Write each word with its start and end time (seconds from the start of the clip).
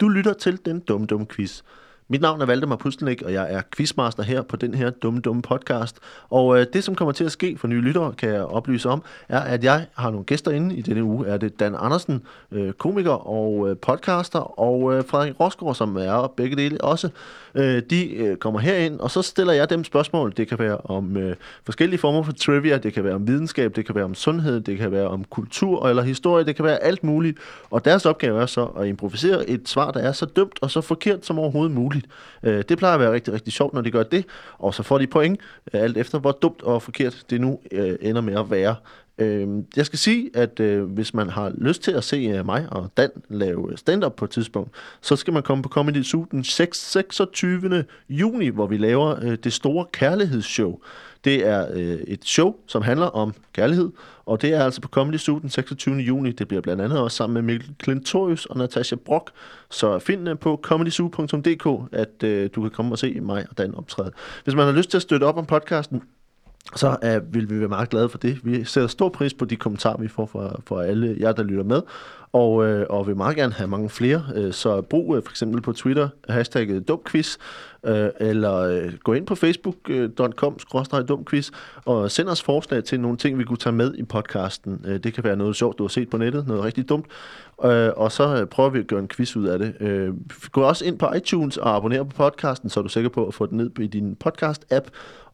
Du 0.00 0.08
lytter 0.08 0.32
til 0.32 0.58
Den 0.64 0.80
Dumme 0.80 1.06
Dumme 1.06 1.26
Quiz. 1.26 1.62
Mit 2.08 2.20
navn 2.20 2.40
er 2.40 2.46
Valdemar 2.46 2.76
Pustelnik, 2.76 3.22
og 3.22 3.32
jeg 3.32 3.52
er 3.52 3.62
quizmaster 3.76 4.22
her 4.22 4.42
på 4.42 4.56
den 4.56 4.74
her 4.74 4.90
dumme, 4.90 5.20
dumme 5.20 5.42
podcast. 5.42 5.98
Og 6.30 6.60
øh, 6.60 6.66
det, 6.72 6.84
som 6.84 6.94
kommer 6.94 7.12
til 7.12 7.24
at 7.24 7.32
ske 7.32 7.58
for 7.58 7.68
nye 7.68 7.80
lyttere, 7.80 8.12
kan 8.12 8.28
jeg 8.28 8.42
oplyse 8.42 8.88
om, 8.88 9.02
er, 9.28 9.40
at 9.40 9.64
jeg 9.64 9.86
har 9.94 10.10
nogle 10.10 10.24
gæster 10.24 10.50
inde 10.50 10.76
i 10.76 10.82
denne 10.82 11.04
uge. 11.04 11.26
Er 11.26 11.36
det 11.36 11.60
Dan 11.60 11.74
Andersen, 11.78 12.22
øh, 12.52 12.72
komiker 12.72 13.28
og 13.28 13.70
øh, 13.70 13.76
podcaster, 13.76 14.60
og 14.60 14.94
øh, 14.94 15.04
Frederik 15.04 15.40
Rosgaard, 15.40 15.74
som 15.74 15.96
er 15.96 16.32
begge 16.36 16.56
dele 16.56 16.80
også. 16.80 17.10
Øh, 17.54 17.82
de 17.90 18.14
øh, 18.14 18.36
kommer 18.36 18.60
herind, 18.60 19.00
og 19.00 19.10
så 19.10 19.22
stiller 19.22 19.52
jeg 19.52 19.70
dem 19.70 19.84
spørgsmål. 19.84 20.32
Det 20.36 20.48
kan 20.48 20.58
være 20.58 20.76
om 20.76 21.16
øh, 21.16 21.36
forskellige 21.64 21.98
former 21.98 22.22
for 22.22 22.32
trivia, 22.32 22.78
det 22.78 22.92
kan 22.92 23.04
være 23.04 23.14
om 23.14 23.26
videnskab, 23.28 23.76
det 23.76 23.86
kan 23.86 23.94
være 23.94 24.04
om 24.04 24.14
sundhed, 24.14 24.60
det 24.60 24.78
kan 24.78 24.92
være 24.92 25.08
om 25.08 25.24
kultur 25.24 25.88
eller 25.88 26.02
historie, 26.02 26.44
det 26.44 26.56
kan 26.56 26.64
være 26.64 26.82
alt 26.82 27.04
muligt. 27.04 27.38
Og 27.70 27.84
deres 27.84 28.06
opgave 28.06 28.42
er 28.42 28.46
så 28.46 28.64
at 28.64 28.86
improvisere 28.86 29.50
et 29.50 29.68
svar, 29.68 29.90
der 29.90 30.00
er 30.00 30.12
så 30.12 30.26
dømt 30.26 30.58
og 30.62 30.70
så 30.70 30.80
forkert 30.80 31.26
som 31.26 31.38
overhovedet 31.38 31.74
muligt. 31.74 31.93
Øh, 32.42 32.64
det 32.68 32.78
plejer 32.78 32.94
at 32.94 33.00
være 33.00 33.12
rigtig, 33.12 33.34
rigtig 33.34 33.52
sjovt, 33.52 33.74
når 33.74 33.80
de 33.80 33.90
gør 33.90 34.02
det, 34.02 34.24
og 34.58 34.74
så 34.74 34.82
får 34.82 34.98
de 34.98 35.06
point, 35.06 35.40
øh, 35.74 35.80
alt 35.82 35.96
efter 35.96 36.18
hvor 36.18 36.32
dumt 36.32 36.62
og 36.62 36.82
forkert 36.82 37.24
det 37.30 37.40
nu 37.40 37.60
øh, 37.72 37.96
ender 38.00 38.20
med 38.20 38.38
at 38.38 38.50
være. 38.50 38.76
Øh, 39.18 39.48
jeg 39.76 39.86
skal 39.86 39.98
sige, 39.98 40.30
at 40.34 40.60
øh, 40.60 40.84
hvis 40.84 41.14
man 41.14 41.30
har 41.30 41.52
lyst 41.58 41.82
til 41.82 41.92
at 41.92 42.04
se 42.04 42.16
øh, 42.16 42.46
mig 42.46 42.66
og 42.70 42.90
Dan 42.96 43.10
lave 43.28 43.72
øh, 43.72 43.78
stand-up 43.78 44.12
på 44.12 44.24
et 44.24 44.30
tidspunkt, 44.30 44.70
så 45.00 45.16
skal 45.16 45.32
man 45.32 45.42
komme 45.42 45.62
på 45.62 45.68
Comedy 45.68 46.02
Zoo 46.02 46.26
den 46.30 46.44
6, 46.44 46.90
26. 46.90 47.84
juni, 48.08 48.48
hvor 48.48 48.66
vi 48.66 48.76
laver 48.76 49.24
øh, 49.24 49.38
det 49.44 49.52
store 49.52 49.86
kærlighedsshow. 49.92 50.78
Det 51.24 51.46
er 51.46 51.66
øh, 51.72 51.98
et 52.06 52.24
show, 52.24 52.54
som 52.66 52.82
handler 52.82 53.06
om 53.06 53.34
kærlighed, 53.52 53.90
og 54.26 54.42
det 54.42 54.54
er 54.54 54.64
altså 54.64 54.80
på 54.80 54.88
Comedy 54.88 55.16
Zoo 55.16 55.38
den 55.38 55.50
26. 55.50 55.96
juni. 55.96 56.32
Det 56.32 56.48
bliver 56.48 56.60
blandt 56.60 56.82
andet 56.82 57.00
også 57.00 57.16
sammen 57.16 57.34
med 57.34 57.42
Mikkel 57.42 57.74
Klintorius 57.78 58.46
og 58.46 58.58
Natasha 58.58 58.96
Brock. 58.96 59.30
Så 59.70 59.98
find 59.98 60.28
øh, 60.28 60.38
på 60.38 60.60
comedyzoo.dk, 60.62 61.88
at 61.92 62.22
øh, 62.22 62.50
du 62.54 62.62
kan 62.62 62.70
komme 62.70 62.92
og 62.92 62.98
se 62.98 63.20
mig 63.20 63.46
og 63.50 63.58
Dan 63.58 63.74
optræde. 63.74 64.10
Hvis 64.44 64.54
man 64.54 64.64
har 64.64 64.72
lyst 64.72 64.90
til 64.90 64.98
at 64.98 65.02
støtte 65.02 65.24
op 65.24 65.36
om 65.36 65.46
podcasten, 65.46 66.02
så 66.76 66.96
uh, 67.02 67.34
vil 67.34 67.50
vi 67.50 67.60
være 67.60 67.68
meget 67.68 67.90
glade 67.90 68.08
for 68.08 68.18
det. 68.18 68.40
Vi 68.42 68.64
sætter 68.64 68.88
stor 68.88 69.08
pris 69.08 69.34
på 69.34 69.44
de 69.44 69.56
kommentarer, 69.56 69.96
vi 69.96 70.08
får 70.08 70.26
fra, 70.26 70.60
fra 70.66 70.84
alle 70.84 71.16
jer, 71.20 71.32
der 71.32 71.42
lytter 71.42 71.64
med, 71.64 71.82
og, 72.32 72.52
uh, 72.52 72.82
og 72.90 73.06
vil 73.06 73.16
meget 73.16 73.36
gerne 73.36 73.52
have 73.52 73.68
mange 73.68 73.90
flere. 73.90 74.24
Uh, 74.36 74.52
så 74.52 74.80
brug 74.80 75.10
uh, 75.10 75.22
for 75.24 75.30
eksempel 75.30 75.60
på 75.60 75.72
Twitter 75.72 76.08
hashtagget 76.28 76.88
dumquiz, 76.88 77.36
Øh, 77.84 78.08
eller 78.20 78.54
øh, 78.54 78.92
gå 79.04 79.12
ind 79.12 79.26
på 79.26 79.34
facebook.com 79.34 80.58
dumquiz, 81.08 81.50
og 81.84 82.10
send 82.10 82.28
os 82.28 82.42
forslag 82.42 82.84
til 82.84 83.00
nogle 83.00 83.16
ting, 83.16 83.38
vi 83.38 83.44
kunne 83.44 83.56
tage 83.56 83.72
med 83.72 83.94
i 83.94 84.02
podcasten. 84.02 84.84
Øh, 84.86 84.98
det 84.98 85.14
kan 85.14 85.24
være 85.24 85.36
noget 85.36 85.56
sjovt, 85.56 85.78
du 85.78 85.84
har 85.84 85.88
set 85.88 86.10
på 86.10 86.16
nettet, 86.16 86.46
noget 86.46 86.64
rigtig 86.64 86.88
dumt, 86.88 87.06
og 87.96 88.12
så 88.12 88.46
prøver 88.50 88.70
vi 88.70 88.78
at 88.78 88.86
gøre 88.86 89.00
en 89.00 89.08
quiz 89.08 89.36
ud 89.36 89.46
af 89.46 89.58
det. 89.58 89.74
Gå 90.52 90.62
også 90.62 90.84
ind 90.84 90.98
på 90.98 91.12
iTunes 91.16 91.56
og 91.56 91.76
abonner 91.76 92.02
på 92.02 92.16
podcasten, 92.16 92.70
så 92.70 92.80
er 92.80 92.82
du 92.82 92.88
sikker 92.88 93.10
på 93.10 93.26
at 93.26 93.34
få 93.34 93.46
den 93.46 93.56
ned 93.56 93.70
i 93.78 93.86
din 93.86 94.16
podcast-app, 94.24 94.88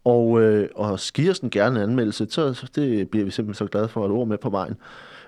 og, 0.04 0.42
øh, 0.42 0.68
og 0.74 0.98
giver 1.14 1.30
os 1.30 1.40
den 1.40 1.50
gerne 1.50 1.76
en 1.76 1.82
anmeldelse, 1.82 2.26
så, 2.30 2.54
så 2.54 2.66
det 2.74 3.10
bliver 3.10 3.24
vi 3.24 3.30
simpelthen 3.30 3.66
så 3.66 3.70
glade 3.70 3.88
for 3.88 4.04
at 4.04 4.10
ord 4.10 4.28
med 4.28 4.38
på 4.38 4.50
vejen. 4.50 4.76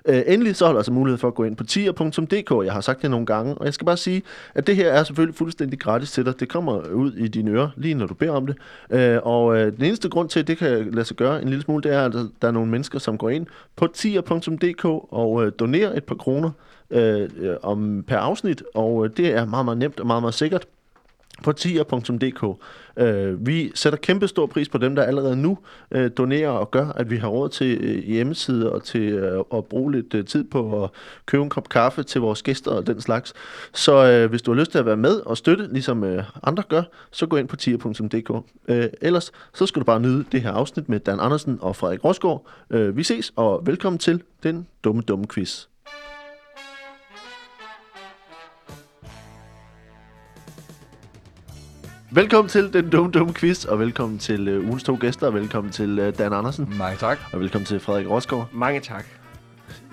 Øh, 0.05 0.21
endelig 0.27 0.55
så 0.55 0.65
har 0.65 0.71
du 0.71 0.79
altså 0.79 0.91
mulighed 0.91 1.17
for 1.17 1.27
at 1.27 1.35
gå 1.35 1.43
ind 1.43 1.55
på 1.55 1.63
tier.dk. 1.63 2.65
Jeg 2.65 2.73
har 2.73 2.81
sagt 2.81 3.01
det 3.01 3.11
nogle 3.11 3.25
gange, 3.25 3.55
og 3.55 3.65
jeg 3.65 3.73
skal 3.73 3.85
bare 3.85 3.97
sige, 3.97 4.21
at 4.55 4.67
det 4.67 4.75
her 4.75 4.91
er 4.91 5.03
selvfølgelig 5.03 5.35
fuldstændig 5.35 5.79
gratis 5.79 6.11
til 6.11 6.25
dig. 6.25 6.39
Det 6.39 6.49
kommer 6.49 6.87
ud 6.87 7.13
i 7.13 7.27
dine 7.27 7.51
ører, 7.51 7.69
lige 7.77 7.93
når 7.93 8.05
du 8.05 8.13
beder 8.13 8.31
om 8.31 8.47
det. 8.47 8.57
Øh, 8.89 9.19
og 9.23 9.57
øh, 9.57 9.77
den 9.77 9.85
eneste 9.85 10.09
grund 10.09 10.29
til, 10.29 10.39
at 10.39 10.47
det 10.47 10.57
kan 10.57 10.91
lade 10.91 11.05
sig 11.05 11.17
gøre 11.17 11.41
en 11.41 11.49
lille 11.49 11.63
smule, 11.63 11.83
det 11.83 11.93
er, 11.93 12.05
at 12.05 12.13
der 12.41 12.47
er 12.47 12.51
nogle 12.51 12.71
mennesker, 12.71 12.99
som 12.99 13.17
går 13.17 13.29
ind 13.29 13.47
på 13.75 13.87
tier.dk 13.87 14.85
og 15.13 15.45
øh, 15.45 15.51
donerer 15.59 15.97
et 15.97 16.03
par 16.03 16.15
kroner 16.15 16.51
øh, 16.89 17.29
øh, 17.39 17.55
om 17.63 18.03
per 18.07 18.17
afsnit, 18.17 18.63
og 18.73 19.05
øh, 19.05 19.11
det 19.17 19.27
er 19.35 19.45
meget, 19.45 19.65
meget 19.65 19.77
nemt 19.77 19.99
og 19.99 20.07
meget, 20.07 20.23
meget 20.23 20.33
sikkert 20.33 20.67
på 21.43 21.51
tier.dk. 21.51 22.63
Øh, 22.97 23.47
vi 23.47 23.71
sætter 23.75 23.99
kæmpe 23.99 24.27
stor 24.27 24.45
pris 24.45 24.69
på 24.69 24.77
dem, 24.77 24.95
der 24.95 25.03
allerede 25.03 25.35
nu 25.35 25.57
øh, 25.91 26.11
donerer 26.17 26.49
og 26.49 26.71
gør, 26.71 26.87
at 26.87 27.09
vi 27.09 27.17
har 27.17 27.27
råd 27.27 27.49
til 27.49 27.77
øh, 27.81 28.03
hjemmesider 28.03 28.69
og 28.69 28.83
til 28.83 29.01
øh, 29.01 29.43
at 29.53 29.65
bruge 29.65 29.91
lidt 29.91 30.13
øh, 30.13 30.25
tid 30.25 30.43
på 30.43 30.83
at 30.83 30.89
købe 31.25 31.43
en 31.43 31.49
kop 31.49 31.69
kaffe 31.69 32.03
til 32.03 32.21
vores 32.21 32.43
gæster 32.43 32.71
og 32.71 32.87
den 32.87 33.01
slags. 33.01 33.33
Så 33.73 34.05
øh, 34.05 34.29
hvis 34.29 34.41
du 34.41 34.53
har 34.53 34.59
lyst 34.59 34.71
til 34.71 34.79
at 34.79 34.85
være 34.85 34.97
med 34.97 35.19
og 35.19 35.37
støtte, 35.37 35.67
ligesom 35.71 36.03
øh, 36.03 36.23
andre 36.43 36.63
gør, 36.69 36.83
så 37.11 37.25
gå 37.25 37.37
ind 37.37 37.47
på 37.47 37.55
tier.dk. 37.55 38.45
Øh, 38.67 38.85
ellers 39.01 39.31
så 39.53 39.65
skal 39.65 39.79
du 39.79 39.85
bare 39.85 39.99
nyde 39.99 40.25
det 40.31 40.41
her 40.41 40.51
afsnit 40.51 40.89
med 40.89 40.99
Dan 40.99 41.19
Andersen 41.19 41.57
og 41.61 41.75
Frederik 41.75 42.03
Rosgaard. 42.03 42.47
Øh, 42.69 42.97
vi 42.97 43.03
ses, 43.03 43.33
og 43.35 43.61
velkommen 43.65 43.99
til 43.99 44.21
den 44.43 44.67
dumme, 44.83 45.01
dumme 45.01 45.27
quiz. 45.27 45.72
Velkommen 52.13 52.49
til 52.49 52.73
den 52.73 52.89
dumme, 52.89 53.11
dumme 53.11 53.33
quiz, 53.33 53.65
og 53.65 53.79
velkommen 53.79 54.19
til 54.19 54.57
uh, 54.57 54.65
ugens 54.67 54.83
to 54.83 54.97
gæster, 55.01 55.27
og 55.27 55.33
velkommen 55.33 55.71
til 55.71 55.99
uh, 55.99 56.13
Dan 56.17 56.33
Andersen, 56.33 56.73
Mange 56.77 56.97
tak. 56.97 57.19
og 57.33 57.39
velkommen 57.39 57.65
til 57.65 57.79
Frederik 57.79 58.09
Rosgaard. 58.09 58.49
Mange 58.51 58.79
tak. 58.79 59.05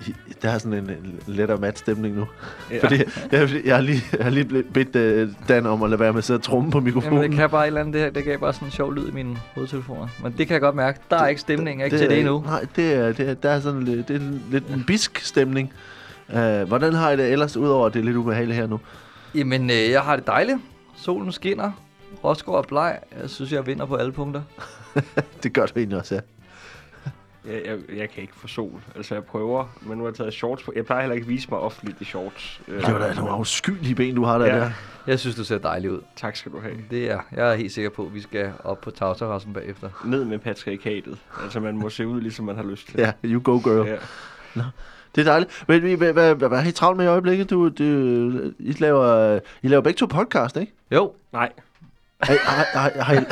I- 0.07 0.13
Der 0.41 0.49
er 0.49 0.57
sådan 0.57 0.73
en, 0.77 0.89
en 0.89 1.19
let 1.27 1.49
og 1.49 1.59
mat 1.59 1.77
stemning 1.79 2.15
nu. 2.15 2.25
Ja. 2.71 2.79
Fordi 2.83 2.95
jeg, 3.31 3.49
jeg, 3.65 3.75
har 3.75 3.81
lige, 3.81 4.03
jeg 4.17 4.23
har 4.23 4.29
lige 4.31 4.45
ble- 4.45 4.71
bedt 4.73 5.27
uh, 5.29 5.33
Dan 5.47 5.65
om 5.65 5.83
at 5.83 5.89
lade 5.89 5.99
være 5.99 6.11
med 6.13 6.17
at 6.17 6.23
sidde 6.23 6.37
og 6.37 6.43
tromme 6.43 6.71
på 6.71 6.79
mikrofonen. 6.79 7.13
Jamen, 7.17 7.31
det 7.31 7.39
kan 7.39 7.49
bare 7.49 7.63
et 7.63 7.67
eller 7.67 7.81
andet. 7.81 7.93
Det, 7.93 8.01
her, 8.01 8.09
det 8.09 8.23
gav 8.23 8.39
bare 8.39 8.53
sådan 8.53 8.67
en 8.67 8.71
sjov 8.71 8.93
lyd 8.93 9.07
i 9.07 9.11
mine 9.11 9.37
hovedtelefoner. 9.55 10.07
Men 10.23 10.35
det 10.37 10.47
kan 10.47 10.53
jeg 10.53 10.61
godt 10.61 10.75
mærke. 10.75 10.99
Der 11.09 11.17
er 11.17 11.27
ikke 11.27 11.41
stemning. 11.41 11.83
Ikke 11.83 11.97
til 11.97 12.09
det 12.09 12.19
endnu. 12.19 12.41
Nej, 12.45 12.65
det 12.75 12.93
er, 12.93 13.11
det 13.13 13.29
er, 13.29 13.33
der 13.33 13.49
er 13.49 13.59
sådan 13.59 13.83
lidt, 13.83 14.07
det 14.07 14.15
er 14.15 14.21
lidt 14.51 14.67
en 14.67 14.83
bisk 14.87 15.19
stemning. 15.19 15.73
Uh, 16.29 16.61
hvordan 16.67 16.93
har 16.93 17.11
I 17.11 17.17
det 17.17 17.31
ellers, 17.31 17.57
udover 17.57 17.85
at 17.87 17.93
det 17.93 17.99
er 17.99 18.03
lidt 18.03 18.17
ubehageligt 18.17 18.55
her 18.59 18.67
nu? 18.67 18.79
Jamen, 19.35 19.69
øh, 19.69 19.89
jeg 19.91 20.01
har 20.01 20.15
det 20.15 20.27
dejligt. 20.27 20.57
Solen 20.95 21.31
skinner. 21.31 21.71
Rosgaard 22.23 22.57
er 22.57 22.67
bleg. 22.67 22.99
Jeg 23.21 23.29
synes, 23.29 23.51
jeg 23.51 23.65
vinder 23.67 23.85
på 23.85 23.95
alle 23.95 24.11
punkter. 24.11 24.41
Det 25.43 25.53
gør 25.53 25.65
du 25.65 25.79
egentlig 25.79 25.97
også, 25.99 26.15
ja. 26.15 26.21
Jeg, 27.45 27.61
jeg, 27.65 27.77
jeg 27.97 28.09
kan 28.09 28.21
ikke 28.21 28.33
få 28.35 28.47
sol. 28.47 28.81
Altså, 28.95 29.13
jeg 29.15 29.23
prøver, 29.23 29.65
men 29.81 29.97
nu 29.97 30.03
har 30.03 30.09
jeg 30.09 30.15
taget 30.15 30.33
shorts 30.33 30.63
på. 30.63 30.73
Jeg 30.75 30.85
plejer 30.85 31.01
heller 31.01 31.15
ikke 31.15 31.25
at 31.25 31.29
vise 31.29 31.47
mig 31.51 31.59
offentligt 31.59 32.01
i 32.01 32.05
shorts. 32.05 32.61
Øh, 32.67 32.85
Det 32.85 32.93
var 32.93 32.99
da 33.07 33.13
nogle 33.13 33.31
afskyelige 33.31 33.95
ben, 33.95 34.15
du 34.15 34.23
har 34.23 34.37
der. 34.37 34.45
Ja. 34.45 34.55
der. 34.59 34.71
Jeg 35.07 35.19
synes, 35.19 35.35
du 35.35 35.43
ser 35.43 35.57
dejlig 35.57 35.91
ud. 35.91 36.01
Tak 36.15 36.35
skal 36.35 36.51
du 36.51 36.59
have. 36.59 36.73
Det 36.89 37.11
er 37.11 37.19
jeg 37.31 37.51
er 37.51 37.55
helt 37.55 37.71
sikker 37.71 37.89
på, 37.89 38.05
at 38.05 38.13
vi 38.13 38.21
skal 38.21 38.51
op 38.63 38.81
på 38.81 38.91
tagterrassen 38.91 39.53
bagefter. 39.53 39.89
Ned 40.05 40.25
med 40.25 40.39
patriarkatet. 40.39 41.17
Altså, 41.43 41.59
man 41.59 41.77
må 41.77 41.89
se 41.89 42.07
ud, 42.07 42.21
ligesom 42.21 42.45
man 42.45 42.55
har 42.55 42.63
lyst 42.63 42.87
til. 42.87 42.99
Ja, 42.99 43.11
you 43.23 43.41
go 43.43 43.57
girl. 43.57 43.87
ja. 43.87 44.61
Det 45.15 45.21
er 45.21 45.25
dejligt. 45.25 45.63
Men 45.67 45.81
hvad, 45.97 46.13
hvad, 46.13 46.35
hvad, 46.35 46.49
hvad 46.49 46.61
har 46.61 46.69
I 46.69 46.71
travlt 46.71 46.97
med 46.97 47.05
i 47.05 47.09
øjeblikket? 47.09 47.49
Du, 47.49 47.69
du, 47.69 47.83
I, 48.59 48.75
laver, 48.79 49.39
I 49.61 49.67
laver 49.67 49.81
begge 49.81 49.97
to 49.97 50.05
podcast, 50.05 50.57
ikke? 50.57 50.73
Jo, 50.91 51.13
Nej, 51.33 51.51
Har, 52.23 52.37
har, 52.43 52.79
har, 52.79 53.03
har 53.03 53.13
I, 53.13 53.25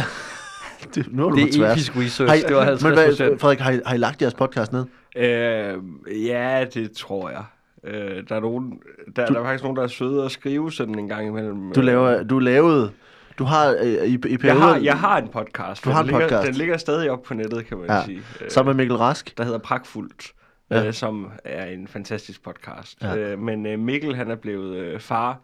det, 0.96 1.08
nu 1.14 1.26
er 1.26 1.30
du 1.30 1.36
det 1.36 1.44
er 1.44 1.58
tværs. 1.58 1.74
episk 1.74 1.96
research. 1.96 2.30
Har 2.30 2.36
I, 2.36 2.42
det 2.42 2.56
var 2.56 2.64
50 2.64 2.84
men 2.84 2.94
hvad. 3.28 3.40
Frederik, 3.40 3.60
har 3.60 3.72
I, 3.72 3.80
har 3.86 3.96
I 3.96 3.98
lagt 3.98 4.22
jeres 4.22 4.34
podcast 4.34 4.72
ned? 4.74 4.86
øh, 5.16 5.78
ja, 6.26 6.66
det 6.74 6.92
tror 6.92 7.30
jeg. 7.30 7.44
Øh, 7.84 8.24
der, 8.30 8.36
er 8.36 8.40
nogen, 8.40 8.80
der, 9.16 9.26
Du- 9.26 9.34
der 9.34 9.40
er 9.40 9.44
faktisk 9.44 9.64
nogen, 9.64 9.78
der 9.78 9.84
er 9.84 9.88
søde 9.88 10.26
at 10.26 10.32
skrive 10.32 10.72
sådan 10.72 11.00
en 11.00 11.08
gang 11.10 11.28
imellem. 11.28 11.72
Du, 11.74 11.82
laver, 11.82 12.24
du 12.24 12.40
lavede... 12.40 12.92
Du 13.40 13.44
har 13.44 13.76
øh, 13.82 13.88
i, 13.88 14.14
i 14.14 14.38
perioder... 14.38 14.44
Jeg 14.44 14.74
har, 14.74 14.78
jeg 14.80 14.98
har 14.98 15.18
en 15.18 15.28
podcast. 15.28 15.86
Du 15.86 15.90
har 15.90 16.02
den 16.04 16.10
en 16.10 16.20
ligger, 16.20 16.28
podcast. 16.28 16.48
Den 16.48 16.56
ligger 16.56 16.78
stadig 16.78 17.12
op 17.12 17.24
på 17.24 17.34
nettet, 17.34 17.66
kan 17.66 17.78
man 17.78 17.86
Ja. 17.90 18.04
sige. 18.06 18.22
Øh, 18.42 18.52
Sammen 18.52 18.70
med 18.76 18.84
Mikkel 18.84 18.98
Rask. 18.98 19.38
der 19.38 19.44
hedder 19.44 19.60
Pragtfuldt, 19.60 20.32
Ja. 20.72 20.86
øh, 20.88 20.94
som 20.94 21.32
er 21.46 21.66
en 21.66 21.88
fantastisk 21.88 22.44
podcast. 22.44 22.98
Ja. 23.02 23.16
Øh, 23.18 23.40
men 23.40 23.66
øh, 23.66 23.80
Mikkel, 23.80 24.16
han 24.16 24.32
er 24.32 24.36
blevet 24.36 24.76
øh, 24.78 25.00
far, 25.00 25.38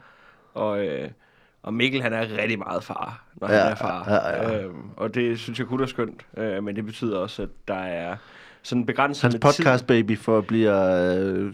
og, 0.54 0.86
øh, 0.88 1.10
og 1.66 1.74
Mikkel, 1.74 2.02
han 2.02 2.14
er 2.14 2.22
rigtig 2.42 2.60
meget 2.60 2.84
far, 2.84 3.24
når 3.36 3.52
Ja, 3.52 3.60
han 3.64 3.72
er 3.72 3.76
far. 3.76 4.06
ja, 4.10 4.50
ja. 4.52 4.64
Øh, 4.64 4.70
og 4.98 5.16
det 5.16 5.40
synes 5.40 5.60
jeg 5.60 5.68
kun 5.68 5.82
er 5.82 5.86
skønt, 5.86 6.26
øh, 6.38 6.64
men 6.64 6.76
det 6.76 6.86
betyder 6.86 7.18
også, 7.18 7.42
at 7.42 7.50
der 7.68 7.76
er 7.76 8.16
sådan 8.64 8.86
begrænset 8.86 9.22
Hans 9.24 9.34
med 9.34 9.40
podcast 9.42 9.88
baby 9.88 10.18
for 10.18 10.38
at 10.38 10.48
blive 10.48 10.70
øh, 10.70 11.48
er 11.48 11.52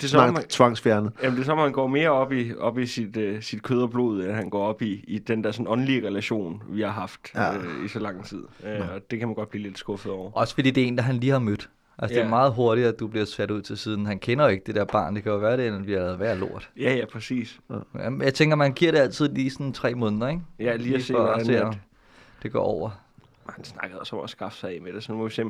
som 0.00 0.08
snart 0.08 0.32
man- 0.32 0.42
tvangsfjernet. 0.48 1.12
Jamen, 1.22 1.36
det 1.36 1.40
er 1.42 1.46
som 1.46 1.58
om, 1.58 1.64
han 1.64 1.72
går 1.72 1.86
mere 1.86 2.10
op 2.10 2.32
i, 2.32 2.54
op 2.54 2.78
i 2.78 2.86
sit, 2.86 3.16
øh, 3.16 3.42
sit 3.42 3.62
kød 3.62 3.82
og 3.82 3.90
blod, 3.90 4.24
end 4.24 4.32
han 4.32 4.50
går 4.50 4.66
op 4.66 4.82
i, 4.82 5.04
i 5.08 5.18
den 5.18 5.44
der 5.44 5.52
sådan 5.52 5.66
åndelige 5.68 6.06
relation, 6.06 6.62
vi 6.68 6.80
har 6.82 6.90
haft 6.90 7.20
Ja. 7.34 7.42
ja. 7.44 7.56
øh, 7.58 7.84
i 7.84 7.88
så 7.88 7.98
lang 7.98 8.24
tid. 8.24 8.42
Øh, 8.66 8.80
og 8.94 9.10
det 9.10 9.18
kan 9.18 9.28
man 9.28 9.34
godt 9.34 9.48
blive 9.50 9.62
lidt 9.62 9.78
skuffet 9.78 10.12
over. 10.12 10.30
Også 10.34 10.54
fordi 10.54 10.70
det 10.70 10.82
er 10.82 10.86
en, 10.86 10.96
der 10.96 11.02
han 11.02 11.16
lige 11.16 11.32
har 11.32 11.38
mødt. 11.38 11.68
Altså, 11.98 12.14
det 12.14 12.20
er 12.20 12.24
Ja. 12.24 12.30
meget 12.30 12.52
hurtigt, 12.52 12.86
at 12.86 13.00
du 13.00 13.06
bliver 13.06 13.24
sat 13.26 13.50
ud 13.50 13.62
til 13.62 13.78
siden. 13.78 14.06
Han 14.06 14.18
kender 14.18 14.44
jo 14.44 14.50
ikke 14.50 14.62
det 14.66 14.74
der 14.74 14.84
barn. 14.84 15.14
Det 15.14 15.22
kan 15.22 15.32
jo 15.32 15.38
være, 15.38 15.56
det 15.56 15.66
er 15.66 15.78
ved 15.78 15.94
at 15.94 16.20
være 16.20 16.36
lort. 16.38 16.70
Ja, 16.80 16.94
ja, 16.94 17.04
præcis. 17.12 17.58
Jamen, 17.98 18.22
Jeg 18.22 18.34
tænker, 18.34 18.56
man 18.56 18.72
giver 18.72 18.92
det 18.92 18.98
altid 18.98 19.28
lige 19.28 19.50
sådan 19.50 19.72
tre 19.72 19.94
måneder, 19.94 20.28
ikke? 20.28 20.42
Ja, 20.58 20.76
lige 20.76 20.94
at 20.94 21.02
se, 21.02 21.12
for 21.12 21.20
hvordan 21.22 21.44
se, 21.44 21.52
det- 21.52 21.62
om 21.62 21.74
det 22.42 22.52
går 22.52 22.60
over. 22.62 22.90
Han 23.48 23.64
snakkede 23.64 24.00
også 24.00 24.16
om 24.16 24.24
at 24.24 24.30
skaffe 24.30 24.58
sig 24.58 24.70
af 24.70 24.80
med 24.82 24.92
det, 24.92 25.04
så 25.04 25.12
nu 25.12 25.18
må 25.18 25.24
vi 25.24 25.30
se. 25.30 25.44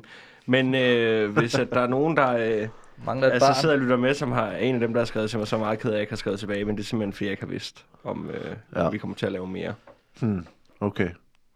Men 0.46 0.74
øh, 0.74 1.30
hvis 1.38 1.54
at 1.54 1.70
der 1.72 1.80
er 1.80 1.86
nogen, 1.86 2.16
der 2.16 2.36
øh, 2.62 2.68
Mangler 3.04 3.28
et 3.28 3.32
altså, 3.32 3.48
barn. 3.48 3.54
sidder 3.60 3.74
og 3.74 3.80
lytter 3.80 3.96
med, 3.96 4.14
som 4.14 4.32
har 4.32 4.50
en 4.52 4.74
af 4.74 4.80
dem, 4.80 4.92
der 4.92 5.00
har 5.00 5.04
skrevet 5.04 5.30
til 5.30 5.38
mig, 5.38 5.48
så 5.48 5.58
meget 5.58 5.78
ked 5.78 5.90
af, 5.90 5.92
at 5.92 5.96
jeg 5.96 6.00
ikke 6.00 6.12
har 6.12 6.16
skrevet 6.16 6.38
tilbage, 6.38 6.64
men 6.64 6.76
det 6.76 6.82
er 6.82 6.86
simpelthen 6.86 7.12
fordi, 7.12 7.24
jeg 7.24 7.30
ikke 7.30 7.42
har 7.42 7.50
vidst, 7.50 7.86
om, 8.04 8.30
øh, 8.30 8.44
Ja. 8.74 8.80
ja. 8.80 8.86
om 8.86 8.92
vi 8.92 8.98
kommer 8.98 9.14
til 9.16 9.26
at 9.26 9.32
lave 9.32 9.46
mere. 9.46 9.74
Hmm, 10.20 10.46
okay. 10.80 11.08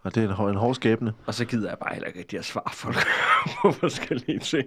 Og 0.02 0.14
det 0.14 0.24
er 0.24 0.38
en, 0.46 0.48
en 0.50 0.54
hård 0.56 0.74
skæbne. 0.74 1.12
Og 1.26 1.34
så 1.34 1.44
gider 1.44 1.68
jeg 1.68 1.78
bare 1.78 1.92
heller 1.94 2.06
ikke 2.06 2.18
rigtig 2.18 2.38
at 2.38 2.44
svare 2.44 2.70
folk 2.72 2.96
på 3.62 3.72
forskellige 3.72 4.38
ting. 4.38 4.66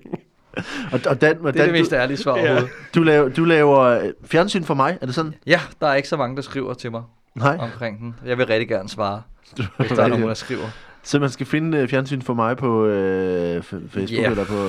Og, 0.92 1.00
og 1.08 1.22
Dan, 1.22 1.38
Det 1.38 1.46
er 1.48 1.52
Dan, 1.52 1.66
det 1.66 1.72
mest 1.72 1.94
ærlige 1.94 2.18
svar 2.18 2.32
overhovedet. 2.32 2.70
du, 2.96 3.04
laver, 3.04 3.30
du 3.30 3.44
laver 3.46 3.80
øh, 3.80 4.12
fjernsyn 4.26 4.64
for 4.64 4.74
mig, 4.74 4.98
er 5.02 5.06
det 5.06 5.16
sådan? 5.16 5.34
Ja, 5.48 5.60
der 5.82 5.88
er 5.88 5.96
ikke 5.96 6.10
så 6.10 6.18
mange, 6.18 6.36
der 6.36 6.42
skriver 6.42 6.74
til 6.74 6.92
mig 6.92 7.04
Nej. 7.36 7.58
omkring 7.60 8.00
den. 8.00 8.16
Jeg 8.26 8.38
vil 8.38 8.46
rigtig 8.48 8.68
gerne 8.68 8.90
svare, 8.90 9.22
hvis 9.78 9.90
der 9.92 10.04
er 10.04 10.08
nogen, 10.08 10.28
der 10.28 10.34
skriver. 10.34 10.66
Så 11.04 11.20
man 11.20 11.30
skal 11.30 11.46
finde 11.46 11.78
øh, 11.78 11.88
fjernsyn 11.88 12.22
for 12.22 12.34
mig 12.34 12.58
på 12.58 12.86
øh, 12.86 13.64
Facebook 13.64 14.10
Ja. 14.12 14.30
eller 14.30 14.46
på... 14.46 14.68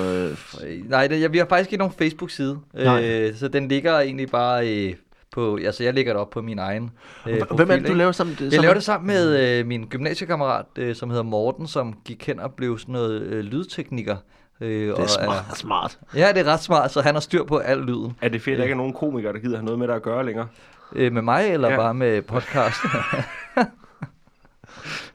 Øh, 0.65 0.89
Nej, 0.89 1.07
det, 1.07 1.21
jeg, 1.21 1.33
vi 1.33 1.37
har 1.37 1.45
faktisk 1.49 1.71
ikke 1.71 1.77
nogen 1.81 1.93
Facebook-side, 1.97 2.59
øh, 2.75 3.35
så 3.35 3.47
den 3.47 3.67
ligger 3.67 3.99
egentlig 3.99 4.29
bare 4.29 4.69
øh, 4.87 4.93
på, 5.33 5.59
altså 5.65 5.83
jeg 5.83 5.93
lægger 5.93 6.13
det 6.13 6.21
op 6.21 6.29
på 6.29 6.41
min 6.41 6.59
egen 6.59 6.91
øh, 7.27 7.41
Hvem 7.55 7.69
er 7.69 7.75
det, 7.75 7.83
du 7.83 7.87
ikke? 7.87 7.93
laver 7.93 8.11
sammen? 8.11 8.37
Jeg 8.41 8.61
laver 8.61 8.73
det 8.73 8.83
sammen 8.83 9.07
med 9.07 9.59
øh, 9.59 9.65
min 9.67 9.85
gymnasiekammerat, 9.89 10.65
øh, 10.77 10.95
som 10.95 11.09
hedder 11.09 11.23
Morten, 11.23 11.67
som 11.67 11.93
gik 12.05 12.27
hen 12.27 12.39
og 12.39 12.53
blev 12.53 12.79
sådan 12.79 12.93
noget 12.93 13.21
øh, 13.21 13.43
lydtekniker. 13.43 14.15
Øh, 14.61 14.69
Det 14.87 14.99
er 14.99 15.07
smart. 15.07 15.57
smart. 15.57 15.99
ja, 16.15 16.31
det 16.33 16.47
er 16.47 16.51
ret 16.53 16.59
smart, 16.63 16.91
så 16.91 17.01
han 17.01 17.15
har 17.15 17.19
styr 17.21 17.43
på 17.43 17.57
al 17.57 17.77
lyden. 17.79 18.17
Er 18.21 18.29
det 18.29 18.41
fedt, 18.41 18.53
at 18.53 18.57
der 18.57 18.63
ikke 18.63 18.71
er 18.73 18.77
nogen 18.77 18.93
komikere, 18.93 19.33
der 19.33 19.39
gider 19.39 19.57
have 19.57 19.65
noget 19.65 19.79
med 19.79 19.87
dig 19.87 19.95
at 19.95 20.01
gøre 20.03 20.25
længere? 20.25 20.47
Øh, 20.95 21.11
med 21.13 21.21
mig, 21.21 21.47
eller 21.53 21.67
Ja. 21.67 21.73
ja. 21.73 21.79
bare 21.79 21.93
med 21.93 22.21
podcast? 22.21 22.77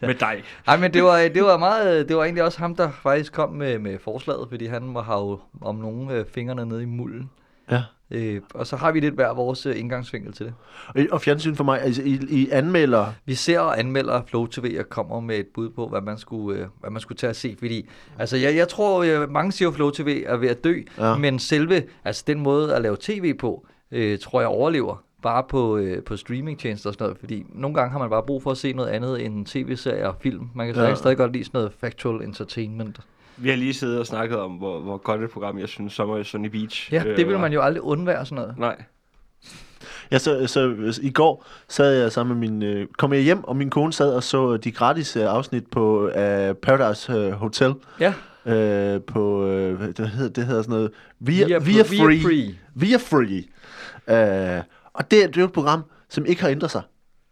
Med 0.01 0.15
dig. 0.15 0.43
Nej, 0.67 0.77
men 0.77 0.93
det 0.95 1.03
var, 1.03 1.17
det 1.19 1.43
var 1.45 1.57
meget, 1.59 2.09
det 2.09 2.17
var 2.17 2.23
egentlig 2.25 2.45
også 2.45 2.59
ham, 2.59 2.77
der 2.77 2.91
faktisk 2.91 3.33
kom 3.33 3.51
med, 3.53 3.79
med 3.79 3.99
forslaget, 3.99 4.47
fordi 4.49 4.67
han 4.67 4.95
var 4.95 5.03
har 5.03 5.19
jo 5.19 5.41
om 5.63 5.75
nogen 5.77 6.11
øh, 6.11 6.25
fingrene 6.35 6.67
nede 6.67 6.83
i 6.83 6.87
mulden. 6.87 7.31
Ja. 7.71 7.83
Øh, 8.11 8.41
og 8.55 8.67
så 8.67 8.77
har 8.77 8.93
vi 8.93 9.01
lidt 9.01 9.15
hver 9.15 9.35
vores 9.35 9.67
øh, 9.67 9.79
indgangsvinkel 9.81 10.33
til 10.33 10.47
det. 10.47 10.55
Og- 10.95 11.07
Og 11.11 11.21
fjernsyn 11.21 11.55
for 11.55 11.65
mig, 11.65 11.83
altså 11.83 12.03
I, 12.03 12.19
I 12.31 12.49
anmelder... 12.51 13.07
Vi 13.25 13.35
ser 13.35 13.61
og 13.61 13.79
anmelder 13.79 14.23
Flow 14.27 14.47
TV 14.47 14.77
og 14.81 14.89
kommer 14.89 15.21
med 15.21 15.37
et 15.39 15.47
bud 15.55 15.71
på, 15.71 15.89
hvad 15.89 16.01
man 16.01 16.19
skulle, 16.19 16.59
øh, 16.61 16.67
hvad 16.81 16.91
man 16.91 17.01
skulle 17.01 17.17
tage 17.19 17.31
at 17.31 17.37
se. 17.37 17.57
Fordi, 17.59 17.89
altså, 18.19 18.37
jeg, 18.37 18.57
jeg 18.57 18.69
tror, 18.69 19.03
øh, 19.03 19.31
mange 19.31 19.53
siger, 19.53 19.69
at 19.69 19.75
Flow 19.75 19.91
TV 19.91 20.23
er 20.27 20.37
ved 20.37 20.49
at 20.49 20.65
dø, 20.65 20.81
Ja. 20.99 21.17
men 21.17 21.39
selve, 21.39 21.83
altså 22.05 22.25
den 22.27 22.41
måde 22.41 22.75
at 22.75 22.83
lave 22.83 22.97
tv 23.01 23.35
på, 23.35 23.67
øh, 23.93 24.19
tror 24.19 24.41
jeg 24.41 24.49
overlever 24.49 25.03
bare 25.23 25.45
på, 25.49 25.77
øh, 25.77 26.03
på 26.03 26.17
streamingtjenester 26.17 26.91
og 26.91 26.95
sådan 26.95 27.05
noget, 27.05 27.19
fordi 27.19 27.47
nogle 27.55 27.75
gange 27.75 27.91
har 27.93 27.99
man 27.99 28.11
bare 28.11 28.23
brug 28.23 28.43
for 28.43 28.51
at 28.51 28.57
se 28.59 28.73
noget 28.73 28.89
andet 28.89 29.25
end 29.25 29.47
tv-serier 29.47 30.09
og 30.09 30.15
film. 30.21 30.49
Man 30.55 30.67
kan 30.75 30.77
ja. 30.85 30.95
stadig 30.95 31.17
godt 31.17 31.33
lide 31.33 31.45
sådan 31.45 31.59
noget 31.59 31.73
factual 31.81 32.23
entertainment. 32.25 33.01
Vi 33.39 33.49
har 33.49 33.57
lige 33.57 33.75
siddet 33.75 33.99
og 33.99 34.07
snakket 34.07 34.39
om, 34.39 34.53
hvor, 34.53 34.81
hvor 34.81 34.97
godt 34.97 35.23
et 35.23 35.31
program, 35.31 35.59
jeg 35.59 35.69
synes, 35.69 35.93
Sommer 35.93 36.19
i 36.19 36.25
Sunny 36.25 36.47
Beach. 36.49 36.93
Ja, 36.93 37.03
øh, 37.07 37.17
det 37.17 37.27
vil 37.27 37.35
var. 37.35 37.41
man 37.41 37.53
jo 37.53 37.61
aldrig 37.63 37.83
undvære 37.83 38.27
sådan 38.27 38.37
noget. 38.43 38.59
Nej. 38.59 38.83
Ja, 40.11 40.19
så, 40.19 40.47
så 40.47 40.99
i 41.03 41.11
går 41.11 41.47
sad 41.69 42.01
jeg 42.03 42.13
sammen 42.13 42.39
med 42.41 42.49
min... 42.49 42.63
Øh, 42.63 42.87
kom 42.99 43.13
jeg 43.13 43.23
hjem, 43.23 43.45
og 43.45 43.57
min 43.57 43.71
kone 43.71 43.93
sad 43.93 44.13
og 44.15 44.23
så 44.23 44.57
de 44.57 44.71
gratis 44.73 45.17
øh, 45.17 45.23
afsnit 45.25 45.67
på 45.71 46.09
øh, 46.09 46.55
Paradise 46.55 47.13
øh, 47.13 47.31
Hotel. 47.33 47.75
Ja, 48.01 48.13
Øh, 48.47 49.01
på... 49.03 49.47
Øh, 49.47 49.81
det 49.97 50.09
hedder, 50.09 50.31
det 50.31 50.47
hedder 50.47 50.63
sådan 50.63 50.75
noget... 50.75 50.91
Via, 51.21 51.47
Via- 51.47 51.59
via, 51.59 51.59
via 51.59 51.83
free. 51.83 52.21
free. 52.23 52.55
Via 52.75 52.97
free. 52.97 53.45
Øh, 54.57 54.63
og 54.93 55.11
det, 55.11 55.23
er- 55.23 55.27
det 55.27 55.37
er 55.37 55.41
jo 55.41 55.47
et 55.47 55.53
program, 55.53 55.83
som 56.09 56.27
ikke 56.27 56.43
har 56.43 56.49
ændret 56.49 56.71
sig. 56.71 56.83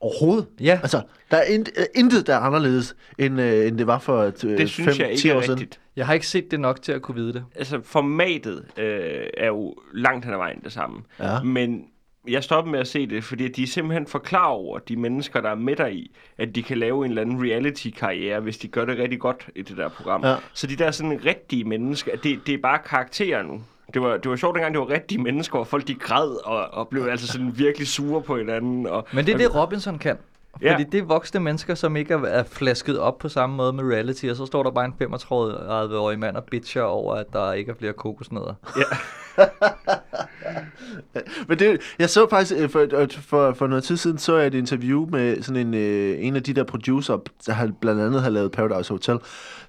Overhovedet. 0.00 0.46
Ja. 0.60 0.78
Altså, 0.82 1.00
der 1.30 1.36
er 1.36 1.42
int, 1.44 1.70
øh, 1.76 1.84
intet, 1.94 2.26
der 2.26 2.34
er 2.34 2.38
anderledes, 2.40 2.96
end, 3.18 3.40
øh, 3.40 3.66
end 3.68 3.78
det 3.78 3.86
var 3.86 3.98
for 3.98 4.18
øh, 4.22 4.32
Det 4.58 4.70
synes 4.70 4.98
jeg 4.98 5.10
ikke 5.12 5.34
år 5.34 5.38
er 5.38 5.42
siden. 5.42 5.60
rigtigt. 5.60 5.80
Jeg 5.96 6.06
har 6.06 6.14
ikke 6.14 6.26
set 6.26 6.50
det 6.50 6.60
nok 6.60 6.82
til 6.82 6.92
at 6.92 7.02
kunne 7.02 7.14
vide 7.14 7.32
det. 7.32 7.44
Altså, 7.54 7.80
formatet 7.84 8.64
øh, 8.76 9.26
er 9.36 9.46
jo 9.46 9.74
langt 9.94 10.24
hen 10.24 10.34
ad 10.34 10.38
vejen 10.38 10.60
det 10.64 10.72
samme. 10.72 11.02
Ja. 11.20 11.42
Men 11.42 11.84
jeg 12.28 12.44
stoppede 12.44 12.72
med 12.72 12.80
at 12.80 12.88
se 12.88 13.06
det, 13.06 13.24
fordi 13.24 13.48
de 13.48 13.62
er 13.62 13.66
simpelthen 13.66 14.06
forklarer 14.06 14.52
over, 14.52 14.78
de 14.78 14.96
mennesker, 14.96 15.40
der 15.40 15.50
er 15.50 15.54
med 15.54 15.76
dig 15.76 15.94
i, 15.94 16.16
at 16.38 16.54
de 16.54 16.62
kan 16.62 16.78
lave 16.78 17.04
en 17.04 17.10
eller 17.10 17.22
anden 17.22 17.42
reality-karriere, 17.42 18.40
hvis 18.40 18.58
de 18.58 18.68
gør 18.68 18.84
det 18.84 18.98
rigtig 18.98 19.20
godt 19.20 19.48
i 19.54 19.62
det 19.62 19.76
der 19.76 19.88
program. 19.88 20.24
Ja. 20.24 20.36
Så 20.52 20.66
de 20.66 20.76
der 20.76 20.90
sådan 20.90 21.20
rigtige 21.24 21.64
mennesker, 21.64 22.16
det, 22.16 22.40
det 22.46 22.54
er 22.54 22.58
bare 22.58 22.78
karakterer 22.86 23.42
nu. 23.42 23.62
Det 23.94 24.02
var, 24.02 24.16
det 24.16 24.30
var 24.30 24.36
sjovt 24.36 24.54
dengang, 24.54 24.74
det 24.74 24.80
var 24.80 24.90
rigtige 24.90 25.22
mennesker, 25.22 25.58
hvor 25.58 25.64
folk 25.64 25.88
de 25.88 25.94
græd 25.94 26.46
og, 26.46 26.68
og 26.74 26.88
blev 26.88 27.06
altså 27.06 27.26
sådan 27.26 27.58
virkelig 27.58 27.88
sure 27.88 28.22
på 28.22 28.36
hinanden. 28.36 28.86
Og, 28.86 29.06
Men 29.12 29.26
det 29.26 29.34
er 29.34 29.38
det, 29.38 29.54
Robinson 29.54 29.98
kan. 29.98 30.16
Ja. 30.62 30.72
Fordi 30.72 30.84
det 30.84 30.98
er 30.98 31.04
voksne 31.04 31.40
mennesker, 31.40 31.74
som 31.74 31.96
ikke 31.96 32.14
er, 32.14 32.44
flasket 32.44 32.98
op 32.98 33.18
på 33.18 33.28
samme 33.28 33.56
måde 33.56 33.72
med 33.72 33.84
reality, 33.84 34.26
og 34.26 34.36
så 34.36 34.46
står 34.46 34.62
der 34.62 34.70
bare 34.70 34.84
en 34.84 34.94
35-årig 35.02 36.18
mand 36.18 36.36
og 36.36 36.44
bitcher 36.44 36.82
over, 36.82 37.14
at 37.14 37.26
der 37.32 37.52
ikke 37.52 37.70
er 37.70 37.74
flere 37.74 37.92
kokosnødder. 37.92 38.54
Men 41.48 41.58
det, 41.58 41.80
jeg 41.98 42.10
så 42.10 42.26
faktisk, 42.30 42.60
øh, 42.60 42.70
for, 42.70 43.00
øh, 43.00 43.08
for, 43.10 43.52
for 43.52 43.66
noget 43.66 43.84
tid 43.84 43.96
siden, 43.96 44.18
så 44.18 44.36
jeg 44.36 44.46
et 44.46 44.54
interview 44.54 45.06
med 45.10 45.42
sådan 45.42 45.66
en, 45.66 45.74
øh, 45.74 46.16
en 46.18 46.36
af 46.36 46.42
de 46.42 46.52
der 46.52 46.64
producer, 46.64 47.18
der 47.46 47.52
har, 47.52 47.70
blandt 47.80 48.00
andet 48.00 48.22
har 48.22 48.30
lavet 48.30 48.52
Paradise 48.52 48.92
Hotel, 48.92 49.18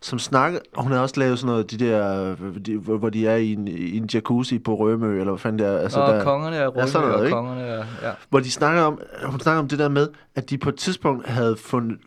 som 0.02 0.20
snakker, 0.20 0.60
og 0.76 0.84
hun 0.84 0.92
har 0.92 1.00
også 1.00 1.20
lavet 1.20 1.40
sådan 1.40 1.52
noget, 1.52 1.72
de 1.72 1.78
der, 1.78 2.36
de, 2.66 2.78
hvor 2.78 3.10
de 3.10 3.28
er 3.28 3.36
i 3.36 3.54
en, 3.54 3.68
i 3.68 3.98
en 3.98 4.10
jacuzzi 4.14 4.60
på 4.60 4.76
Rømø, 4.76 5.20
eller 5.20 5.32
hvad 5.32 5.40
fanden 5.40 5.60
det 5.60 5.68
er. 5.68 5.78
Altså, 5.78 6.00
og 6.00 6.14
der, 6.14 6.24
kongerne 6.24 6.56
er 6.56 6.70
Ja, 6.76 6.88
sådan 6.88 7.08
røde, 7.08 7.12
noget, 7.12 7.16
og 7.16 7.26
ikke? 7.26 7.34
kongerne 7.36 7.62
er... 7.62 7.86
Ja. 8.04 8.12
hvor 8.30 8.40
de 8.40 8.52
snakker 8.52 8.82
om, 8.82 9.00
hun 9.26 9.40
snakker 9.40 9.60
om 9.60 9.68
det 9.68 9.80
der 9.80 9.90
med, 9.90 10.08
at 10.36 10.50
de 10.50 10.58
på 10.58 10.70
et 10.70 10.76
tidspunkt 10.76 11.28
havde 11.28 11.58
fundet, 11.58 11.98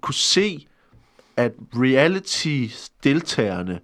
kunne 0.00 0.14
se, 0.14 0.66
at 1.36 1.52
reality-deltagerne 1.74 3.78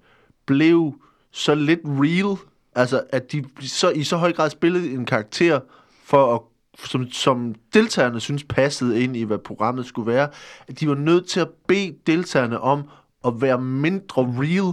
blev 0.47 0.95
så 1.33 1.55
lidt 1.55 1.81
real, 1.85 2.37
altså 2.75 3.03
at 3.09 3.33
de 3.33 3.45
så, 3.61 3.91
i 3.91 4.05
så 4.05 4.17
høj 4.17 4.33
grad 4.33 4.51
spillede 4.51 4.91
en 4.91 5.07
karakter, 5.07 5.61
for 6.05 6.35
at, 6.35 6.41
som, 6.85 7.11
som 7.11 7.55
deltagerne 7.75 8.21
synes 8.21 8.45
passede 8.45 9.03
ind 9.03 9.17
i, 9.17 9.23
hvad 9.23 9.39
programmet 9.39 9.87
skulle 9.87 10.13
være, 10.13 10.29
at 10.69 10.81
de 10.81 10.89
var 10.89 10.95
nødt 10.95 11.29
til 11.29 11.41
at 11.41 11.49
bede 11.67 11.95
deltagerne 12.07 12.61
om 12.61 12.83
at 13.27 13.33
være 13.41 13.61
mindre 13.61 14.35
real, 14.39 14.73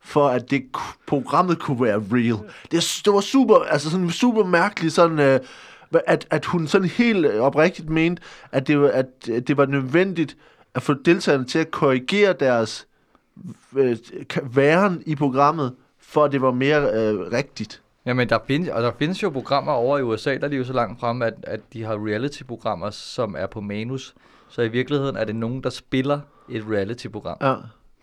for 0.00 0.28
at 0.28 0.50
det 0.50 0.62
programmet 1.06 1.58
kunne 1.58 1.82
være 1.84 2.02
real. 2.12 2.38
Det, 2.70 3.00
det 3.04 3.12
var 3.12 3.20
super, 3.20 3.56
altså 3.56 3.90
sådan 3.90 4.10
super 4.10 4.44
mærkeligt, 4.44 4.94
sådan, 4.94 5.18
øh, 5.18 5.40
at, 6.06 6.26
at 6.30 6.44
hun 6.44 6.66
sådan 6.66 6.88
helt 6.88 7.26
oprigtigt 7.26 7.90
mente, 7.90 8.22
at 8.52 8.66
det, 8.66 8.80
var, 8.80 8.88
at 8.88 9.26
det 9.26 9.56
var 9.56 9.66
nødvendigt 9.66 10.36
at 10.74 10.82
få 10.82 10.94
deltagerne 11.04 11.44
til 11.44 11.58
at 11.58 11.70
korrigere 11.70 12.32
deres 12.32 12.86
øh, 13.76 13.96
væren 14.42 15.02
i 15.06 15.14
programmet, 15.14 15.74
for 16.12 16.24
at 16.24 16.32
det 16.32 16.42
var 16.42 16.50
mere 16.52 16.80
øh, 16.94 17.20
rigtigt. 17.32 17.82
Jamen, 18.06 18.28
der 18.28 18.38
findes, 18.46 18.68
og 18.68 18.82
der 18.82 18.92
findes 18.98 19.22
jo 19.22 19.30
programmer 19.30 19.72
over 19.72 19.98
i 19.98 20.02
USA, 20.02 20.34
der 20.36 20.44
er 20.44 20.48
de 20.48 20.56
jo 20.56 20.64
så 20.64 20.72
langt 20.72 21.00
frem, 21.00 21.22
at, 21.22 21.34
at 21.42 21.60
de 21.72 21.82
har 21.82 22.06
reality-programmer, 22.06 22.90
som 22.90 23.34
er 23.38 23.46
på 23.46 23.60
manus. 23.60 24.14
Så 24.48 24.62
i 24.62 24.68
virkeligheden 24.68 25.16
er 25.16 25.24
det 25.24 25.36
nogen, 25.36 25.62
der 25.62 25.70
spiller 25.70 26.20
et 26.50 26.64
reality-program. 26.70 27.36
Ja. 27.40 27.54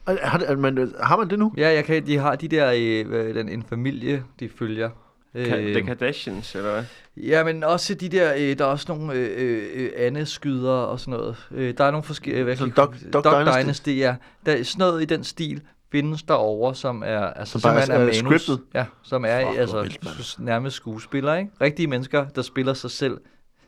Og 0.06 0.17
Har, 0.21 0.38
det, 0.38 0.59
man, 0.59 0.94
har 1.01 1.17
man 1.17 1.29
det 1.29 1.39
nu? 1.39 1.53
Ja, 1.57 1.69
jeg 1.73 1.85
kan, 1.85 2.06
de 2.06 2.17
har 2.17 2.35
de 2.35 2.47
der, 2.47 2.71
øh, 3.07 3.35
den, 3.35 3.50
en 3.50 3.63
familie, 3.63 4.23
de 4.39 4.50
følger. 4.59 4.89
Øh, 5.35 5.45
The 5.47 5.81
Kardashians, 5.81 6.56
eller 6.56 6.71
hvad? 6.71 6.83
Ja, 7.17 7.44
men 7.44 7.63
også 7.63 7.94
de 7.94 8.09
der, 8.09 8.33
øh, 8.38 8.57
der 8.57 8.65
er 8.65 8.69
også 8.69 8.85
nogle 8.89 9.13
øh, 9.13 9.63
øh, 9.75 9.89
andet 9.97 10.27
skyder 10.27 10.71
og 10.71 11.00
sådan 11.00 11.11
noget. 11.11 11.47
Øh, 11.51 11.73
der 11.78 11.83
er 11.83 11.92
nogle 11.92 12.04
forskellige, 12.04 12.44
hvad 12.44 12.56
Så 12.56 12.63
kan- 12.63 12.73
Duck- 12.83 13.11
Duck 13.11 13.25
Dynasty? 13.25 13.61
Dynasty, 13.63 13.89
ja. 13.89 14.16
Der 14.45 14.51
er 14.51 14.63
sådan 14.63 14.80
noget 14.80 15.01
i 15.01 15.06
den 15.06 15.23
stil 15.23 15.61
findes 15.91 16.23
derovre, 16.23 16.75
som 16.75 17.03
er, 17.05 17.19
altså, 17.19 17.51
Som 17.51 17.61
simpelthen 17.61 17.95
er 17.95 17.99
manus. 17.99 18.15
scriptet? 18.41 18.65
Ja, 18.73 18.85
som 19.03 19.25
er 19.27 19.47
Fuck, 19.47 19.59
altså 19.59 19.81
vildt, 19.81 20.35
nærmest 20.39 20.75
skuespillere, 20.75 21.39
ikke? 21.39 21.51
Rigtige 21.61 21.87
mennesker, 21.87 22.25
der 22.27 22.41
spiller 22.41 22.73
sig 22.73 22.91
selv. 22.91 23.17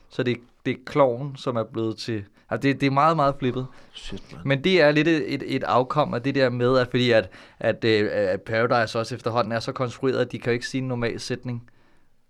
Så 0.09 0.23
det, 0.23 0.37
det 0.65 0.71
er 0.71 0.77
kloven, 0.85 1.35
som 1.37 1.55
er 1.55 1.63
blevet 1.63 1.97
til... 1.97 2.23
Altså, 2.49 2.67
det, 2.67 2.81
det 2.81 2.87
er 2.87 2.91
meget, 2.91 3.15
meget 3.15 3.35
flippet. 3.39 3.65
Shit, 3.93 4.23
man. 4.31 4.41
Men 4.45 4.63
det 4.63 4.81
er 4.81 4.91
lidt 4.91 5.07
et, 5.07 5.33
et, 5.33 5.43
et 5.55 5.63
afkom 5.63 6.13
af 6.13 6.21
det 6.21 6.35
der 6.35 6.49
med, 6.49 6.77
at 6.77 6.87
fordi 6.89 7.11
at, 7.11 7.29
at, 7.59 7.85
øh, 7.85 8.09
at 8.11 8.41
Paradise 8.41 8.99
også 8.99 9.15
efterhånden 9.15 9.51
er 9.51 9.59
så 9.59 9.71
konstrueret, 9.71 10.17
at 10.17 10.31
de 10.31 10.39
kan 10.39 10.51
jo 10.51 10.53
ikke 10.53 10.67
sige 10.67 10.81
en 10.81 10.87
normal 10.87 11.19
sætning. 11.19 11.63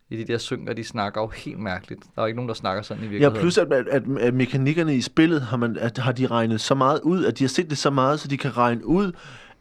I 0.10 0.18
de 0.18 0.24
der 0.24 0.38
synger, 0.38 0.74
de 0.74 0.84
snakker 0.84 1.22
jo 1.22 1.28
helt 1.28 1.60
mærkeligt. 1.60 2.02
Der 2.16 2.22
er 2.22 2.26
ikke 2.26 2.36
nogen, 2.36 2.50
der 2.50 2.56
snakker 2.56 2.84
sådan 2.84 3.04
i 3.04 3.06
Ja, 3.06 3.10
virkeligheden. 3.12 3.42
plus 3.42 3.58
at, 3.58 3.74
at, 3.74 3.88
at, 3.88 4.04
at 4.20 4.34
mekanikkerne 4.34 4.96
i 4.96 5.02
spillet 5.02 5.42
har, 5.42 5.58
man, 5.58 5.78
at, 5.78 5.98
har 5.98 6.12
de 6.12 6.28
regnet 6.28 6.62
så 6.62 6.76
meget 6.76 7.00
ud, 7.04 7.26
at 7.26 7.40
de 7.40 7.44
har 7.44 7.50
set 7.50 7.70
det 7.70 7.78
så 7.78 7.90
meget, 7.90 8.20
så 8.20 8.28
de 8.28 8.38
kan 8.38 8.58
regne 8.58 8.86
ud, 8.86 9.12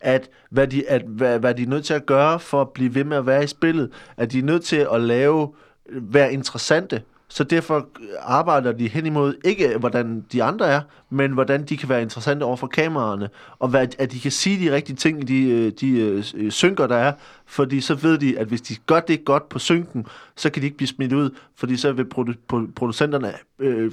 at 0.00 0.30
hvad 0.50 0.66
de, 0.66 0.88
at, 0.88 1.02
hvad, 1.02 1.38
hvad 1.38 1.54
de 1.54 1.62
er 1.62 1.66
nødt 1.66 1.84
til 1.84 1.94
at 1.94 2.06
gøre 2.06 2.40
for 2.40 2.60
at 2.60 2.68
blive 2.70 2.94
ved 2.94 3.04
med 3.04 3.16
at 3.16 3.26
være 3.26 3.44
i 3.44 3.46
spillet, 3.46 3.90
at 4.16 4.32
de 4.32 4.38
er 4.38 4.42
nødt 4.42 4.64
til 4.64 4.86
at 4.92 5.00
lave, 5.00 5.52
øh, 5.88 6.14
være 6.14 6.32
interessante. 6.32 7.02
Så 7.28 7.44
derfor 7.44 7.76
øh, 7.76 8.08
arbejder 8.20 8.72
de 8.72 8.88
hen 8.88 9.06
imod, 9.06 9.34
ikke 9.44 9.78
hvordan 9.78 10.24
de 10.32 10.42
andre 10.42 10.66
er, 10.66 10.80
men 11.10 11.32
hvordan 11.32 11.64
de 11.64 11.76
kan 11.76 11.88
være 11.88 12.02
interessante 12.02 12.44
over 12.44 12.56
for 12.56 12.66
kameraerne, 12.66 13.28
og 13.58 13.68
hvad, 13.68 13.88
at 13.98 14.12
de 14.12 14.20
kan 14.20 14.30
sige 14.30 14.70
de 14.70 14.74
rigtige 14.74 14.96
ting 14.96 15.20
i 15.20 15.24
de, 15.24 15.50
øh, 15.50 15.72
de 15.80 16.50
synker, 16.50 16.86
der 16.86 16.96
er, 16.96 17.12
fordi 17.46 17.80
så 17.80 17.94
ved 17.94 18.18
de, 18.18 18.38
at 18.38 18.46
hvis 18.46 18.60
de 18.60 18.76
gør 18.86 19.00
det 19.00 19.24
godt 19.24 19.48
på 19.48 19.58
synken, 19.58 20.06
så 20.36 20.50
kan 20.50 20.62
de 20.62 20.66
ikke 20.66 20.76
blive 20.76 20.88
smidt 20.88 21.12
ud, 21.12 21.30
fordi 21.56 21.76
så 21.76 21.92
vil 21.92 22.06
produ- 22.14 22.72
producenterne 22.76 23.32
øh, 23.58 23.92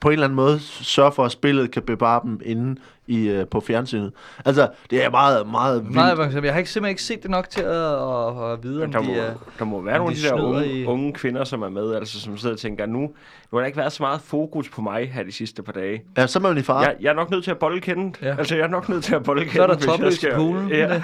på 0.00 0.08
en 0.08 0.12
eller 0.12 0.24
anden 0.24 0.36
måde 0.36 0.60
sørge 0.60 1.12
for, 1.12 1.24
at 1.24 1.32
spillet 1.32 1.70
kan 1.70 1.82
bevare 1.82 2.20
dem 2.24 2.40
inden 2.44 2.78
i, 3.10 3.28
øh, 3.28 3.46
på 3.46 3.60
fjernsynet. 3.60 4.12
Altså, 4.44 4.68
det 4.90 5.04
er 5.04 5.10
meget, 5.10 5.46
meget 5.50 5.82
vildt. 5.82 5.94
Nej, 5.94 6.14
men 6.14 6.44
jeg 6.44 6.52
har 6.52 6.58
ikke, 6.58 6.70
simpelthen 6.70 6.90
ikke 6.92 7.02
set 7.02 7.22
det 7.22 7.30
nok 7.30 7.48
til 7.50 7.60
at, 7.62 7.70
at, 7.70 8.52
at 8.52 8.62
vide, 8.62 8.84
om 8.84 8.92
Der 8.92 9.00
må, 9.02 9.10
de 9.14 9.18
er... 9.18 9.34
der 9.58 9.64
må 9.64 9.80
være 9.80 9.98
nogle 9.98 10.10
af 10.10 10.16
de 10.16 10.22
de 10.22 10.26
der 10.28 10.32
snyder 10.36 10.48
unge, 10.48 10.66
i- 10.66 10.84
unge 10.86 11.12
kvinder, 11.12 11.44
som 11.44 11.62
er 11.62 11.68
med, 11.68 11.94
altså 11.94 12.20
som 12.20 12.36
sidder 12.38 12.54
og 12.54 12.58
tænker, 12.60 12.86
nu, 12.86 13.10
nu 13.52 13.56
har 13.58 13.60
der 13.60 13.66
ikke 13.66 13.78
været 13.78 13.92
så 13.92 14.02
meget 14.02 14.20
fokus 14.24 14.68
på 14.68 14.82
mig 14.82 15.10
her 15.12 15.22
de 15.22 15.32
sidste 15.32 15.62
par 15.62 15.72
dage. 15.72 16.02
Ja, 16.16 16.26
så 16.26 16.38
er 16.38 16.42
man 16.42 16.58
i 16.58 16.62
fare. 16.62 16.78
Jeg, 16.78 16.96
jeg 17.00 17.10
er 17.10 17.14
nok 17.14 17.30
nødt 17.30 17.44
til 17.44 17.50
at 17.50 17.58
bolle 17.58 17.80
kendt. 17.80 18.18
Ja. 18.22 18.36
Altså, 18.38 18.56
jeg 18.56 18.62
er 18.64 18.68
nok 18.68 18.88
nødt 18.88 19.04
til 19.04 19.14
at 19.14 19.22
bolle 19.22 19.42
kendt. 19.42 19.54
Så 19.54 19.62
er 19.62 19.66
der 19.66 19.74
jeg 19.74 19.82
topløs 19.82 20.22
i 20.22 20.26
poolen. 20.34 20.68
Ja. 20.68 21.02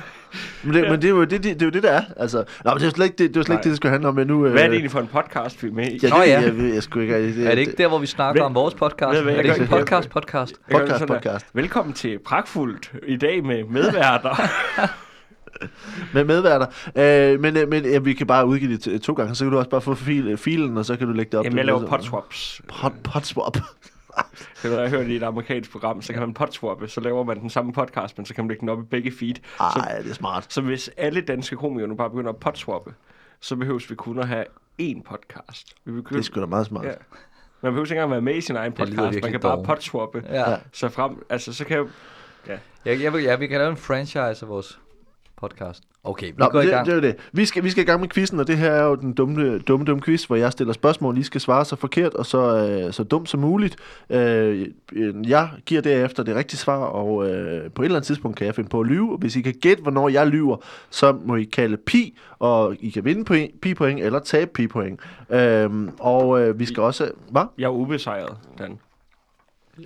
Men, 0.64 0.74
det, 0.74 0.90
men 0.90 1.02
det, 1.02 1.04
er 1.04 1.08
jo 1.08 1.20
det, 1.20 1.30
det, 1.30 1.42
det, 1.44 1.62
er 1.62 1.66
jo 1.66 1.70
det, 1.70 1.82
der 1.82 1.90
er. 1.90 2.02
Altså, 2.16 2.38
nå, 2.38 2.44
men 2.64 2.74
det 2.74 2.82
er 2.82 2.86
jo 2.86 2.90
slet 2.90 3.04
ikke 3.04 3.16
det, 3.18 3.34
det, 3.34 3.40
er 3.40 3.44
slet 3.44 3.54
ikke 3.54 3.54
Nej. 3.54 3.62
det, 3.62 3.70
det 3.70 3.76
skal 3.76 3.90
handle 3.90 4.08
om. 4.08 4.14
Men 4.14 4.26
nu, 4.26 4.46
øh, 4.46 4.52
Hvad 4.52 4.62
er 4.62 4.66
det 4.66 4.72
egentlig 4.74 4.90
for 4.90 5.00
en 5.00 5.06
podcast, 5.06 5.62
vi 5.62 5.68
er 5.68 5.72
med 5.72 5.86
i? 5.86 5.98
Ja, 6.02 6.08
Nå 6.08 6.16
det, 6.16 6.26
ja. 6.28 6.40
Jeg, 6.40 6.56
jeg, 6.56 6.74
jeg, 6.74 6.82
skulle 6.82 7.04
ikke, 7.06 7.40
det, 7.40 7.46
Er 7.46 7.50
det 7.50 7.58
ikke 7.58 7.72
der, 7.78 7.88
hvor 7.88 7.98
vi 7.98 8.06
snakker 8.06 8.42
Vel- 8.42 8.46
om 8.46 8.54
vores 8.54 8.74
podcast? 8.74 9.10
Ved 9.10 9.18
du 9.18 9.22
hvad, 9.22 9.32
Er 9.32 9.36
jeg 9.36 9.44
det 9.44 9.60
ikke 9.60 9.76
podcast, 9.76 10.10
podcast? 10.10 10.54
Jeg 10.70 10.78
Podcast, 10.80 11.06
podcast. 11.06 11.46
Velkommen 11.52 11.94
til 11.94 12.18
Pragtfuldt 12.18 12.92
i 13.06 13.16
dag 13.16 13.44
med 13.44 13.64
medværter. 13.64 14.34
med 16.14 16.24
medværter. 16.24 16.66
Øh, 16.96 17.40
men 17.40 17.56
øh, 17.56 17.68
men 17.68 17.84
ja, 17.84 17.98
vi 17.98 18.14
kan 18.14 18.26
bare 18.26 18.46
udgive 18.46 18.76
det 18.76 19.02
to 19.02 19.12
gange, 19.12 19.34
så 19.34 19.44
kan 19.44 19.52
du 19.52 19.58
også 19.58 19.70
bare 19.70 19.80
få 19.80 19.94
fil, 19.94 20.36
filen, 20.36 20.76
og 20.76 20.84
så 20.84 20.96
kan 20.96 21.06
du 21.06 21.12
lægge 21.12 21.30
det 21.30 21.38
op. 21.38 21.44
Jamen, 21.44 21.56
jeg 21.58 21.66
laver 21.66 21.86
podswaps. 21.86 22.60
Pot, 22.68 22.92
potswap. 23.04 23.56
Det 24.62 24.70
har 24.72 24.80
jeg 24.80 24.90
hørt 24.90 25.06
i 25.06 25.16
et 25.16 25.22
amerikansk 25.22 25.72
program, 25.72 26.02
så 26.02 26.12
kan 26.12 26.20
man 26.22 26.34
podswappe, 26.34 26.88
så 26.88 27.00
laver 27.00 27.24
man 27.24 27.40
den 27.40 27.50
samme 27.50 27.72
podcast, 27.72 28.18
men 28.18 28.26
så 28.26 28.34
kan 28.34 28.44
man 28.44 28.48
lægge 28.48 28.60
den 28.60 28.68
op 28.68 28.78
i 28.80 28.82
begge 28.90 29.12
feed. 29.18 29.34
Så, 29.34 29.62
Ej, 29.80 29.98
det 30.02 30.10
er 30.10 30.14
smart. 30.14 30.52
så 30.52 30.60
hvis 30.60 30.90
alle 30.96 31.20
danske 31.20 31.56
komikere 31.56 31.88
nu 31.88 31.94
bare 31.94 32.10
begynder 32.10 32.30
at 32.30 32.36
podswappe, 32.36 32.94
så 33.40 33.56
behøves 33.56 33.90
vi 33.90 33.94
kun 33.94 34.18
at 34.18 34.28
have 34.28 34.44
én 34.82 35.02
podcast. 35.02 35.74
Vi 35.84 35.92
Det 35.92 36.04
begynder, 36.04 36.18
er 36.18 36.22
sgu 36.24 36.40
da 36.40 36.46
meget 36.46 36.66
smart. 36.66 36.84
ja. 36.84 36.90
Man 37.62 37.72
behøver 37.72 37.84
ikke 37.84 37.92
engang 37.94 38.10
være 38.10 38.20
med 38.20 38.34
i 38.36 38.40
sin 38.40 38.56
egen 38.56 38.72
Det 38.72 38.78
podcast. 38.78 39.18
Man 39.22 39.30
kan 39.30 39.40
bare 39.40 39.64
podswappe. 39.64 40.22
Ja. 40.28 40.50
Ja. 40.50 40.56
Så 40.72 40.88
frem, 40.88 41.24
altså 41.30 41.52
så 41.52 41.64
kan 41.64 41.76
jeg, 41.76 42.58
Jeg, 42.84 43.02
jeg, 43.02 43.12
vil- 43.12 43.22
ja, 43.22 43.36
vi 43.36 43.46
kan 43.46 43.58
lave 43.58 43.70
en 43.70 43.76
franchise 43.76 44.18
af 44.42 44.48
vores 44.48 44.78
podcast. 45.36 45.82
Okay, 46.04 46.26
vi 46.26 46.34
Nå, 46.38 46.48
går 46.48 46.60
i 46.60 46.64
det, 46.64 46.70
gang. 46.72 46.86
det 46.86 46.92
er 46.92 46.96
jo 46.96 47.02
det. 47.02 47.16
Vi 47.32 47.46
skal, 47.46 47.64
vi 47.64 47.70
skal 47.70 47.82
i 47.82 47.86
gang 47.86 48.00
med 48.00 48.08
quizzen, 48.08 48.40
og 48.40 48.46
det 48.46 48.56
her 48.56 48.70
er 48.70 48.84
jo 48.84 48.94
den 48.94 49.12
dumme, 49.12 49.58
dumme, 49.58 49.86
dumme 49.86 50.02
quiz, 50.02 50.24
hvor 50.24 50.36
jeg 50.36 50.52
stiller 50.52 50.72
spørgsmål, 50.72 51.18
I 51.18 51.22
skal 51.22 51.40
svare 51.40 51.64
så 51.64 51.76
forkert 51.76 52.14
og 52.14 52.26
så, 52.26 52.56
øh, 52.66 52.92
så 52.92 53.04
dumt 53.04 53.28
som 53.28 53.40
muligt. 53.40 53.76
Øh, 54.10 54.68
jeg 55.28 55.50
giver 55.66 55.80
derefter 55.80 56.22
det 56.22 56.36
rigtige 56.36 56.58
svar, 56.58 56.78
og 56.78 57.30
øh, 57.30 57.70
på 57.70 57.82
et 57.82 57.86
eller 57.86 57.96
andet 57.96 58.06
tidspunkt 58.06 58.36
kan 58.36 58.46
jeg 58.46 58.54
finde 58.54 58.68
på 58.68 58.80
at 58.80 58.86
lyve. 58.86 59.12
Og 59.12 59.18
hvis 59.18 59.36
I 59.36 59.42
kan 59.42 59.54
gætte, 59.62 59.82
hvornår 59.82 60.08
jeg 60.08 60.26
lyver, 60.26 60.56
så 60.90 61.18
må 61.24 61.36
I 61.36 61.44
kalde 61.44 61.76
pi, 61.76 62.18
og 62.38 62.76
I 62.80 62.90
kan 62.90 63.04
vinde 63.04 63.24
point, 63.24 63.60
pi-point 63.60 64.00
eller 64.00 64.18
tabe 64.18 64.50
pi-point. 64.54 65.00
Øh, 65.30 65.70
og 65.98 66.40
øh, 66.40 66.58
vi 66.58 66.64
skal 66.64 66.82
også... 66.82 67.10
Hvad? 67.30 67.44
jeg 67.58 67.64
er 67.64 67.70
ubesejret, 67.70 68.36
Dan. 68.58 68.78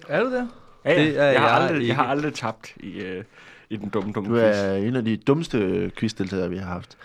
Er 0.08 0.22
du 0.22 0.30
der? 0.30 0.46
Ja, 0.84 0.92
ja. 0.92 1.02
Det 1.02 1.20
er 1.20 1.24
jeg, 1.24 1.40
har 1.40 1.48
jeg 1.48 1.56
aldrig, 1.56 1.88
jeg 1.88 1.96
har 1.96 2.04
aldrig 2.04 2.34
tabt 2.34 2.72
i, 2.76 3.00
øh, 3.00 3.24
i 3.70 3.76
den 3.76 3.88
dumme, 3.88 4.12
dumme 4.12 4.28
Du 4.30 4.34
quiz. 4.34 4.56
er 4.56 4.74
en 4.74 4.96
af 4.96 5.04
de 5.04 5.16
dummeste 5.16 5.90
quizdeltagere, 5.96 6.50
vi 6.50 6.56
har 6.56 6.66
haft. 6.72 6.96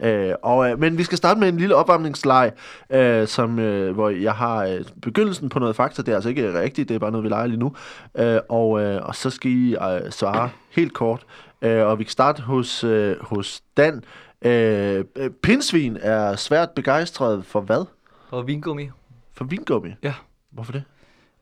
Øh, 0.00 0.34
og, 0.42 0.70
øh, 0.70 0.78
men 0.80 0.98
vi 0.98 1.02
skal 1.02 1.18
starte 1.18 1.40
med 1.40 1.48
en 1.48 1.56
lille 1.56 1.74
opvarmningsleg, 1.74 2.52
øh, 2.90 3.26
som, 3.28 3.58
øh, 3.58 3.94
hvor 3.94 4.08
jeg 4.10 4.32
har 4.34 4.64
øh, 4.66 4.80
begyndelsen 5.02 5.48
på 5.48 5.58
noget 5.58 5.76
fakta. 5.76 6.02
Det 6.02 6.08
er 6.08 6.14
altså 6.14 6.28
ikke 6.28 6.60
rigtigt, 6.60 6.88
det 6.88 6.94
er 6.94 6.98
bare 6.98 7.10
noget, 7.10 7.24
vi 7.24 7.28
leger 7.28 7.46
lige 7.46 7.58
nu. 7.58 7.72
Øh, 8.18 8.38
og, 8.48 8.80
øh, 8.82 9.02
og 9.06 9.14
så 9.14 9.30
skal 9.30 9.50
I 9.50 9.74
øh, 9.74 10.10
svare 10.10 10.50
helt 10.70 10.92
kort. 10.92 11.26
Øh, 11.62 11.86
og 11.86 11.98
vi 11.98 12.04
kan 12.04 12.10
starte 12.10 12.42
hos, 12.42 12.84
øh, 12.84 13.16
hos 13.20 13.60
Dan. 13.76 14.04
Øh, 14.42 15.04
øh, 15.16 15.30
pindsvin 15.30 15.98
er 16.00 16.36
svært 16.36 16.70
begejstret 16.70 17.44
for 17.44 17.60
hvad? 17.60 17.84
Og 18.30 18.46
vingummi. 18.46 18.90
For 19.34 19.44
vingummi? 19.44 19.90
Ja. 20.02 20.14
Hvorfor 20.50 20.72
det? 20.72 20.82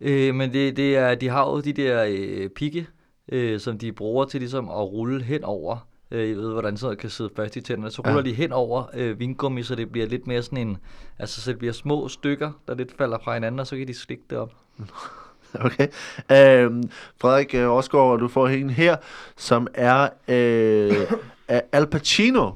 Øh, 0.01 0.35
men 0.35 0.53
det, 0.53 0.77
det 0.77 0.97
er, 0.97 1.15
de 1.15 1.29
har 1.29 1.51
jo 1.51 1.61
de 1.61 1.73
der 1.73 2.05
øh, 2.09 2.49
pigge, 2.49 2.87
øh, 3.33 3.61
som 3.61 3.79
de 3.79 3.93
bruger 3.93 4.25
til 4.25 4.41
ligesom 4.41 4.69
at 4.69 4.93
rulle 4.93 5.23
hen 5.25 5.45
over. 5.45 5.89
Øh, 6.11 6.29
jeg 6.29 6.37
ved, 6.37 6.53
hvordan 6.53 6.77
sådan 6.77 6.87
noget 6.87 6.99
kan 6.99 7.11
sidde 7.11 7.31
fast 7.37 7.57
i 7.57 7.61
tænderne. 7.61 7.91
Så 7.91 8.03
ruller 8.03 8.23
Ja. 8.23 8.29
de 8.29 8.35
hen 8.35 8.53
over 8.53 8.85
øh, 8.95 9.19
vingummi, 9.19 9.63
så 9.63 9.75
det 9.75 9.93
bliver 9.93 10.07
lidt 10.07 10.27
mere 10.27 10.43
sådan 10.43 10.59
en... 10.69 10.77
Altså, 11.19 11.41
så 11.41 11.51
det 11.51 11.59
bliver 11.59 11.73
små 11.73 12.09
stykker, 12.09 12.51
der 12.69 12.75
lidt 12.75 12.97
falder 12.99 13.19
fra 13.25 13.35
hinanden, 13.35 13.59
og 13.61 13.67
så 13.67 13.77
kan 13.77 13.89
de 13.89 13.95
slikke 13.95 14.23
det 14.31 14.39
op. 14.39 14.53
Okay. 15.55 15.89
Øhm, 16.33 16.91
Frederik 17.21 17.55
øh, 17.55 17.71
Rosgaard, 17.71 18.19
du 18.19 18.29
får 18.29 18.49
en 18.49 18.71
her, 18.71 18.97
som 19.37 19.67
er 19.75 20.09
øh, 20.29 20.97
er 21.49 21.61
Al 21.73 21.87
Pacino 21.87 22.47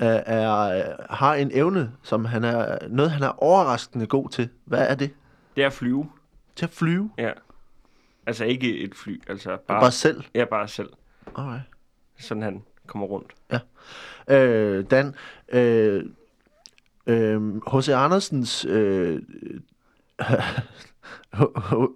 øh, 0.00 0.06
er, 0.26 0.60
øh, 0.60 0.82
har 1.10 1.34
en 1.34 1.50
evne, 1.54 1.92
som 2.02 2.24
han 2.24 2.44
er 2.44 2.78
noget, 2.88 3.10
han 3.10 3.22
er 3.22 3.42
overraskende 3.44 4.06
god 4.06 4.28
til. 4.28 4.48
Hvad 4.64 4.86
er 4.88 4.94
det? 4.94 5.10
Det 5.56 5.62
er 5.62 5.66
at 5.66 5.72
flyve. 5.72 6.06
Til 6.56 6.64
at 6.66 6.70
flyve? 6.70 7.10
Ja. 7.18 7.30
Altså 8.30 8.44
ikke 8.44 8.78
et 8.78 8.94
fly, 8.94 9.22
altså 9.28 9.48
Bare, 9.48 9.58
bare, 9.58 9.80
bare 9.80 9.90
selv? 9.90 10.22
ja, 10.34 10.44
bare 10.44 10.68
selv. 10.68 10.88
Alright. 11.36 11.62
Sådan 12.18 12.42
han 12.42 12.62
kommer 12.86 13.06
rundt. 13.06 13.34
Øh, 14.28 14.84
Dan, 14.90 15.14
øh, 15.52 16.04
øh, 17.06 17.56
H.C. 17.56 17.88
Andersens 17.88 18.64
øh, 18.64 19.20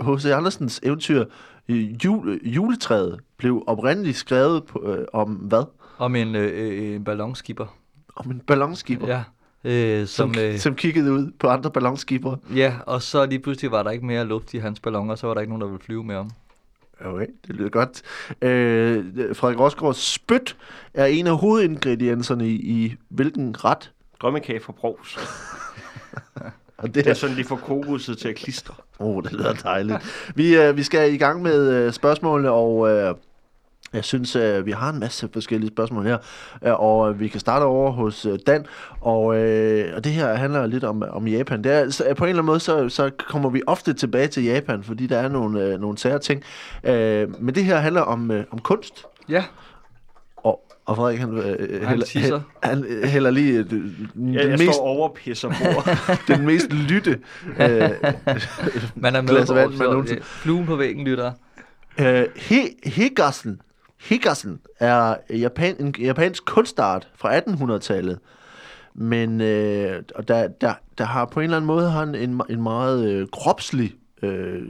H.C. 0.07 0.25
Andersens 0.27 0.81
eventyr 0.83 1.25
øh, 1.69 2.05
jule, 2.05 2.41
Juletræet 2.45 3.21
blev 3.37 3.65
oprindeligt 3.67 4.17
skrevet 4.17 4.65
på, 4.65 4.83
øh, 4.93 5.07
om 5.13 5.31
hvad? 5.35 5.65
Om 5.99 6.17
en, 6.17 6.35
øh, 6.35 6.53
øh, 6.55 6.95
en 6.95 7.05
ballonskipper. 7.05 7.77
Om 8.17 8.31
en 8.31 8.41
ballonskipper, 8.41 9.09
Ja. 9.09 9.23
Øh, 9.65 10.07
som, 10.07 10.35
som, 10.35 10.43
øh, 10.45 10.59
som 10.59 10.75
kiggede 10.75 11.13
ud 11.13 11.33
på 11.39 11.49
andre 11.49 11.71
ballonskipper. 11.71 12.37
ja, 12.55 12.75
og 12.87 13.03
så 13.03 13.27
lige 13.27 13.39
pludselig 13.39 13.71
var 13.71 13.83
der 13.83 13.91
ikke 13.91 14.07
mere 14.07 14.25
luft 14.25 14.55
i 14.55 14.59
hans 14.59 14.81
balloner, 14.81 15.13
og 15.13 15.19
så 15.19 15.27
var 15.27 15.35
der 15.35 15.41
ikke 15.41 15.51
nogen, 15.51 15.61
der 15.61 15.67
ville 15.67 15.85
flyve 15.85 16.05
med 16.05 16.15
ham. 16.15 16.31
Okay, 17.05 17.27
det 17.47 17.57
lyder 17.57 17.69
godt. 17.69 18.03
Øh, 18.43 19.05
Frederik 19.37 19.59
Rosgaards 19.61 20.13
spyt 20.13 20.57
er 20.95 21.07
en 21.07 21.27
af 21.27 21.39
hovedingredienserne 21.39 22.49
i, 22.49 22.55
i 22.55 22.95
hvilken 23.09 23.65
ret? 23.65 23.91
Drømmekage 24.23 24.61
fra 24.61 24.73
Brovs. 24.73 25.19
Og 26.79 26.89
det 26.89 26.95
Det 26.95 27.07
er 27.07 27.11
er 27.11 27.15
sådan, 27.15 27.37
de 27.37 27.45
får 27.45 27.57
kokoset 27.57 28.19
til 28.19 28.29
at 28.29 28.35
klistre. 28.35 28.75
Åh, 29.01 29.07
oh, 29.17 29.23
det 29.23 29.33
lyder 29.33 29.53
dejligt. 29.53 29.99
Vi, 30.35 30.57
øh, 30.57 30.77
vi 30.77 30.83
skal 30.83 31.15
i 31.15 31.17
gang 31.17 31.43
med 31.43 31.71
øh, 31.73 31.93
spørgsmålene, 31.93 32.51
og 32.51 32.91
øh, 32.91 33.15
jeg 33.95 34.05
synes, 34.05 34.37
øh, 34.37 34.67
vi 34.67 34.71
har 34.71 34.91
en 34.93 35.01
masse 35.01 35.29
forskellige 35.33 35.71
spørgsmål 35.71 36.05
her, 36.07 36.19
øh, 36.65 36.81
og 36.81 37.11
øh, 37.11 37.21
vi 37.21 37.29
kan 37.29 37.41
starte 37.41 37.63
over 37.65 37.91
hos 37.91 38.27
Dan, 38.47 38.67
og, 39.01 39.37
øh, 39.39 39.97
og 39.97 40.05
det 40.05 40.13
her 40.13 40.35
handler 40.35 40.67
lidt 40.67 40.85
om, 40.85 41.03
om 41.11 41.29
Japan. 41.29 41.65
Det 41.65 41.73
er, 41.73 41.91
så, 41.91 42.05
på 42.17 42.25
en 42.25 42.29
eller 42.29 42.43
anden 42.43 42.47
måde, 42.47 42.61
så, 42.61 42.89
så 42.89 43.11
kommer 43.29 43.51
vi 43.51 43.63
ofte 43.67 43.93
tilbage 43.93 44.27
til 44.27 44.45
Japan, 44.45 44.83
fordi 44.83 45.07
der 45.07 45.19
er 45.19 45.29
nogle, 45.29 45.63
øh, 45.65 45.81
nogle 45.81 45.99
sære 45.99 46.19
ting. 46.19 46.43
Øh, 46.85 47.43
men 47.43 47.55
det 47.55 47.65
her 47.65 47.77
handler 47.77 48.01
om, 48.01 48.31
øh, 48.31 48.45
om 48.51 48.59
kunst, 48.59 49.05
Ja, 49.29 49.45
og, 50.37 50.61
og 50.87 50.97
Frederik, 50.97 51.19
han, 51.19 51.39
øh, 51.39 51.81
Han 51.81 51.89
hælder, 51.89 52.07
tisser. 52.07 52.41
han 52.63 52.85
øh, 52.89 53.03
hælder 53.09 53.31
lige 53.31 53.59
øh, 53.59 53.71
den, 53.71 54.09
Ja, 54.35 54.41
jeg 54.49 54.59
mest, 54.59 54.75
står 54.75 54.83
over 54.85 55.09
og 55.09 55.15
pisser 55.15 55.49
bord. 55.49 55.89
den 56.37 56.47
mest 56.47 56.73
lytte 56.73 57.11
øh, 57.61 57.91
man 58.95 59.17
er 59.17 59.21
med 59.21 59.29
Glas 59.29 59.49
på 59.49 59.55
vand, 59.55 59.71
man 59.73 59.89
nogensinde- 59.89 60.17
øh, 60.21 60.23
Fluen 60.25 60.67
på 60.67 60.77
væggen 60.77 61.05
lytter. 61.05 61.33
Øh, 62.01 62.25
he, 62.37 62.57
Higassen, 62.85 63.61
Higassen 64.09 64.61
er 64.79 65.17
japan, 65.31 65.77
en 65.81 65.95
japansk 65.99 66.45
kunstart 66.45 67.09
fra 67.15 67.39
1800-tallet. 67.39 68.19
Men 68.95 69.41
øh, 69.41 70.03
og 70.15 70.29
der, 70.29 70.49
der, 70.49 70.75
der 70.99 71.05
har 71.05 71.25
på 71.25 71.41
en 71.41 71.45
eller 71.45 71.57
anden 71.57 71.67
måde 71.67 71.91
har 71.91 72.03
en, 72.03 72.43
en, 72.49 72.63
meget 72.63 73.09
øh, 73.09 73.29
kropslig 73.33 73.95
øh, 74.23 74.63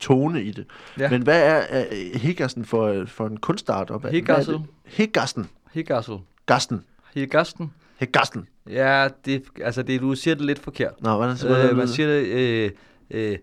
tone 0.00 0.42
i 0.42 0.50
det. 0.50 0.66
Ja. 0.98 1.10
Men 1.10 1.22
hvad 1.22 1.42
er, 1.42 1.62
er 1.68 1.84
Higassen 2.18 2.64
for, 2.64 3.04
for 3.06 3.26
en 3.26 3.36
kunstart? 3.36 3.90
Og 3.90 3.98
hvad, 3.98 4.10
Higassen? 4.10 4.54
hvad 4.54 4.60
det? 4.60 4.70
Higassen. 4.84 5.50
Higassel. 5.72 6.18
Gassen. 6.46 6.84
Higasten. 7.14 7.72
Higassen. 7.98 8.48
Ja, 8.70 9.08
det, 9.24 9.42
altså 9.64 9.82
det, 9.82 10.00
du 10.00 10.14
siger 10.14 10.34
det 10.34 10.44
lidt 10.44 10.58
forkert. 10.58 11.02
Nå, 11.02 11.16
hvordan, 11.16 11.36
hvordan 11.36 11.70
Øh, 11.70 11.76
man 11.76 11.88
siger 11.88 12.08
det... 12.08 12.26
Øh, 12.26 12.70
øh, 13.10 13.38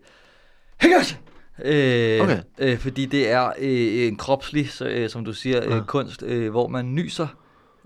Higassen! 0.80 1.18
Øh, 1.64 2.20
Okay. 2.20 2.42
øh, 2.58 2.78
fordi 2.78 3.06
det 3.06 3.30
er 3.30 3.46
øh, 3.58 4.06
en 4.08 4.16
kropslig, 4.16 4.70
så, 4.70 4.88
øh, 4.88 5.10
som 5.10 5.24
du 5.24 5.32
siger, 5.32 5.64
øh, 5.64 5.70
Ja. 5.70 5.80
kunst, 5.86 6.22
øh, 6.22 6.50
hvor 6.50 6.68
man 6.68 6.94
nyser, 6.94 7.26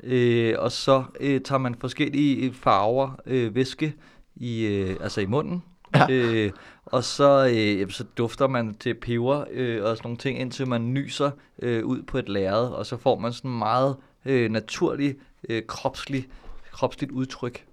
øh, 0.03 0.55
og 0.59 0.73
så 0.73 1.05
øh, 1.21 1.41
tager 1.41 1.59
man 1.59 1.75
forskellige 1.75 2.53
farver, 2.55 3.11
øh, 3.27 3.55
væske, 3.55 3.95
i, 4.37 4.65
øh, 4.67 4.97
altså 5.01 5.21
i 5.21 5.27
munden, 5.27 5.63
Ja. 5.95 6.07
øh, 6.11 6.51
og 6.87 7.05
så, 7.05 7.53
øh, 7.55 7.91
så 7.91 8.05
dufter 8.19 8.47
man 8.47 8.75
til 8.75 8.95
peber 8.95 9.45
øh, 9.51 9.85
og 9.85 9.97
sådan 9.97 10.01
nogle 10.07 10.19
ting, 10.19 10.39
indtil 10.41 10.69
man 10.69 10.93
nyser 10.95 11.31
øh, 11.63 11.85
ud 11.85 12.03
på 12.03 12.19
et 12.19 12.29
lærred, 12.29 12.69
og 12.69 12.87
så 12.87 12.97
får 12.97 13.19
man 13.19 13.33
sådan 13.33 13.51
meget 13.51 13.97
øh, 14.27 14.51
naturlig, 14.51 15.17
øh, 15.49 15.63
kropslig, 15.67 16.27
kropsligt 16.73 17.13
udtryk. 17.13 17.65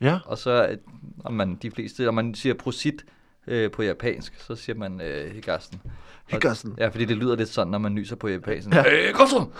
Ja, 0.00 0.18
Og 0.26 0.38
så, 0.38 0.66
øh, 0.70 0.76
om 1.24 1.32
man 1.32 1.54
de 1.62 1.70
fleste, 1.70 2.02
når 2.04 2.10
man 2.12 2.34
siger 2.34 2.54
prosit 2.54 3.04
øh, 3.46 3.70
på 3.70 3.82
japansk, 3.82 4.34
så 4.46 4.54
siger 4.54 4.76
man 4.76 5.00
øh, 5.00 5.32
higasten. 5.34 5.80
Og- 5.84 5.90
Higassen. 6.26 6.74
Ja, 6.78 6.88
fordi 6.88 7.04
det 7.04 7.16
lyder 7.16 7.36
lidt 7.36 7.48
sådan, 7.48 7.70
når 7.70 7.78
man 7.78 7.94
nyser 7.94 8.16
på 8.16 8.28
japansk. 8.28 8.68
Ja. 8.68 8.76
Ja. 8.76 9.08
Øh, 9.08 9.14
Gottsum! 9.18 9.52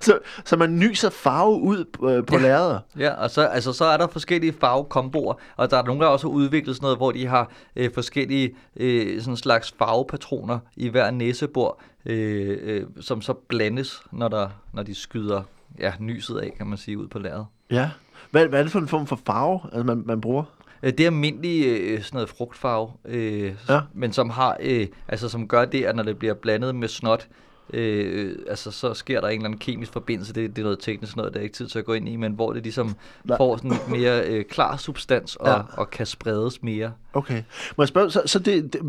så, 0.00 0.18
så 0.44 0.56
man 0.56 0.78
nyser 0.78 1.10
farve 1.10 1.60
ud 1.60 1.84
på, 1.92 2.10
øh, 2.10 2.26
på 2.26 2.36
Ja. 2.36 2.42
lærredet. 2.42 2.80
Ja, 2.98 3.10
og 3.14 3.30
så, 3.30 3.46
altså, 3.46 3.72
så 3.72 3.84
er 3.84 3.96
der 3.96 4.06
forskellige 4.06 4.52
farvekomboer, 4.60 5.34
og 5.56 5.70
der 5.70 5.76
er 5.76 5.82
nogen, 5.84 6.00
der 6.00 6.06
også 6.06 6.26
har 6.28 6.34
udviklet 6.34 6.76
sådan 6.76 6.84
noget, 6.84 6.98
hvor 6.98 7.12
de 7.12 7.26
har 7.26 7.50
øh, 7.76 7.90
forskellige 7.94 8.54
øh, 8.76 9.22
sådan 9.22 9.36
slags 9.36 9.74
farvepatroner 9.78 10.58
i 10.76 10.88
hver 10.88 11.10
næsebor, 11.10 11.80
øh, 12.06 12.58
øh, 12.62 12.86
som 13.00 13.22
så 13.22 13.32
blandes, 13.32 14.02
når, 14.12 14.28
der, 14.28 14.48
når 14.72 14.82
de 14.82 14.94
skyder 14.94 15.42
ja, 15.78 15.92
nyset 16.00 16.38
af, 16.38 16.52
kan 16.56 16.66
man 16.66 16.78
sige, 16.78 16.98
ud 16.98 17.06
på 17.08 17.18
lærredet. 17.18 17.46
Ja. 17.70 17.90
Hvad, 18.30 18.46
hvad 18.46 18.58
er 18.58 18.62
det 18.62 18.72
for 18.72 18.78
en 18.78 18.88
form 18.88 19.06
for 19.06 19.20
farve, 19.26 19.60
altså 19.64 19.82
man, 19.82 20.02
man 20.06 20.20
bruger? 20.20 20.44
Øh, 20.82 20.92
Det 20.92 21.00
er 21.00 21.06
almindelig 21.06 21.66
øh, 21.66 22.02
sådan 22.02 22.16
noget 22.16 22.28
frugtfarve, 22.28 22.90
øh, 23.04 23.52
Ja. 23.68 23.80
men 23.94 24.12
som 24.12 24.30
har, 24.30 24.56
øh, 24.60 24.86
altså 25.08 25.28
som 25.28 25.48
gør 25.48 25.64
det, 25.64 25.84
at 25.84 25.96
når 25.96 26.02
det 26.02 26.18
bliver 26.18 26.34
blandet 26.34 26.74
med 26.74 26.88
snot, 26.88 27.28
øh, 27.72 28.36
altså 28.48 28.70
så 28.70 28.94
sker 28.94 29.20
der 29.20 29.28
en 29.28 29.34
eller 29.34 29.44
anden 29.44 29.58
kemisk 29.58 29.92
forbindelse, 29.92 30.32
det, 30.34 30.50
det 30.56 30.58
er 30.62 30.64
noget 30.64 30.78
teknisk 30.78 31.16
noget, 31.16 31.32
der 31.34 31.38
er 31.38 31.42
ikke 31.42 31.54
tid 31.54 31.66
til 31.66 31.78
at 31.78 31.84
gå 31.84 31.92
ind 31.92 32.08
i, 32.08 32.16
men 32.16 32.32
hvor 32.32 32.52
det 32.52 32.62
ligesom 32.62 32.94
Nej. 33.24 33.36
får 33.36 33.56
sådan 33.56 33.70
lidt 33.70 33.88
mere 33.88 34.26
øh, 34.28 34.44
klar 34.44 34.76
substans 34.76 35.36
og, 35.36 35.48
Ja. 35.48 35.60
og 35.76 35.90
kan 35.90 36.06
spredes 36.06 36.62
mere. 36.62 36.92
Okay. 37.12 37.42
Må 37.76 37.84
jeg 37.84 37.88
spørge, 37.88 38.10
så, 38.10 38.22
så 38.26 38.38
det, 38.38 38.72
det, 38.72 38.80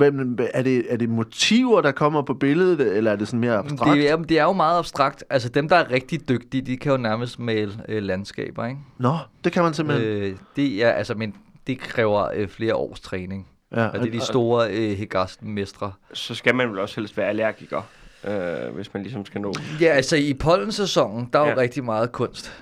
er, 0.53 0.61
det, 0.61 0.85
er 0.89 0.97
det 0.97 1.09
motiver, 1.09 1.81
der 1.81 1.91
kommer 1.91 2.21
på 2.21 2.33
billedet, 2.33 2.97
eller 2.97 3.11
er 3.11 3.15
det 3.15 3.27
sådan 3.27 3.39
mere 3.39 3.57
abstrakt? 3.57 3.97
Det 3.97 4.09
er, 4.09 4.15
det 4.15 4.39
er 4.39 4.43
jo 4.43 4.53
meget 4.53 4.79
abstrakt. 4.79 5.23
Altså 5.29 5.49
dem, 5.49 5.69
der 5.69 5.75
er 5.75 5.91
rigtig 5.91 6.29
dygtige, 6.29 6.61
de 6.61 6.77
kan 6.77 6.91
jo 6.91 6.97
nærmest 6.97 7.39
male 7.39 7.73
øh, 7.89 8.03
landskaber, 8.03 8.65
ikke? 8.65 8.79
Nå, 8.97 9.17
det 9.43 9.51
kan 9.51 9.63
man 9.63 9.73
simpelthen. 9.73 10.07
Øh, 10.07 10.35
det 10.55 10.83
er, 10.83 10.89
altså, 10.89 11.13
men 11.15 11.35
det 11.67 11.79
kræver 11.79 12.29
øh, 12.33 12.47
flere 12.47 12.75
års 12.75 12.99
træning. 12.99 13.47
ja, 13.71 13.87
Og 13.87 13.99
det 13.99 14.07
er 14.07 14.11
de 14.11 14.25
store 14.25 14.71
øh, 14.71 14.97
Hegasten-mestre. 14.97 15.91
Så 16.13 16.35
skal 16.35 16.55
man 16.55 16.69
vel 16.69 16.79
også 16.79 16.95
helst 17.01 17.17
være 17.17 17.27
allergiker, 17.27 17.81
øh, 18.23 18.75
hvis 18.75 18.93
man 18.93 19.03
ligesom 19.03 19.25
skal 19.25 19.41
nå. 19.41 19.53
Ja, 19.81 19.85
altså 19.87 20.15
i 20.15 20.33
pollensæsonen, 20.33 21.29
der 21.33 21.39
er 21.39 21.43
jo 21.43 21.49
Ja. 21.49 21.57
rigtig 21.57 21.83
meget 21.83 22.11
kunst. 22.11 22.61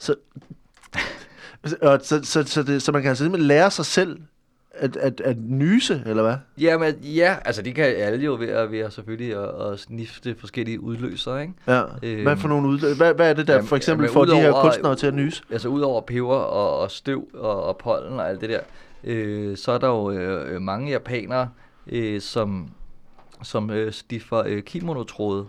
Så, 0.00 0.14
og, 1.82 2.00
så, 2.02 2.20
så, 2.24 2.42
så, 2.44 2.62
det, 2.62 2.82
så 2.82 2.92
man 2.92 3.02
kan 3.02 3.08
altså 3.08 3.24
simpelthen 3.24 3.46
lære 3.48 3.70
sig 3.70 3.86
selv 3.86 4.20
at, 4.78 4.96
at, 4.96 5.20
at 5.20 5.36
nyse, 5.38 6.02
eller 6.06 6.22
hvad? 6.22 6.36
Jamen, 6.58 6.94
ja, 6.94 7.36
altså 7.44 7.62
det 7.62 7.74
kan 7.74 7.84
alle 7.84 8.24
jo 8.24 8.34
at, 8.34 8.72
ved 8.72 8.78
at 8.78 8.92
selvfølgelig 8.92 9.36
at, 9.36 9.72
at 9.72 9.80
snifte 9.80 10.34
forskellige 10.38 10.80
udløsere, 10.80 11.42
ikke? 11.42 11.54
Ja. 11.66 11.82
Øhm, 12.02 12.22
hvad 12.22 12.36
for 12.36 12.48
nogle 12.48 12.68
udløb? 12.68 12.96
Hvad, 12.96 13.14
hvad 13.14 13.30
er 13.30 13.34
det 13.34 13.46
der 13.46 13.54
jamen, 13.54 13.68
for 13.68 13.76
eksempel 13.76 14.04
jamen, 14.04 14.14
får 14.14 14.24
de 14.24 14.36
her 14.36 14.52
kunstnere 14.52 14.96
til 14.96 15.06
at 15.06 15.14
nyse? 15.14 15.42
Altså 15.50 15.68
udover 15.68 16.00
peber 16.00 16.34
og, 16.36 16.78
og 16.78 16.90
støv 16.90 17.28
og, 17.34 17.62
og 17.62 17.76
pollen 17.76 18.20
og 18.20 18.28
alt 18.28 18.40
det 18.40 18.48
der, 18.48 18.60
øh, 19.04 19.56
så 19.56 19.72
er 19.72 19.78
der 19.78 19.88
jo 19.88 20.10
øh, 20.10 20.62
mange 20.62 20.90
japanere, 20.90 21.48
øh, 21.86 22.20
som, 22.20 22.68
som 23.42 23.70
øh, 23.70 23.92
stiffer 23.92 24.42
øh, 24.46 24.62
kimonotråde. 24.62 25.46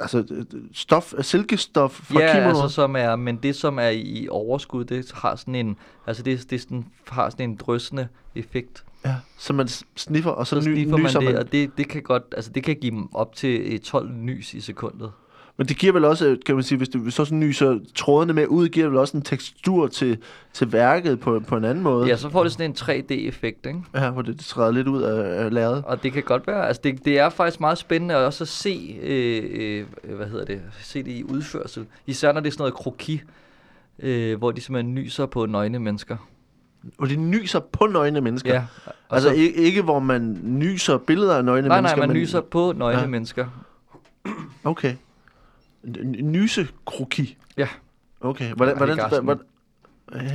Altså 0.00 0.24
øh, 0.30 0.44
stof, 0.72 1.12
silkestof 1.20 1.90
fra 1.92 2.20
ja, 2.20 2.32
kimono? 2.34 2.48
altså 2.62 2.74
som 2.74 2.96
er, 2.96 3.16
men 3.16 3.36
det 3.36 3.56
som 3.56 3.78
er 3.78 3.88
i 3.88 4.28
overskud, 4.30 4.84
det 4.84 5.12
har 5.14 5.36
sådan 5.36 5.54
en, 5.54 5.76
altså 6.06 6.22
det, 6.22 6.50
det 6.50 6.60
sådan, 6.60 6.86
har 7.08 7.30
sådan 7.30 7.50
en 7.50 7.56
drøsende 7.56 8.08
effekt. 8.34 8.84
ja, 9.04 9.14
så 9.38 9.52
man 9.52 9.68
sniffer, 9.96 10.30
og 10.30 10.46
så, 10.46 10.60
Så 10.60 10.68
ny, 10.68 10.74
sniffer 10.74 10.96
man 10.96 11.12
det, 11.12 11.24
man. 11.24 11.36
og 11.36 11.52
det, 11.52 11.70
det 11.78 11.88
kan 11.88 12.02
godt, 12.02 12.22
altså 12.36 12.50
det 12.50 12.64
kan 12.64 12.76
give 12.76 12.90
dem 12.94 13.14
op 13.14 13.34
til 13.34 13.60
øh, 13.72 13.78
12 13.78 14.12
nys 14.12 14.54
i 14.54 14.60
sekundet. 14.60 15.12
Men 15.56 15.66
det 15.66 15.78
giver 15.78 15.92
vel 15.92 16.04
også, 16.04 16.36
kan 16.46 16.54
man 16.54 16.64
sige, 16.64 16.78
hvis 16.78 16.88
du 16.88 17.10
så 17.10 17.24
sådan 17.24 17.40
nyser 17.40 17.78
trådene 17.94 18.32
med 18.32 18.46
ud, 18.46 18.68
giver 18.68 18.86
det 18.86 18.90
vel 18.92 19.00
også 19.00 19.16
en 19.16 19.22
tekstur 19.22 19.86
til, 19.86 20.18
til 20.52 20.72
værket 20.72 21.20
på, 21.20 21.40
på 21.48 21.56
en 21.56 21.64
anden 21.64 21.84
måde? 21.84 22.06
Ja, 22.06 22.16
så 22.16 22.28
får 22.30 22.42
det 22.42 22.52
sådan 22.52 22.70
en 22.70 22.76
3D-effekt, 22.78 23.66
ikke? 23.66 23.80
Ja, 23.94 24.10
hvor 24.10 24.22
det 24.22 24.38
træder 24.40 24.72
lidt 24.72 24.88
ud 24.88 25.02
af, 25.02 25.44
af 25.44 25.54
lærredet. 25.54 25.84
Og 25.86 26.02
det 26.02 26.12
kan 26.12 26.22
godt 26.22 26.46
være, 26.46 26.66
altså 26.66 26.80
det, 26.84 27.04
det 27.04 27.18
er 27.18 27.28
faktisk 27.28 27.60
meget 27.60 27.78
spændende 27.78 28.14
at 28.14 28.20
også 28.20 28.44
se, 28.46 28.98
øh, 29.02 29.86
øh, 30.04 30.16
hvad 30.16 30.26
hedder 30.26 30.44
det, 30.44 30.60
se 30.82 31.02
det 31.02 31.10
i 31.10 31.24
udførsel. 31.24 31.86
Især 32.06 32.32
når 32.32 32.40
det 32.40 32.46
er 32.48 32.52
sådan 32.52 32.62
noget 32.62 32.74
kroki, 32.74 33.22
øh, 33.98 34.38
hvor 34.38 34.50
de 34.50 34.60
simpelthen 34.60 34.94
nyser 34.94 35.26
på 35.26 35.46
nøgne 35.46 35.78
mennesker. 35.78 36.16
Og 36.98 37.08
de 37.08 37.16
nyser 37.16 37.60
på 37.60 37.86
nøgne 37.86 38.20
mennesker? 38.20 38.54
Ja, 38.54 38.62
Altså 39.10 39.28
så, 39.28 39.34
ikke, 39.34 39.54
ikke 39.54 39.82
hvor 39.82 39.98
man 39.98 40.40
nyser 40.44 40.98
billeder 40.98 41.36
af 41.36 41.44
nøgne 41.44 41.68
nej, 41.68 41.76
mennesker? 41.80 41.96
nej, 41.96 42.06
man 42.06 42.14
men- 42.14 42.22
nyser 42.22 42.40
på 42.40 42.72
nøgne 42.76 43.00
ja. 43.00 43.06
mennesker. 43.06 43.46
Okay. 44.64 44.94
Nysekroki? 45.84 47.36
Ja. 47.56 47.68
Okay. 48.20 48.52
Hvordan, 48.52 48.76
hvordan, 48.76 48.96
Hegarsten. 48.96 49.24
hvordan, 49.24 49.44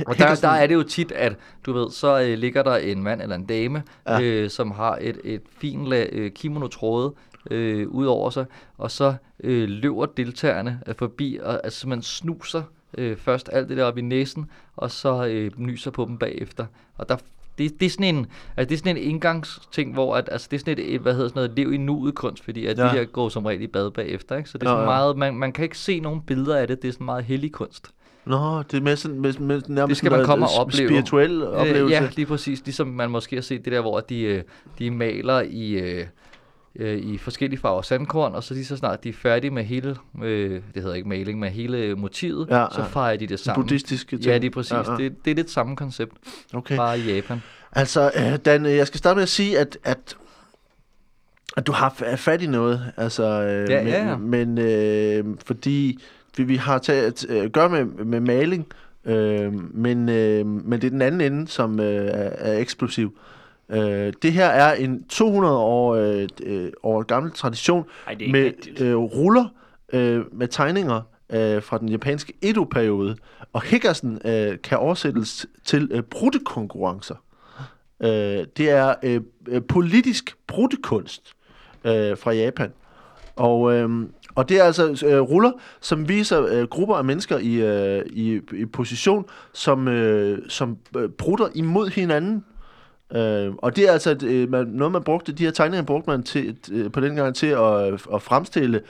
Og 0.06 0.18
der, 0.18 0.34
der 0.34 0.48
er 0.48 0.66
det 0.66 0.74
jo 0.74 0.82
tit, 0.82 1.12
at 1.12 1.36
du 1.66 1.72
ved, 1.72 1.90
så 1.90 2.20
øh, 2.20 2.38
ligger 2.38 2.62
der 2.62 2.76
en 2.76 3.02
mand 3.02 3.22
eller 3.22 3.36
en 3.36 3.44
dame, 3.46 3.82
Ja. 4.06 4.18
ja. 4.18 4.22
øh, 4.22 4.50
som 4.50 4.70
har 4.70 4.98
et, 5.00 5.20
et 5.24 5.42
fint 5.60 5.86
lag 5.86 6.08
øh, 6.12 6.30
kimono-tråde 6.32 7.14
øh, 7.50 7.88
ud 7.88 8.06
over 8.06 8.30
sig, 8.30 8.46
og 8.78 8.90
så 8.90 9.14
øh, 9.44 9.68
løber 9.68 10.06
deltagerne 10.06 10.80
øh, 10.86 10.94
forbi, 10.94 11.38
og 11.42 11.64
altså 11.64 11.88
man 11.88 12.02
snuser 12.02 12.62
øh, 12.98 13.16
først 13.16 13.48
alt 13.52 13.68
det 13.68 13.76
der 13.76 13.84
op 13.84 13.98
i 13.98 14.02
næsen, 14.02 14.50
og 14.76 14.90
så 14.90 15.26
øh, 15.26 15.50
nyser 15.56 15.90
på 15.90 16.04
dem 16.04 16.18
bagefter. 16.18 16.66
Og 16.96 17.08
der, 17.08 17.16
det, 17.58 17.80
det, 17.80 17.86
er 17.86 17.90
sådan 17.90 18.14
en, 18.16 18.26
altså 18.56 18.68
det 18.68 18.74
er 18.74 18.78
sådan 18.78 18.96
en 18.96 19.02
indgangsting, 19.02 19.92
hvor 19.94 20.16
at, 20.16 20.28
altså 20.32 20.48
det 20.50 20.56
er 20.56 20.60
sådan 20.60 20.74
et, 20.78 21.00
hvad 21.00 21.14
hedder 21.14 21.28
sådan 21.28 21.40
noget, 21.40 21.56
lev 21.56 21.72
i 21.72 21.76
nuet 21.76 22.14
kunst, 22.14 22.44
fordi 22.44 22.66
at 22.66 22.78
Ja. 22.78 22.86
ja. 22.86 22.92
de 22.92 22.98
der 22.98 23.04
går 23.04 23.28
som 23.28 23.44
regel 23.46 23.62
i 23.62 23.66
bad 23.66 23.90
bagefter, 23.90 24.36
ikke? 24.36 24.50
Så 24.50 24.58
det 24.58 24.66
er 24.66 24.70
Ja, 24.70 24.74
sådan 24.76 24.88
ja. 24.88 24.90
meget, 24.90 25.16
man, 25.16 25.34
man 25.34 25.52
kan 25.52 25.64
ikke 25.64 25.78
se 25.78 26.00
nogen 26.00 26.20
billeder 26.26 26.56
af 26.56 26.66
det, 26.66 26.82
det 26.82 26.88
er 26.88 26.92
sådan 26.92 27.04
meget 27.04 27.24
hellig 27.24 27.52
kunst. 27.52 27.88
Nå, 28.24 28.62
det 28.62 28.76
er 28.76 28.80
med 28.80 28.96
sådan, 28.96 29.20
med, 29.20 29.32
med 29.38 29.62
nærmest 29.68 29.88
Det 29.88 29.96
skal 29.96 30.10
man 30.10 30.24
komme 30.24 30.46
og 30.46 30.50
opleve. 30.60 30.88
Spirituel 30.88 31.46
oplevelse. 31.46 31.84
Øh, 31.96 32.02
ja, 32.02 32.08
lige 32.16 32.26
præcis. 32.26 32.64
Ligesom 32.64 32.86
man 32.86 33.10
måske 33.10 33.36
har 33.36 33.40
set 33.42 33.64
det 33.64 33.72
der, 33.72 33.80
hvor 33.80 34.00
de, 34.00 34.20
øh, 34.22 34.42
de 34.78 34.90
maler 34.90 35.40
i, 35.40 35.72
øh, 36.76 36.98
i 36.98 37.18
forskellige 37.18 37.60
farver 37.60 37.82
sandkorn, 37.82 38.34
og 38.34 38.44
så 38.44 38.54
lige 38.54 38.64
så 38.64 38.76
snart 38.76 39.04
de 39.04 39.08
er 39.08 39.12
færdige 39.12 39.50
med 39.50 39.64
hele, 39.64 39.96
øh, 40.22 40.50
det 40.74 40.82
hedder 40.82 40.94
ikke 40.94 41.08
maling, 41.08 41.38
med 41.38 41.50
hele 41.50 41.94
motivet, 41.94 42.46
Ja, 42.50 42.58
ja, 42.60 42.66
så 42.72 42.80
ja. 42.80 42.86
fejrer 42.86 43.16
de 43.16 43.26
det 43.26 43.40
sammen. 43.40 43.62
Buddhistiske 43.64 44.16
ting. 44.16 44.26
Ja, 44.26 44.38
det 44.38 44.44
er 44.46 44.50
præcis. 44.50 44.72
Ja, 44.72 44.90
Ja. 44.92 44.96
Det, 44.96 45.24
det 45.24 45.30
er 45.30 45.34
lidt 45.34 45.50
samme 45.50 45.76
koncept, 45.76 46.12
Okay. 46.54 46.76
bare 46.76 46.98
i 46.98 47.14
Japan. 47.14 47.42
Altså, 47.72 48.10
øh, 48.16 48.36
Dan, 48.36 48.66
øh, 48.66 48.76
jeg 48.76 48.86
skal 48.86 48.98
starte 48.98 49.14
med 49.16 49.22
at 49.22 49.28
sige, 49.28 49.58
at, 49.58 49.78
at, 49.84 50.16
at 51.56 51.66
du 51.66 51.72
har 51.72 52.14
fat 52.16 52.42
i 52.42 52.46
noget. 52.46 52.92
Altså, 52.96 53.22
øh, 53.42 53.70
Ja, 53.70 53.82
men, 53.82 53.92
ja, 53.92 54.08
ja. 54.08 54.16
men 54.16 54.58
øh, 54.58 55.24
fordi 55.46 55.98
vi, 56.36 56.42
vi 56.44 56.56
har 56.56 56.78
taget 56.78 57.26
øh, 57.30 57.50
gør 57.50 57.68
med, 57.68 57.84
med 57.84 58.20
maling, 58.20 58.66
øh, 59.04 59.52
men, 59.74 60.08
øh, 60.08 60.46
men 60.46 60.72
det 60.80 60.84
er 60.86 60.90
den 60.90 61.02
anden 61.02 61.20
ende, 61.20 61.48
som 61.48 61.80
øh, 61.80 61.86
er, 62.06 62.10
er 62.38 62.58
eksplosiv. 62.58 63.18
Øh, 63.70 64.12
det 64.22 64.32
her 64.32 64.46
er 64.46 64.74
en 64.74 65.04
200 65.08 65.56
år, 65.56 65.94
øh, 65.94 66.28
øh, 66.42 66.70
år 66.82 67.02
gammel 67.02 67.32
tradition 67.32 67.84
Ej, 68.06 68.16
med 68.30 68.44
rigtigt. 68.44 68.80
øh, 68.80 68.96
ruller 68.96 69.44
øh, 69.92 70.24
med 70.32 70.48
tegninger 70.48 71.02
øh, 71.30 71.62
fra 71.62 71.78
den 71.78 71.88
japanske 71.88 72.32
Edo-periode. 72.42 73.16
Og 73.52 73.62
Higgersen 73.62 74.18
øh, 74.24 74.58
kan 74.62 74.78
oversættes 74.78 75.46
til 75.64 75.88
øh, 75.92 76.02
brudtekonkurrencer. 76.02 77.14
Øh, 78.02 78.46
det 78.56 78.70
er 78.70 78.94
øh, 79.02 79.20
øh, 79.48 79.62
politisk 79.62 80.36
brudtekunst 80.46 81.32
øh, 81.84 82.16
fra 82.16 82.32
Japan. 82.32 82.72
Og, 83.36 83.74
øh, 83.74 84.06
og 84.34 84.48
det 84.48 84.60
er 84.60 84.64
altså 84.64 85.06
øh, 85.06 85.20
ruller, 85.20 85.52
som 85.80 86.08
viser 86.08 86.46
øh, 86.46 86.62
grupper 86.62 86.94
af 86.96 87.04
mennesker 87.04 87.38
i, 87.38 87.54
øh, 87.54 88.06
i, 88.06 88.40
i 88.52 88.64
position, 88.66 89.24
som, 89.52 89.88
øh, 89.88 90.38
som 90.48 90.76
øh, 90.96 91.08
brutter 91.08 91.48
imod 91.54 91.88
hinanden. 91.88 92.44
Øh, 93.14 93.54
og 93.58 93.76
det 93.76 93.88
er 93.88 93.92
altså 93.92 94.10
et, 94.10 94.22
øh, 94.22 94.50
man, 94.50 94.66
noget, 94.66 94.92
man 94.92 95.02
brugte, 95.02 95.32
de 95.32 95.44
her 95.44 95.50
tegninger 95.50 95.84
brugte 95.84 96.10
man 96.10 96.22
til, 96.22 96.56
øh, 96.72 96.92
på 96.92 97.00
den 97.00 97.16
gang 97.16 97.34
til 97.34 97.46
at, 97.46 97.92
at 98.14 98.22
fremstille 98.22 98.80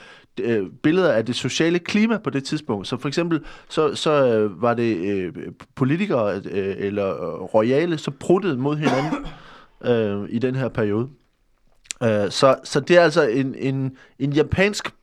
øh, 0.41 0.67
billeder 0.83 1.13
af 1.13 1.27
det 1.27 1.37
sociale 1.37 1.79
klima 1.79 2.19
på 2.19 2.31
det 2.31 2.45
tidspunkt. 2.45 2.89
Så 2.89 2.97
for 2.97 3.09
eksempel, 3.09 3.45
så, 3.69 3.95
så 3.95 4.27
øh, 4.27 4.63
var 4.63 4.75
det 4.75 4.97
øh, 4.97 5.35
politikere 5.75 6.37
øh, 6.37 6.75
eller 6.79 7.09
øh, 7.09 7.43
royale, 7.43 7.99
så 7.99 8.11
pruttede 8.11 8.57
mod 8.57 8.77
hinanden 8.77 9.27
øh, 9.93 10.29
i 10.31 10.39
den 10.39 10.55
her 10.55 10.69
periode. 10.69 11.09
Øh, 12.03 12.31
så, 12.31 12.57
så 12.65 12.81
det 12.81 12.97
er 12.97 13.03
altså 13.03 13.29
en, 13.29 13.55
en, 13.55 13.97
en 14.19 14.33
japansk 14.33 14.95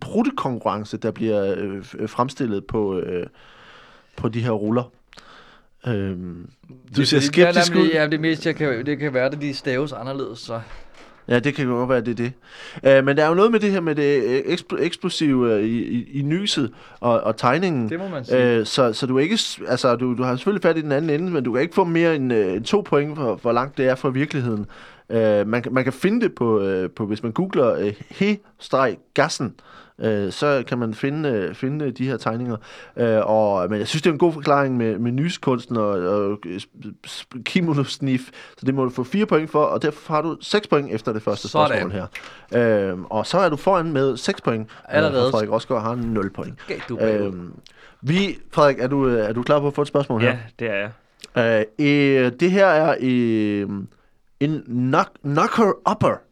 pruttekonkurrence, 0.00 0.96
der 0.96 1.10
bliver 1.10 1.54
øh, 1.58 1.84
fremstillet 2.08 2.66
på, 2.66 2.98
øh, 2.98 3.26
på 4.16 4.28
de 4.28 4.42
her 4.42 4.50
ruller. 4.50 4.92
Øhm, 5.86 6.48
du 6.96 7.04
ser 7.04 7.20
skeptisk 7.20 7.74
ud. 7.74 7.88
Ja, 7.94 8.06
det 8.06 8.20
mest, 8.20 8.46
jeg 8.46 8.56
kan, 8.56 8.86
det 8.86 8.98
kan 8.98 9.14
være, 9.14 9.24
at 9.26 9.38
de 9.40 9.54
staves 9.54 9.92
anderledes, 9.92 10.38
så... 10.38 10.60
Ja, 11.28 11.38
det 11.38 11.54
kan 11.54 11.66
godt 11.66 11.88
være, 11.88 12.00
det 12.00 12.20
er 12.20 12.30
det. 12.84 12.98
Uh, 13.00 13.04
men 13.06 13.16
der 13.16 13.24
er 13.24 13.28
jo 13.28 13.34
noget 13.34 13.50
med 13.52 13.60
det 13.60 13.70
her 13.70 13.80
med 13.80 13.94
det 13.94 14.22
øh, 14.24 14.38
ekspl- 14.54 14.80
eksplosive 14.82 15.54
uh, 15.56 15.60
i, 15.62 15.78
i, 15.82 16.18
i 16.18 16.22
nyset 16.22 16.72
og, 17.00 17.20
og 17.20 17.36
tegningen. 17.36 17.88
Det 17.88 17.98
må 17.98 18.08
man 18.08 18.24
sige. 18.24 18.60
Uh, 18.60 18.66
så, 18.66 18.92
så 18.92 19.06
du 19.06 19.16
er 19.16 19.20
ikke, 19.20 19.38
altså 19.68 19.96
du, 19.96 20.14
du 20.16 20.22
har 20.22 20.36
selvfølgelig 20.36 20.62
fat 20.62 20.76
i 20.78 20.80
den 20.80 20.92
anden 20.92 21.10
ende, 21.10 21.32
men 21.32 21.44
du 21.44 21.52
kan 21.52 21.62
ikke 21.62 21.74
få 21.74 21.84
mere 21.84 22.16
end 22.16 22.32
uh, 22.32 22.62
to 22.62 22.80
point 22.80 23.16
for, 23.16 23.34
hvor 23.34 23.52
langt 23.52 23.78
det 23.78 23.86
er 23.88 23.94
fra 23.94 24.08
virkeligheden. 24.08 24.66
Øh, 25.10 25.46
man, 25.46 25.62
kan- 25.62 25.74
man 25.74 25.84
kan 25.84 25.92
finde 25.92 26.20
det 26.20 26.34
på, 26.34 26.60
øh, 26.60 26.90
på 26.90 27.06
hvis 27.06 27.22
man 27.22 27.32
googler 27.32 27.74
øh, 27.74 27.92
he-gassen, 28.10 29.44
øh, 29.44 29.50
så 30.30 30.64
kan 30.66 30.78
man 30.78 30.94
finde, 30.94 31.28
øh, 31.28 31.54
finde 31.54 31.90
de 31.90 32.06
her 32.06 32.16
tegninger. 32.16 32.56
Øh, 32.96 33.20
og, 33.22 33.70
men 33.70 33.78
jeg 33.78 33.88
synes, 33.88 34.02
det 34.02 34.10
er 34.10 34.12
en 34.12 34.18
god 34.18 34.32
forklaring 34.32 34.76
med, 34.76 34.98
med 34.98 35.12
nyskunsten 35.12 35.76
og, 35.76 35.88
og 35.88 36.38
kimonosnif, 37.44 38.30
så 38.58 38.66
det 38.66 38.74
må 38.74 38.84
du 38.84 38.90
få 38.90 39.04
fire 39.04 39.26
point 39.26 39.50
for, 39.50 39.64
og 39.64 39.82
derfor 39.82 40.14
har 40.14 40.22
du 40.22 40.36
6 40.40 40.66
point 40.66 40.92
efter 40.92 41.12
det 41.12 41.22
første 41.22 41.48
Sådan. 41.48 41.68
spørgsmål 41.68 42.06
her. 42.52 42.90
Øh, 42.90 42.98
og 43.00 43.26
så 43.26 43.38
er 43.38 43.48
du 43.48 43.56
foran 43.56 43.92
med 43.92 44.16
6 44.16 44.40
point. 44.40 44.62
Øh, 44.62 44.96
Allerede. 44.96 45.26
og 45.26 45.30
Frederik 45.30 45.50
Rosgaard 45.50 45.82
har 45.82 45.94
0 45.94 46.30
point. 46.30 46.58
Okay, 46.64 46.80
du. 46.88 46.98
Øh, 46.98 47.32
vi, 48.00 48.38
Frederik, 48.52 48.78
er 48.78 48.86
du, 48.86 49.08
øh, 49.08 49.28
er 49.28 49.32
du 49.32 49.42
klar 49.42 49.60
på 49.60 49.66
at 49.66 49.74
få 49.74 49.82
et 49.82 49.88
spørgsmål 49.88 50.20
her? 50.20 50.28
Ja, 50.28 50.38
det 50.58 50.70
er 50.70 50.74
jeg. 50.74 50.90
Uh, 51.36 51.86
øh, 51.86 52.32
det 52.40 52.50
her 52.50 52.66
er 52.66 52.96
øh, 53.00 53.68
en 54.40 54.62
knock, 54.66 55.08
knocker-upper. 55.24 56.31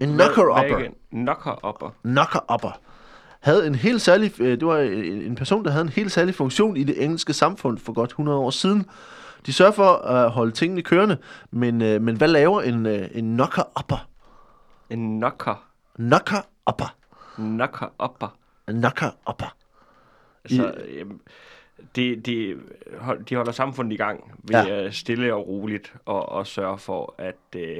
En 0.00 0.08
knocker-upper. 0.08 0.90
Knocker-upper. 1.12 1.90
Knocker-upper. 2.04 2.80
Havde 3.40 3.66
en 3.66 3.74
helt 3.74 4.02
særlig, 4.02 4.40
øh, 4.40 4.50
det 4.60 4.66
var 4.66 4.78
en, 4.78 5.04
en 5.22 5.34
person, 5.34 5.64
der 5.64 5.70
havde 5.70 5.82
en 5.82 5.88
helt 5.88 6.12
særlig 6.12 6.34
funktion 6.34 6.76
i 6.76 6.84
det 6.84 7.04
engelske 7.04 7.32
samfund 7.32 7.78
for 7.78 7.92
godt 7.92 8.10
100 8.10 8.38
år 8.38 8.50
siden. 8.50 8.86
De 9.46 9.52
sørger 9.52 9.72
for 9.72 9.92
at 9.92 10.30
holde 10.30 10.52
tingene 10.52 10.82
kørende, 10.82 11.16
men, 11.50 11.82
øh, 11.82 12.02
men 12.02 12.16
hvad 12.16 12.28
laver 12.28 12.62
en, 12.62 12.86
øh, 12.86 13.08
en 13.14 13.36
knocker-upper? 13.40 14.08
En 14.90 15.18
knocker. 15.20 15.64
Knocker-upper. 15.98 16.94
Knocker-upper. 17.36 18.36
Knocker-upper. 18.68 19.56
Altså, 20.44 20.74
jamen, 20.98 21.20
det, 21.96 22.58
hold- 22.98 23.24
de 23.24 23.36
holder 23.36 23.52
samfundet 23.52 23.92
i 23.92 23.96
gang 23.96 24.32
ved 24.42 24.64
ja. 24.66 24.90
stille 24.90 25.34
og 25.34 25.48
roligt 25.48 25.94
og, 26.04 26.28
og 26.28 26.46
sørge 26.46 26.78
for, 26.78 27.14
at, 27.18 27.36
øh, 27.56 27.76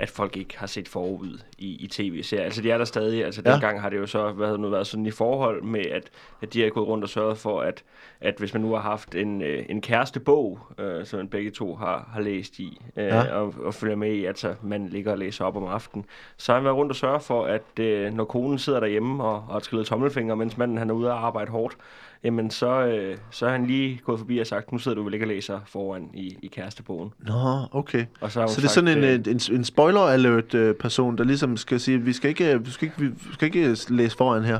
at 0.00 0.10
folk 0.10 0.36
ikke 0.36 0.58
har 0.58 0.66
set 0.66 0.88
forud 0.88 1.38
i, 1.58 1.84
i 1.84 1.86
tv-serier. 1.86 2.44
Altså, 2.44 2.62
de 2.62 2.70
er 2.70 2.78
der 2.78 2.84
stadig. 2.84 3.24
Altså, 3.24 3.42
Ja. 3.46 3.52
dengang 3.52 3.80
har 3.80 3.88
det 3.88 3.96
jo 3.96 4.06
så 4.06 4.32
været, 4.32 4.60
nu 4.60 4.68
været 4.68 4.86
sådan 4.86 5.06
i 5.06 5.10
forhold 5.10 5.62
med, 5.62 5.80
at, 5.86 6.10
at 6.42 6.52
de 6.54 6.62
har 6.62 6.68
gået 6.70 6.88
rundt 6.88 7.04
og 7.04 7.10
sørget 7.10 7.38
for, 7.38 7.60
at, 7.60 7.84
at 8.20 8.34
hvis 8.38 8.52
man 8.54 8.62
nu 8.62 8.72
har 8.74 8.80
haft 8.80 9.14
en, 9.14 9.42
øh, 9.42 9.64
en 9.68 9.80
kærestebog, 9.80 10.58
øh, 10.78 11.06
som 11.06 11.16
man 11.18 11.28
begge 11.28 11.50
to 11.50 11.74
har, 11.74 12.10
har 12.12 12.20
læst 12.20 12.58
i, 12.58 12.80
øh, 12.96 13.04
Ja. 13.04 13.32
og, 13.34 13.54
og 13.64 13.74
følger 13.74 13.96
med 13.96 14.12
i, 14.12 14.24
altså 14.24 14.54
man 14.62 14.88
ligger 14.88 15.12
og 15.12 15.18
læser 15.18 15.44
op 15.44 15.56
om 15.56 15.64
aftenen, 15.64 16.06
så 16.36 16.52
har 16.52 16.58
han 16.58 16.64
været 16.64 16.76
rundt 16.76 16.92
og 16.92 16.96
sørge 16.96 17.20
for, 17.20 17.44
at 17.44 17.78
øh, 17.80 18.14
når 18.14 18.24
konen 18.24 18.58
sidder 18.58 18.80
derhjemme 18.80 19.24
og, 19.24 19.34
og 19.34 19.52
har 19.52 19.58
trillet 19.60 19.86
tommelfinger, 19.86 20.34
mens 20.34 20.56
manden 20.56 20.78
han 20.78 20.90
er 20.90 20.94
ude 20.94 21.10
og 21.12 21.26
arbejde 21.26 21.50
hårdt, 21.50 21.76
jamen 22.24 22.50
så, 22.50 22.86
øh, 22.86 23.16
så 23.30 23.46
er 23.46 23.50
han 23.50 23.66
lige 23.66 24.00
gået 24.04 24.18
forbi 24.18 24.38
og 24.38 24.46
sagt, 24.46 24.72
nu 24.72 24.78
sidder 24.78 24.94
du 24.96 25.02
vel 25.02 25.14
ikke 25.14 25.24
og 25.24 25.28
læser 25.28 25.60
foran 25.66 26.10
i, 26.14 26.36
i 26.42 26.46
kærestebogen. 26.46 27.10
Nå, 27.18 27.32
okay. 27.72 28.04
Og 28.20 28.32
så, 28.32 28.46
Så 28.46 28.60
det 28.60 28.66
er 28.66 28.70
sådan 28.70 28.98
en, 28.98 29.04
øh, 29.04 29.14
en, 29.14 29.28
en, 29.28 29.40
en 29.54 29.64
spoiler 29.64 30.00
alert 30.00 30.54
øh, 30.54 30.74
person, 30.74 31.18
der 31.18 31.24
ligesom 31.24 31.56
skal 31.56 31.80
sige, 31.80 31.98
vi 32.02 32.12
skal 32.12 32.28
ikke, 32.30 32.64
vi 32.64 32.70
skal 32.70 32.86
ikke, 32.88 33.00
vi 33.00 33.32
skal 33.32 33.46
ikke 33.46 33.76
læse 33.88 34.16
foran 34.16 34.44
her. 34.44 34.58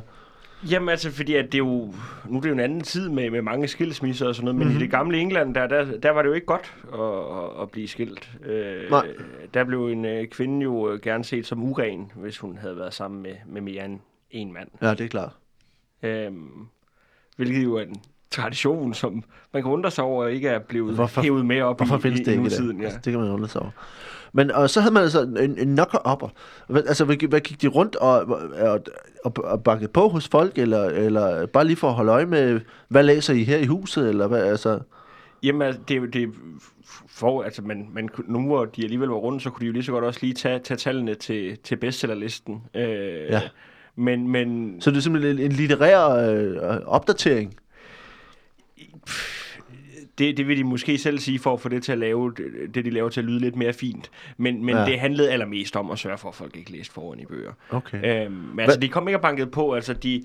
Jamen 0.70 0.88
altså, 0.88 1.10
fordi 1.10 1.34
at 1.34 1.44
det 1.44 1.54
er 1.54 1.58
jo, 1.58 1.94
nu 2.28 2.36
er 2.36 2.40
det 2.40 2.48
jo 2.48 2.54
en 2.54 2.60
anden 2.60 2.80
tid 2.80 3.08
med, 3.08 3.30
med 3.30 3.42
mange 3.42 3.68
skilsmisser 3.68 4.26
og 4.26 4.34
sådan 4.34 4.44
noget, 4.44 4.56
men 4.56 4.64
Mhm. 4.66 4.68
mm-hmm. 4.68 4.80
i 4.80 4.82
det 4.84 4.90
gamle 4.90 5.18
England, 5.18 5.54
der, 5.54 5.66
der, 5.66 5.98
der 5.98 6.10
var 6.10 6.22
det 6.22 6.28
jo 6.28 6.34
ikke 6.34 6.46
godt 6.46 6.74
at, 6.94 7.62
at, 7.62 7.70
blive 7.70 7.88
skilt. 7.88 8.30
Øh, 8.46 8.90
Nej. 8.90 9.06
Der 9.54 9.64
blev 9.64 9.86
en 9.88 10.04
øh, 10.04 10.26
kvinde 10.26 10.62
jo 10.64 10.90
øh, 10.90 11.00
gerne 11.00 11.24
set 11.24 11.46
som 11.46 11.62
uren, 11.62 12.12
hvis 12.16 12.38
hun 12.38 12.58
havde 12.58 12.76
været 12.76 12.94
sammen 12.94 13.22
med, 13.22 13.34
med 13.46 13.60
mere 13.60 13.84
end 13.84 14.00
en 14.30 14.52
mand. 14.52 14.68
Ja, 14.82 14.90
det 14.90 15.00
er 15.00 15.08
klart. 15.08 15.32
Øhm, 16.02 16.48
hvilket 17.38 17.64
jo 17.64 17.74
er 17.76 17.82
en 17.82 17.96
tradition, 18.30 18.94
som 18.94 19.22
man 19.52 19.62
kan 19.62 19.72
undre 19.72 19.90
sig 19.90 20.04
over, 20.04 20.26
ikke 20.26 20.48
er 20.48 20.58
blevet 20.58 20.94
Hvorfor- 20.94 21.22
hævet 21.22 21.46
med 21.46 21.60
op 21.62 21.78
Hvorfor 21.78 21.96
i, 21.96 22.00
findes 22.00 22.20
det 22.20 22.26
i 22.26 22.30
ikke 22.30 22.40
i 22.40 22.44
nutiden. 22.44 22.68
dag? 22.76 22.78
Ja. 22.80 22.84
Altså, 22.84 23.00
det 23.04 23.12
kan 23.12 23.20
man 23.20 23.30
undre 23.30 23.48
sig 23.48 23.60
over. 23.62 23.70
Men 24.32 24.50
og 24.50 24.70
så 24.70 24.80
havde 24.80 24.94
man 24.94 25.02
altså 25.02 25.22
en, 25.22 25.58
en 25.58 25.74
knocker-upper. 25.78 26.28
Hvad, 26.68 26.82
altså, 26.86 27.04
hvad, 27.04 27.28
hvad 27.28 27.40
gik 27.40 27.62
de 27.62 27.68
rundt 27.68 27.96
og, 27.96 28.20
og, 28.60 28.80
og, 29.24 29.32
og 29.44 29.62
bakkede 29.62 29.90
på 29.92 30.08
hos 30.08 30.28
folk, 30.28 30.58
eller, 30.58 30.84
eller 30.84 31.46
bare 31.46 31.64
lige 31.64 31.76
for 31.76 31.88
at 31.88 31.94
holde 31.94 32.12
øje 32.12 32.26
med, 32.26 32.60
hvad 32.88 33.02
læser 33.02 33.34
I 33.34 33.44
her 33.44 33.56
i 33.58 33.64
huset, 33.66 34.08
eller 34.08 34.26
hvad, 34.26 34.42
altså... 34.44 34.80
Jamen, 35.42 35.62
altså, 35.62 35.80
det, 35.88 36.12
det 36.12 36.28
for, 37.08 37.42
altså, 37.42 37.62
man, 37.62 37.88
man, 37.92 38.08
nu 38.26 38.46
hvor 38.46 38.64
de 38.64 38.82
alligevel 38.82 39.08
var 39.08 39.16
rundt, 39.16 39.42
så 39.42 39.50
kunne 39.50 39.60
de 39.60 39.66
jo 39.66 39.72
lige 39.72 39.82
så 39.84 39.92
godt 39.92 40.04
også 40.04 40.20
lige 40.22 40.34
tage, 40.34 40.58
tage 40.58 40.78
tallene 40.78 41.14
til, 41.14 41.58
til 41.64 41.76
bestsellerlisten. 41.76 42.62
Øh, 42.74 42.82
Ja. 43.30 43.40
Men, 43.98 44.28
men 44.28 44.76
Så 44.80 44.90
det 44.90 44.96
er 44.96 45.00
simpelthen 45.00 45.38
en, 45.38 45.52
litterær 45.52 46.08
øh, 46.08 46.80
opdatering. 46.86 47.54
det, 50.18 50.36
det 50.36 50.48
vil 50.48 50.56
de 50.58 50.64
måske 50.64 50.98
selv 50.98 51.18
sige 51.18 51.38
for 51.38 51.52
at 51.52 51.60
få 51.60 51.68
det 51.68 51.82
til 51.82 51.92
at 51.92 51.98
lave, 51.98 52.34
det, 52.74 52.84
de 52.84 52.90
laver 52.90 53.08
til 53.08 53.20
at 53.20 53.24
lyde 53.24 53.40
lidt 53.40 53.56
mere 53.56 53.72
fint. 53.72 54.10
Men, 54.36 54.64
men 54.64 54.76
Ja. 54.76 54.84
det 54.84 55.00
handlede 55.00 55.30
allermest 55.30 55.76
om 55.76 55.90
at 55.90 55.98
sørge 55.98 56.18
for, 56.18 56.28
at 56.28 56.34
folk 56.34 56.56
ikke 56.56 56.72
læste 56.72 56.94
foran 56.94 57.20
i 57.20 57.24
bøger. 57.26 57.52
Okay. 57.70 58.24
Øhm, 58.26 58.32
men 58.32 58.60
altså, 58.60 58.80
de 58.80 58.88
kom 58.88 59.08
ikke 59.08 59.18
og 59.18 59.22
bankede 59.22 59.50
på. 59.50 59.72
Altså, 59.74 59.92
de, 59.92 60.24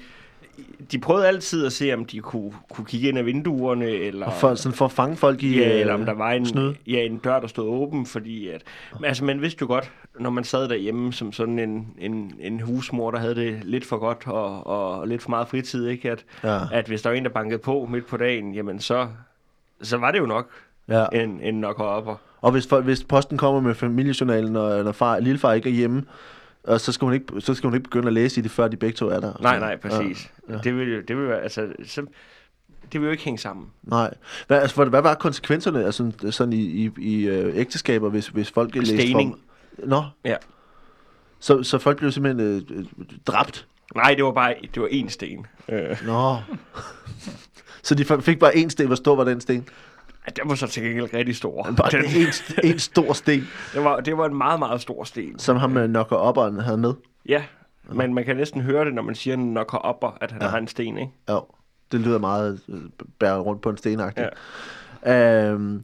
de 0.92 1.00
prøvede 1.00 1.28
altid 1.28 1.66
at 1.66 1.74
se, 1.74 1.94
om 1.94 2.06
de 2.06 2.20
kunne, 2.20 2.52
kunne 2.74 2.86
kigge 2.86 3.10
ind 3.10 3.18
ad 3.20 3.24
vinduerne, 3.24 3.86
eller... 3.90 4.26
Og 4.26 4.34
for, 4.34 4.56
sådan 4.56 4.76
for 4.76 4.86
at 4.86 4.92
fange 4.92 5.16
folk 5.16 5.44
i 5.44 5.58
Ja, 5.60 5.74
øh, 5.74 5.80
eller 5.80 5.94
om 5.94 6.06
der 6.06 6.14
var 6.14 6.32
en, 6.32 6.46
snyd. 6.46 6.74
ja, 6.88 7.00
en 7.06 7.18
dør, 7.18 7.40
der 7.40 7.48
stod 7.48 7.66
åben, 7.68 8.06
fordi 8.06 8.48
at... 8.48 8.62
Men 8.96 9.06
altså, 9.06 9.24
man 9.26 9.42
vidste 9.42 9.58
jo 9.62 9.68
godt, 9.68 9.92
når 10.20 10.30
man 10.30 10.44
sad 10.44 10.68
derhjemme 10.70 11.14
som 11.14 11.32
sådan 11.32 11.60
en, 11.60 11.88
en, 12.00 12.34
en 12.40 12.60
husmor, 12.60 13.12
der 13.12 13.20
havde 13.20 13.36
det 13.36 13.60
lidt 13.64 13.86
for 13.86 13.98
godt 13.98 14.28
og, 14.28 14.68
og 14.68 15.08
lidt 15.08 15.22
for 15.22 15.30
meget 15.30 15.48
fritid, 15.48 15.88
ikke? 15.88 16.12
At, 16.12 16.26
Ja. 16.44 16.60
at 16.72 16.88
hvis 16.88 17.02
der 17.02 17.10
var 17.10 17.18
en, 17.18 17.24
der 17.24 17.30
bankede 17.30 17.60
på 17.60 17.88
midt 17.92 18.06
på 18.08 18.18
dagen, 18.18 18.54
jamen 18.54 18.80
så, 18.80 19.08
så 19.82 19.98
var 19.98 20.12
det 20.12 20.20
jo 20.20 20.26
nok 20.26 20.50
Ja. 20.90 21.06
en, 21.14 21.40
en 21.42 21.54
nok 21.54 21.80
op. 21.80 22.22
Og 22.42 22.52
hvis, 22.52 22.68
folk, 22.68 22.86
hvis 22.86 23.04
posten 23.04 23.38
kommer 23.38 23.62
med 23.62 23.76
familiejournalen, 23.76 24.56
og 24.56 24.84
når 24.84 24.92
far, 24.92 25.20
lillefar 25.20 25.54
ikke 25.54 25.70
er 25.70 25.74
hjemme, 25.74 26.04
og 26.64 26.82
så 26.82 26.92
skal, 26.92 27.06
hun 27.06 27.14
ikke, 27.14 27.26
så 27.40 27.54
skal 27.54 27.68
hun 27.68 27.74
ikke 27.76 27.84
begynde 27.84 28.08
at 28.08 28.14
læse 28.14 28.40
i 28.40 28.44
det, 28.44 28.52
før 28.52 28.68
de 28.68 28.78
begge 28.78 28.96
to 28.96 29.08
er 29.08 29.20
der. 29.20 29.34
Nej, 29.42 29.60
nej, 29.60 29.76
præcis. 29.78 30.32
Ja. 30.50 30.54
Ja. 30.54 30.60
Det 30.64 30.76
vil 30.78 30.94
jo, 30.94 31.02
det 31.08 31.18
vil 31.18 31.28
være, 31.28 31.42
altså, 31.42 31.74
så, 31.86 32.06
det 32.92 33.02
vil 33.02 33.06
jo 33.08 33.12
ikke 33.12 33.24
hænge 33.24 33.38
sammen. 33.38 33.68
Nej. 33.84 34.14
Hvad, 34.48 34.60
altså, 34.62 34.76
hvad, 34.76 34.86
hvad 34.86 35.02
var 35.02 35.14
konsekvenserne 35.16 35.86
altså, 35.86 36.12
sådan 36.32 36.54
i, 36.54 36.62
i, 36.62 36.92
i 36.98 37.28
øh, 37.28 37.58
ægteskaber, 37.58 38.10
hvis, 38.10 38.28
hvis 38.28 38.52
folk 38.52 38.76
læste 38.76 38.98
Stening. 38.98 39.40
Nå, 39.78 40.04
Ja. 40.26 40.36
så, 41.40 41.64
så 41.64 41.78
folk 41.78 41.98
blev 41.98 42.12
simpelthen 42.12 42.48
øh, 42.72 42.80
øh, 42.80 42.86
dræbt? 43.28 43.68
Nej, 43.96 44.14
det 44.14 44.24
var 44.24 44.32
bare, 44.32 44.54
det 44.74 44.82
var 44.82 44.88
én 44.88 45.10
sten. 45.10 45.46
Øh, 45.70 45.98
Nå. 46.06 46.38
så 47.84 47.96
de 47.96 48.22
fik 48.22 48.40
bare 48.40 48.54
én 48.54 48.70
sten. 48.70 48.88
Hvor 48.88 48.96
stor 48.96 49.16
var 49.16 49.24
den 49.24 49.42
sten? 49.42 49.68
Den 50.36 50.50
var 50.50 50.56
så 50.56 50.68
til 50.68 50.84
gengæld 50.84 51.14
rigtig 51.14 51.36
stor. 51.36 51.64
Bare 51.78 51.92
Den, 51.92 52.06
en, 52.06 52.72
en 52.72 52.80
stor 52.80 53.14
sten, 53.14 53.48
det, 53.74 53.84
var, 53.84 54.00
det 54.00 54.18
var 54.18 54.26
en 54.26 54.36
meget, 54.36 54.60
meget 54.60 54.82
stor 54.82 55.04
sten. 55.04 55.40
som 55.40 55.58
ham 55.58 55.70
med 55.72 55.88
knocker 55.88 56.30
upperen 56.30 56.60
havde 56.60 56.78
med. 56.78 56.94
Ja, 57.30 57.44
men 57.94 58.14
man 58.14 58.26
kan 58.26 58.36
næsten 58.38 58.62
høre 58.62 58.86
det, 58.86 58.94
når 58.94 59.02
man 59.02 59.16
siger 59.16 59.36
knocker 59.36 59.90
upper, 59.90 60.18
at 60.22 60.32
han 60.32 60.42
Ja. 60.42 60.48
har 60.48 60.58
en 60.58 60.68
sten, 60.68 60.98
ikke? 60.98 61.12
Ja, 61.30 61.38
det 61.92 62.00
lyder 62.00 62.20
meget 62.20 62.60
øh, 62.70 62.82
bære 63.20 63.40
rundt 63.40 63.62
på 63.62 63.70
en 63.70 63.78
stenagtig. 63.78 64.30
Ja. 65.06 65.50
Øhm, 65.52 65.84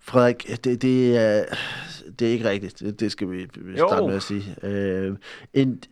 Frederik, 0.00 0.64
det, 0.64 0.82
det, 0.82 1.16
er, 1.16 1.44
det 2.18 2.28
er 2.28 2.32
ikke 2.32 2.48
rigtigt. 2.48 3.00
Det, 3.00 3.12
skal 3.12 3.30
vi 3.30 3.46
vi 3.54 3.78
Jo. 3.78 3.88
starte 3.88 4.06
med 4.06 4.14
at 4.16 4.22
sige. 4.22 4.54
Øhm, 4.62 5.16
en, 5.54 5.82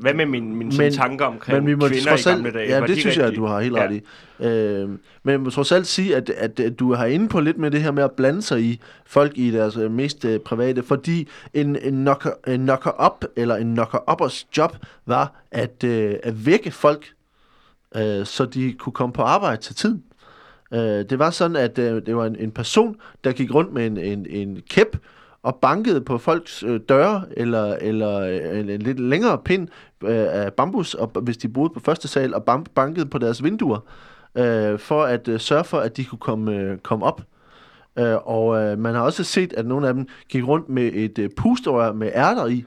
Hvad 0.00 0.14
med 0.14 0.26
min, 0.26 0.56
mine 0.56 0.76
Men- 0.78 0.92
tanker 0.92 1.24
omkring 1.24 1.58
men 1.58 1.66
vi 1.66 1.74
må 1.74 1.88
kvinder 1.88 2.04
trods 2.10 2.26
i 2.26 2.28
alt, 2.28 2.36
gamle 2.36 2.52
dage? 2.58 2.68
ja, 2.74 2.80
det 2.80 2.88
de 2.88 3.00
synes 3.00 3.16
jeg, 3.16 3.24
at 3.24 3.28
rigtige? 3.30 3.42
du 3.42 3.46
har 3.46 3.60
helt 3.60 3.76
Ja. 3.76 3.82
ret 3.84 3.92
i. 3.94 4.02
Øhm, 4.44 5.00
men 5.22 5.32
jeg 5.32 5.40
må 5.40 5.50
trods 5.50 5.72
alt 5.72 5.86
sige, 5.86 6.16
at, 6.16 6.30
at, 6.30 6.60
at 6.60 6.78
du 6.78 6.94
har 6.94 7.06
inde 7.06 7.28
på 7.28 7.40
lidt 7.40 7.58
med 7.58 7.70
det 7.70 7.82
her 7.82 7.90
med 7.90 8.02
at 8.02 8.12
blande 8.12 8.42
sig 8.42 8.60
i 8.62 8.80
folk 9.06 9.32
i 9.34 9.50
deres 9.50 9.76
øh, 9.76 9.90
mest 9.90 10.24
øh, 10.24 10.40
private, 10.40 10.82
fordi 10.82 11.28
en, 11.54 11.76
en, 11.82 11.94
knocker, 11.94 12.30
en 12.46 12.60
knocker-up 12.66 13.24
eller 13.36 13.56
en 13.56 13.78
knocker-uppers 13.78 14.46
job 14.56 14.76
var 15.06 15.32
at, 15.50 15.84
øh, 15.84 16.14
at 16.22 16.46
vække 16.46 16.70
folk, 16.70 17.06
øh, 17.96 18.26
så 18.26 18.44
de 18.44 18.72
kunne 18.72 18.92
komme 18.92 19.12
på 19.12 19.22
arbejde 19.22 19.62
til 19.62 19.74
tiden. 19.74 20.02
Øh, 20.74 20.80
det 20.80 21.18
var 21.18 21.30
sådan, 21.30 21.56
at 21.56 21.78
øh, 21.78 22.02
det 22.06 22.16
var 22.16 22.26
en, 22.26 22.36
en 22.36 22.50
person, 22.50 22.96
der 23.24 23.32
gik 23.32 23.54
rundt 23.54 23.72
med 23.72 23.86
en, 23.86 23.96
en, 23.96 24.26
en 24.30 24.62
kæp 24.70 24.96
og 25.42 25.56
bankede 25.56 26.00
på 26.00 26.18
folks 26.18 26.62
øh, 26.62 26.80
døre, 26.88 27.24
eller, 27.36 27.76
eller 27.80 28.20
øh, 28.20 28.60
en, 28.60 28.70
en 28.70 28.82
lidt 28.82 29.00
længere 29.00 29.38
pind 29.38 29.68
øh, 30.04 30.26
af 30.30 30.52
bambus, 30.52 30.94
og, 30.94 31.10
hvis 31.22 31.36
de 31.36 31.48
boede 31.48 31.70
på 31.70 31.80
første 31.80 32.08
sal, 32.08 32.34
og 32.34 32.44
bam- 32.50 32.72
bankede 32.74 33.06
på 33.06 33.18
deres 33.18 33.44
vinduer, 33.44 33.78
øh, 34.34 34.78
for 34.78 35.02
at 35.02 35.28
øh, 35.28 35.40
sørge 35.40 35.64
for, 35.64 35.78
at 35.78 35.96
de 35.96 36.04
kunne 36.04 36.18
komme, 36.18 36.56
øh, 36.56 36.78
komme 36.78 37.06
op. 37.06 37.22
Øh, 37.98 38.16
og 38.24 38.62
øh, 38.62 38.78
man 38.78 38.94
har 38.94 39.02
også 39.02 39.24
set, 39.24 39.52
at 39.52 39.66
nogle 39.66 39.88
af 39.88 39.94
dem 39.94 40.06
gik 40.28 40.46
rundt 40.46 40.68
med 40.68 40.90
et 40.94 41.18
øh, 41.18 41.30
pusterør 41.36 41.92
med 41.92 42.10
ærter 42.14 42.46
i, 42.46 42.64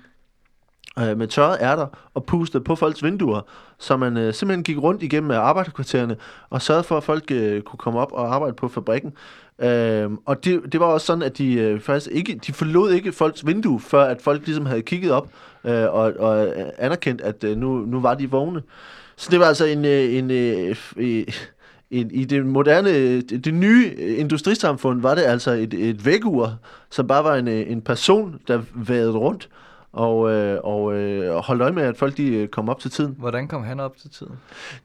øh, 0.99 1.17
med 1.17 1.27
tørrede 1.27 1.57
ærter, 1.61 1.87
og 2.13 2.25
pustede 2.25 2.63
på 2.63 2.75
folks 2.75 3.03
vinduer, 3.03 3.41
så 3.81 3.97
man 3.97 4.17
øh, 4.17 4.33
simpelthen 4.33 4.63
gik 4.63 4.77
rundt 4.77 5.03
igennem 5.03 5.31
arbejderkvartererne, 5.31 6.15
og 6.49 6.61
sørgede 6.61 6.83
for, 6.83 6.97
at 6.97 7.03
folk 7.03 7.31
øh, 7.31 7.61
kunne 7.61 7.77
komme 7.77 7.99
op 7.99 8.11
og 8.11 8.33
arbejde 8.35 8.53
på 8.53 8.67
fabrikken. 8.67 9.13
Øh, 9.59 10.09
og 10.25 10.45
det, 10.45 10.61
det 10.71 10.79
var 10.79 10.85
også 10.85 11.05
sådan, 11.05 11.23
at 11.23 11.37
de 11.37 11.53
øh, 11.53 11.79
faktisk 11.79 12.11
ikke, 12.11 12.39
de 12.47 12.53
forlod 12.53 12.91
ikke 12.91 13.11
folks 13.11 13.45
vindue, 13.45 13.79
før 13.79 14.03
at 14.03 14.21
folk 14.21 14.45
ligesom 14.45 14.65
havde 14.65 14.81
kigget 14.81 15.11
op, 15.11 15.27
øh, 15.65 15.93
og, 15.93 16.13
og 16.19 16.47
øh, 16.47 16.65
anerkendt, 16.77 17.21
at 17.21 17.43
øh, 17.43 17.57
nu, 17.57 17.77
nu 17.77 18.01
var 18.01 18.13
de 18.13 18.31
vågne. 18.31 18.61
Så 19.15 19.27
det 19.31 19.39
var 19.39 19.45
altså 19.45 19.65
en, 19.65 19.85
øh, 19.85 20.13
en, 20.13 20.31
øh, 20.31 20.75
øh, 20.97 21.25
i, 21.89 22.07
i 22.11 22.25
det 22.25 22.45
moderne, 22.45 23.21
det, 23.21 23.53
nye 23.53 23.93
industrisamfund, 24.17 25.01
var 25.01 25.15
det 25.15 25.21
altså 25.21 25.51
et, 25.51 25.73
et 25.73 26.05
vækkeur, 26.05 26.57
som 26.89 27.07
bare 27.07 27.23
var 27.23 27.35
en, 27.35 27.47
øh, 27.47 27.71
en 27.71 27.81
person, 27.81 28.39
der 28.47 28.61
vadede 28.73 29.17
rundt 29.17 29.49
og, 29.93 30.31
øh, 30.31 30.59
og 30.63 30.93
øh, 30.93 31.35
holdt 31.35 31.61
øje 31.61 31.71
med, 31.71 31.83
at 31.83 31.97
folk 31.97 32.17
de 32.17 32.27
øh, 32.35 32.47
kom 32.47 32.69
op 32.69 32.79
til 32.79 32.91
tiden. 32.91 33.15
Hvordan 33.19 33.47
kom 33.47 33.63
han 33.63 33.79
op 33.79 33.97
til 33.97 34.09
tiden? 34.09 34.33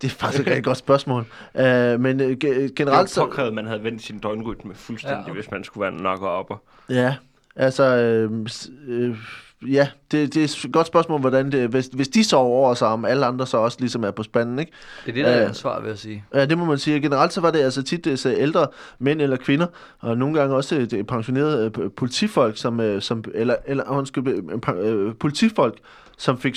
Det 0.03 0.07
er 0.09 0.15
faktisk 0.15 0.41
et 0.43 0.47
rigtig 0.47 0.65
godt 0.65 0.77
spørgsmål. 0.79 1.21
Uh, 1.55 1.61
men 2.05 2.21
ge- 2.21 2.25
Det 2.25 2.75
generelt 2.75 2.99
var 2.99 3.07
så... 3.07 3.21
påkrævet, 3.25 3.49
at 3.49 3.55
man 3.55 3.67
havde 3.67 3.85
vendt 3.85 4.03
sin 4.03 4.19
døgnrytme 4.19 4.75
fuldstændig, 4.75 5.17
Ja, 5.19 5.23
okay. 5.23 5.33
hvis 5.33 5.51
man 5.51 5.65
skulle 5.65 5.83
være 5.83 6.03
nokker 6.03 6.27
op. 6.29 6.63
Ja, 6.89 7.15
altså... 7.57 7.85
Øh, 7.97 8.47
øh, 8.89 9.17
ja, 9.63 9.89
det, 10.11 10.35
det 10.35 10.43
er 10.43 10.67
et 10.67 10.73
godt 10.73 10.87
spørgsmål, 10.87 11.21
hvordan 11.21 11.53
det... 11.53 11.69
Hvis, 11.69 11.87
hvis 11.93 12.09
de 12.09 12.25
sover 12.25 12.57
over 12.57 12.75
sig, 12.75 12.89
om 12.89 13.05
alle 13.05 13.27
andre 13.27 13.47
så 13.47 13.57
også 13.57 13.77
ligesom 13.81 14.05
er 14.05 14.11
på 14.11 14.23
spanden, 14.23 14.59
ikke? 14.59 14.73
Det 15.07 15.11
er 15.11 15.15
det, 15.15 15.25
der 15.25 15.31
er 15.31 15.43
Øh, 15.43 15.49
ansvar, 15.49 15.81
vil 15.81 15.89
jeg 15.89 15.99
sige. 15.99 16.25
Ja, 16.35 16.47
det 16.47 16.59
må 16.59 16.65
man 16.65 16.79
sige. 16.79 17.01
Generelt 17.01 17.33
så 17.33 17.41
var 17.41 17.51
det 17.51 17.59
altså 17.59 17.83
tit 17.83 18.07
øh, 18.07 18.19
så 18.19 18.35
ældre 18.35 18.67
mænd 18.99 19.21
eller 19.21 19.37
kvinder, 19.37 19.67
og 19.99 20.19
nogle 20.19 20.39
gange 20.39 20.57
også 20.57 20.77
øh, 20.77 20.91
det 20.91 21.07
pensionerede 21.07 21.73
øh, 21.79 21.91
politifolk, 21.97 22.57
som, 22.57 22.81
øh, 22.81 23.03
som 23.03 23.25
eller, 23.35 23.57
eller 23.67 23.91
undskyld, 23.91 24.29
øh, 24.29 25.07
øh, 25.07 25.15
politifolk, 25.15 25.79
som 26.19 26.39
fik 26.39 26.57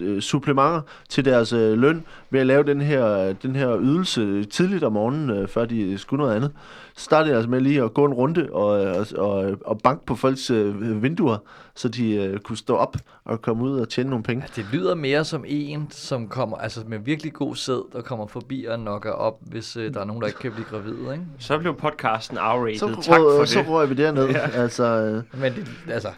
øh, 0.00 0.20
supplementer 0.20 0.80
til 1.08 1.24
deres 1.24 1.52
øh, 1.52 1.78
løn 1.78 2.04
ved 2.30 2.40
at 2.40 2.46
lave 2.46 2.62
den 2.62 2.80
her, 2.80 3.32
den 3.32 3.56
her 3.56 3.78
ydelse 3.80 4.44
tidligt 4.44 4.84
om 4.84 4.92
morgenen, 4.92 5.30
øh, 5.30 5.48
før 5.48 5.64
de 5.64 5.98
skulle 5.98 6.22
noget 6.22 6.36
andet. 6.36 6.52
Så 6.96 7.04
startede 7.04 7.28
jeg 7.30 7.36
altså 7.36 7.50
med 7.50 7.60
lige 7.60 7.82
at 7.82 7.94
gå 7.94 8.04
en 8.04 8.12
runde 8.12 8.48
og, 8.52 8.68
og, 8.70 9.06
og, 9.16 9.56
og 9.64 9.80
banke 9.84 10.06
på 10.06 10.14
folks 10.14 10.50
øh, 10.50 11.02
vinduer, 11.02 11.36
så 11.74 11.88
de 11.88 12.14
øh, 12.14 12.38
kunne 12.38 12.58
stå 12.58 12.76
op 12.76 12.96
og 13.24 13.42
komme 13.42 13.64
ud 13.64 13.80
og 13.80 13.88
tjene 13.88 14.10
nogle 14.10 14.22
penge. 14.22 14.44
Det 14.56 14.66
lyder 14.72 14.94
mere 14.94 15.24
som 15.24 15.44
en, 15.46 15.86
som 15.90 16.28
kommer, 16.28 16.56
altså 16.56 16.80
med 16.86 16.98
virkelig 16.98 17.32
god 17.32 17.56
sæd, 17.56 17.92
der 17.92 18.02
kommer 18.02 18.26
forbi 18.26 18.64
og 18.64 18.80
nokker 18.80 19.10
op, 19.12 19.38
hvis 19.40 19.76
øh, 19.76 19.94
der 19.94 20.00
er 20.00 20.04
nogen, 20.04 20.20
der 20.22 20.26
ikke 20.26 20.38
kan 20.38 20.52
blive 20.52 20.64
gravide, 20.64 21.12
ikke? 21.12 21.24
Så 21.38 21.58
blev 21.58 21.74
podcasten 21.76 22.38
R-rated. 22.38 22.78
Så, 22.78 23.02
tak 23.02 23.20
røg, 23.20 23.38
for 23.38 23.44
så 23.44 23.58
det. 23.58 23.68
røg 23.68 23.90
vi 23.90 23.94
derned. 23.94 24.28
Ja. 24.28 24.50
Altså, 24.54 24.84
øh, 24.84 25.40
Men 25.40 25.52
det, 25.52 25.68
altså, 25.88 26.08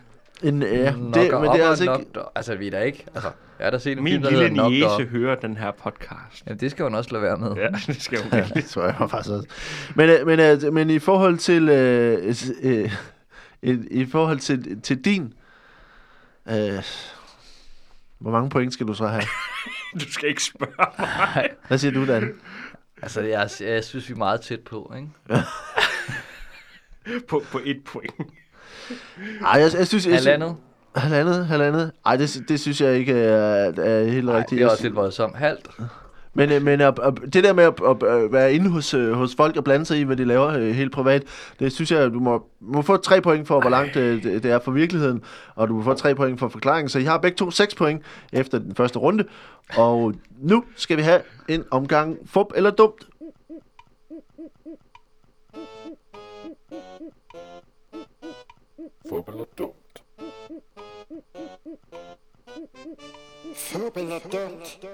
en, 0.43 0.63
ja, 0.63 0.69
det, 0.69 0.95
men 0.95 1.15
det 1.15 1.63
er 1.63 1.69
altså 1.69 1.85
ikke... 1.85 1.95
knock 1.95 2.15
dog. 2.15 2.33
Altså, 2.35 2.55
vi 2.55 2.67
er 2.67 2.71
da 2.71 2.81
ikke, 2.81 3.07
altså, 3.15 3.31
jeg 3.59 3.67
er 3.67 3.71
der 3.71 3.79
set 3.79 3.99
en 3.99 4.05
Min 4.05 4.13
film, 4.13 4.23
der 4.23 4.49
lille 4.49 4.69
niece 4.69 5.05
hører 5.05 5.35
den 5.35 5.57
her 5.57 5.71
podcast. 5.71 6.47
Ja, 6.47 6.55
det 6.55 6.71
skal 6.71 6.83
hun 6.83 6.95
også 6.95 7.11
lade 7.13 7.23
være 7.23 7.37
med. 7.37 7.53
Ja, 7.53 7.69
det 7.93 8.03
skal 8.03 8.23
hun 8.23 8.33
Ja, 8.33 8.37
virkelig. 8.37 8.63
det 8.63 8.71
tror 8.71 8.85
jeg 8.85 8.95
faktisk 9.11 9.31
også. 9.31 9.49
Men, 9.95 10.11
øh, 10.11 10.27
men, 10.27 10.41
øh, 10.41 10.73
men 10.73 10.91
i 10.91 10.99
forhold 10.99 11.39
til 11.39 11.69
øh, 11.69 12.35
øh, 12.63 12.93
i, 13.63 13.79
i 13.91 14.07
forhold 14.07 14.39
til, 14.39 14.81
til 14.81 15.05
din 15.05 15.35
øh, 16.49 16.83
hvor 18.19 18.31
mange 18.31 18.51
point 18.51 18.73
skal 18.73 18.87
du 18.87 18.95
så 18.95 19.07
have? 19.07 19.23
Du 20.01 20.13
skal 20.13 20.29
ikke 20.29 20.45
spørge 20.45 20.73
mig. 20.99 21.51
Hvad 21.69 21.79
siger 21.79 21.93
du, 21.93 22.07
Dan? 22.07 22.33
Altså, 23.03 23.21
jeg, 23.21 23.51
jeg 23.61 23.85
synes, 23.85 24.09
vi 24.09 24.13
er 24.13 24.19
meget 24.19 24.41
tæt 24.41 24.61
på, 24.61 24.95
ikke? 24.97 25.09
På, 27.29 27.43
på 27.53 27.61
et 27.65 27.85
point. 27.85 28.15
Ej, 29.47 29.61
jeg, 29.61 29.71
jeg 29.79 29.87
synes... 29.87 30.07
Jeg, 30.07 30.15
Halvandet. 30.15 30.57
Halvandet, 30.97 31.47
halvandet. 31.47 31.93
Ej, 32.07 32.17
det, 32.17 32.45
det 32.49 32.61
synes 32.61 32.81
jeg 32.81 32.95
ikke 32.95 33.13
er, 33.13 33.73
er 33.77 34.05
helt 34.05 34.27
Nej, 34.27 34.39
rigtigt. 34.39 34.59
det 34.59 34.67
er 34.67 34.71
også 34.71 34.83
lidt 34.83 34.97
voldsomt. 34.97 35.37
Halvt. 35.37 35.69
Men, 36.35 36.53
øh, 36.53 36.63
men 36.63 36.81
at, 36.81 36.99
at, 37.03 37.15
det 37.33 37.45
der 37.45 37.53
med 37.53 37.65
at, 37.65 37.75
at, 38.07 38.33
være 38.33 38.55
inde 38.55 38.71
hos, 38.71 38.95
øh, 38.95 39.13
hos 39.13 39.35
folk 39.35 39.57
og 39.57 39.65
blande 39.65 39.87
sig 39.87 39.99
i, 39.99 40.03
hvad 40.03 40.17
de 40.17 40.25
laver 40.25 40.49
øh, 40.49 40.71
helt 40.71 40.93
privat, 40.93 41.23
det 41.61 41.73
synes 41.73 41.93
jeg, 41.93 42.13
du 42.13 42.21
må, 42.21 42.47
må 42.61 42.83
få 42.83 42.97
tre 42.97 43.21
point 43.21 43.49
for, 43.49 43.61
hvor 43.61 43.71
langt 43.71 43.95
det, 43.95 44.23
det 44.23 44.45
er 44.45 44.59
fra 44.59 44.73
virkeligheden, 44.73 45.23
og 45.55 45.69
du 45.69 45.75
må 45.75 45.83
få 45.83 45.95
tre 45.95 46.15
point 46.15 46.39
for 46.39 46.49
forklaringen. 46.49 46.89
Så 46.89 46.99
I 46.99 47.05
har 47.05 47.19
begge 47.19 47.37
to 47.37 47.51
seks 47.51 47.75
point 47.75 48.03
efter 48.33 48.59
den 48.59 48.75
første 48.75 48.99
runde. 48.99 49.25
Og 49.77 50.15
nu 50.39 50.65
skal 50.77 50.97
vi 50.97 51.03
have 51.03 51.21
en 51.49 51.65
omgang 51.71 52.17
fup 52.27 52.47
eller 52.55 52.71
dumt. 52.71 53.07
Fup 59.11 59.29
eller 59.29 59.45
dumt. 59.59 60.03
Fup 63.57 63.97
eller 63.97 64.19
dumt. 64.33 64.87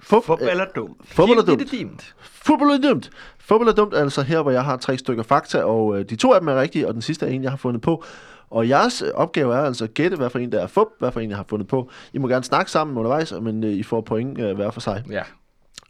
Fup, 0.00 0.24
Fup 0.24 0.40
øh, 0.42 0.50
eller 0.50 0.64
dum. 0.76 0.96
fup 1.04 1.28
eller 1.28 1.42
er 1.42 1.46
dumt. 1.46 2.14
Fup 2.20 2.60
eller 2.60 2.78
dumt. 2.78 3.10
Fup 3.38 3.60
eller 3.60 3.72
dumt 3.74 3.94
er 3.94 3.98
altså 3.98 4.22
her, 4.22 4.42
hvor 4.42 4.50
jeg 4.50 4.64
har 4.64 4.76
tre 4.76 4.98
stykker 4.98 5.22
fakta, 5.22 5.62
og 5.62 5.98
øh, 5.98 6.04
de 6.04 6.16
to 6.16 6.32
af 6.32 6.40
dem 6.40 6.48
er 6.48 6.60
rigtige, 6.60 6.88
og 6.88 6.94
den 6.94 7.02
sidste 7.02 7.26
er 7.26 7.30
en, 7.30 7.42
jeg 7.42 7.50
har 7.50 7.56
fundet 7.56 7.82
på. 7.82 8.04
Og 8.50 8.68
jeres 8.68 9.02
øh, 9.02 9.10
opgave 9.14 9.54
er 9.54 9.60
altså 9.60 9.84
at 9.84 9.94
gætte, 9.94 10.16
hvad 10.16 10.30
for 10.30 10.38
en 10.38 10.52
der 10.52 10.62
er 10.62 10.66
fup, 10.66 10.88
hvad 10.98 11.12
for 11.12 11.20
en, 11.20 11.30
jeg 11.30 11.36
har 11.36 11.44
fundet 11.48 11.68
på. 11.68 11.90
I 12.12 12.18
må 12.18 12.28
gerne 12.28 12.44
snakke 12.44 12.70
sammen 12.70 12.96
undervejs, 12.96 13.32
men 13.32 13.64
øh, 13.64 13.70
I 13.70 13.82
får 13.82 14.00
point 14.00 14.38
øh, 14.40 14.56
hver 14.56 14.70
for 14.70 14.80
sig. 14.80 15.04
Ja. 15.10 15.22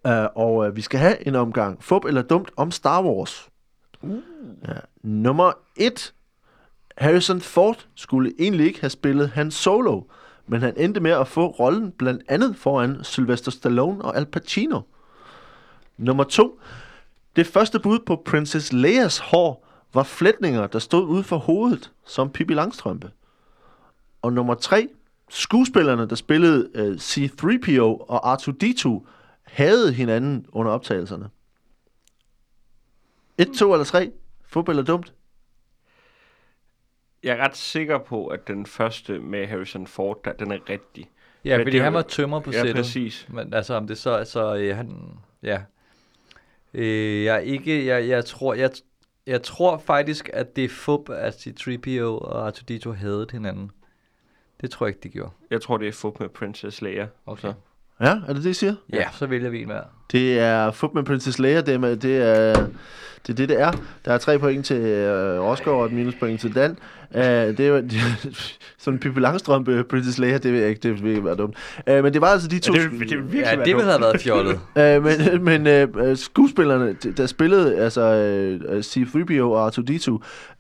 Uh, 0.04 0.36
og 0.36 0.56
uh, 0.56 0.76
vi 0.76 0.80
skal 0.80 1.00
have 1.00 1.26
en 1.26 1.34
omgang 1.34 1.82
fup 1.82 2.04
eller 2.04 2.22
dumt 2.22 2.50
om 2.56 2.70
Star 2.70 3.02
Wars. 3.02 3.48
Uh. 4.02 4.10
Ja. 4.68 4.74
Nummer 5.02 5.52
1. 5.76 6.14
Harrison 6.98 7.40
Ford 7.40 7.86
skulle 7.94 8.32
egentlig 8.38 8.66
ikke 8.66 8.80
have 8.80 8.90
spillet 8.90 9.28
Han 9.28 9.50
Solo, 9.50 10.02
men 10.46 10.60
han 10.60 10.74
endte 10.76 11.00
med 11.00 11.10
at 11.10 11.28
få 11.28 11.46
rollen 11.46 11.92
blandt 11.92 12.22
andet 12.28 12.56
foran 12.56 13.04
Sylvester 13.04 13.50
Stallone 13.50 14.04
og 14.04 14.16
Al 14.16 14.26
Pacino. 14.26 14.80
Nummer 15.96 16.24
2. 16.24 16.60
Det 17.36 17.46
første 17.46 17.80
bud 17.80 17.98
på 18.06 18.22
Princess 18.24 18.72
Leias 18.72 19.18
hår 19.18 19.68
var 19.94 20.02
flætninger, 20.02 20.66
der 20.66 20.78
stod 20.78 21.08
ude 21.08 21.22
for 21.22 21.36
hovedet, 21.36 21.92
som 22.06 22.30
Pippi 22.30 22.54
Langstrømpe. 22.54 23.10
Og 24.22 24.32
nummer 24.32 24.54
3. 24.54 24.88
Skuespillerne, 25.28 26.08
der 26.08 26.14
spillede 26.14 26.90
uh, 26.92 26.98
C-3PO 26.98 27.82
og 27.82 28.34
R2-D2, 28.34 29.06
havde 29.42 29.92
hinanden 29.92 30.46
under 30.52 30.72
optagelserne. 30.72 31.28
Et, 33.38 33.48
to 33.58 33.72
eller 33.72 33.84
3. 33.84 34.12
Fodbold 34.46 34.78
er 34.78 34.82
dumt? 34.82 35.12
Jeg 37.22 37.38
er 37.38 37.44
ret 37.44 37.56
sikker 37.56 37.98
på, 37.98 38.26
at 38.26 38.48
den 38.48 38.66
første 38.66 39.18
med 39.18 39.46
Harrison 39.46 39.86
Ford, 39.86 40.20
der, 40.24 40.32
den 40.32 40.52
er 40.52 40.58
rigtig. 40.70 41.10
Ja, 41.44 41.56
Men 41.56 41.64
fordi 41.64 41.76
det 41.76 41.84
han 41.84 41.92
var 41.92 42.02
tømmer 42.02 42.40
på 42.40 42.50
Ja, 42.50 42.56
sættet. 42.60 42.76
præcis. 42.76 43.26
Men 43.30 43.54
altså, 43.54 43.74
om 43.74 43.86
det 43.86 43.98
så 43.98 44.10
er 44.10 44.24
så, 44.24 44.56
øh, 44.56 44.76
han, 44.76 44.96
ja. 45.42 45.60
Øh, 46.74 47.24
jeg 47.24 47.34
er 47.34 47.38
ikke, 47.40 47.86
jeg, 47.86 48.08
jeg 48.08 48.24
tror, 48.24 48.54
jeg, 48.54 48.70
jeg 49.26 49.42
tror 49.42 49.78
faktisk, 49.78 50.30
at 50.32 50.56
det 50.56 50.64
er 50.64 50.68
fup, 50.68 51.10
at 51.10 51.34
C-3PO 51.34 52.02
og 52.04 52.48
R2-D2 52.48 52.90
havde 52.92 53.26
hinanden. 53.32 53.70
Det 54.60 54.70
tror 54.70 54.86
jeg 54.86 54.94
ikke, 54.94 55.02
de 55.02 55.08
gjorde. 55.08 55.30
Jeg 55.50 55.62
tror, 55.62 55.76
det 55.76 55.88
er 55.88 55.92
fup 55.92 56.20
med 56.20 56.28
Princess 56.28 56.82
Leia. 56.82 57.06
Okay. 57.26 57.40
Så. 57.48 57.54
Ja, 58.00 58.16
er 58.28 58.32
det 58.32 58.44
det, 58.44 58.50
I 58.50 58.54
siger? 58.54 58.74
Ja, 58.92 59.08
så 59.12 59.26
vælger 59.26 59.50
vi 59.50 59.60
en 59.62 59.66
hver. 59.66 59.82
Det 60.12 60.38
er 60.38 60.70
fup 60.70 60.94
med 60.94 61.02
Princess 61.04 61.38
Leia, 61.38 61.60
det 61.60 61.74
er, 61.74 61.78
med- 61.78 61.96
det 61.96 62.16
er 62.22 62.66
det, 63.28 63.32
er 63.32 63.46
det, 63.46 63.48
det 63.48 63.60
er. 63.60 63.72
Der 64.04 64.12
er 64.12 64.18
tre 64.18 64.38
point 64.38 64.66
til 64.66 64.76
øh, 64.76 65.40
Rosgaard 65.40 65.76
og 65.78 65.86
et 65.86 65.92
minuspoint 65.92 66.40
til 66.40 66.54
Dan. 66.54 66.76
Uh, 67.14 67.20
det 67.20 67.60
er 67.60 67.66
jo 67.68 67.76
det, 67.76 67.92
sådan 68.78 68.94
en 68.94 68.98
Pippi 69.00 69.20
Langstrømpe, 69.20 69.84
Princess 69.90 70.18
Leia, 70.18 70.38
det 70.38 70.52
ved 70.52 70.60
jeg 70.60 70.68
ikke, 70.68 70.80
det 70.80 71.02
vil 71.02 71.10
ikke 71.10 71.24
være 71.24 71.36
dumt. 71.36 71.56
Uh, 71.90 72.02
men 72.04 72.12
det 72.12 72.20
var 72.20 72.26
altså 72.26 72.48
de 72.48 72.58
to... 72.58 72.74
Ja, 72.74 72.82
det, 72.82 72.92
vil- 73.00 73.08
det 73.10 73.16
vil 73.18 73.32
virkelig 73.32 73.58
Ja, 73.58 73.64
det 73.64 73.76
ville 73.76 73.90
have 73.90 74.00
været 74.00 74.20
fjollet. 74.20 74.60
Øh, 74.78 75.04
men 75.04 75.44
men 75.44 75.66
øh, 75.66 76.16
skuespillerne, 76.16 76.92
der 77.16 77.26
spillede 77.26 77.76
altså 77.76 78.00
øh, 78.00 78.80
C-3PO 78.82 79.42
og 79.42 79.68
R2-D2, 79.68 80.10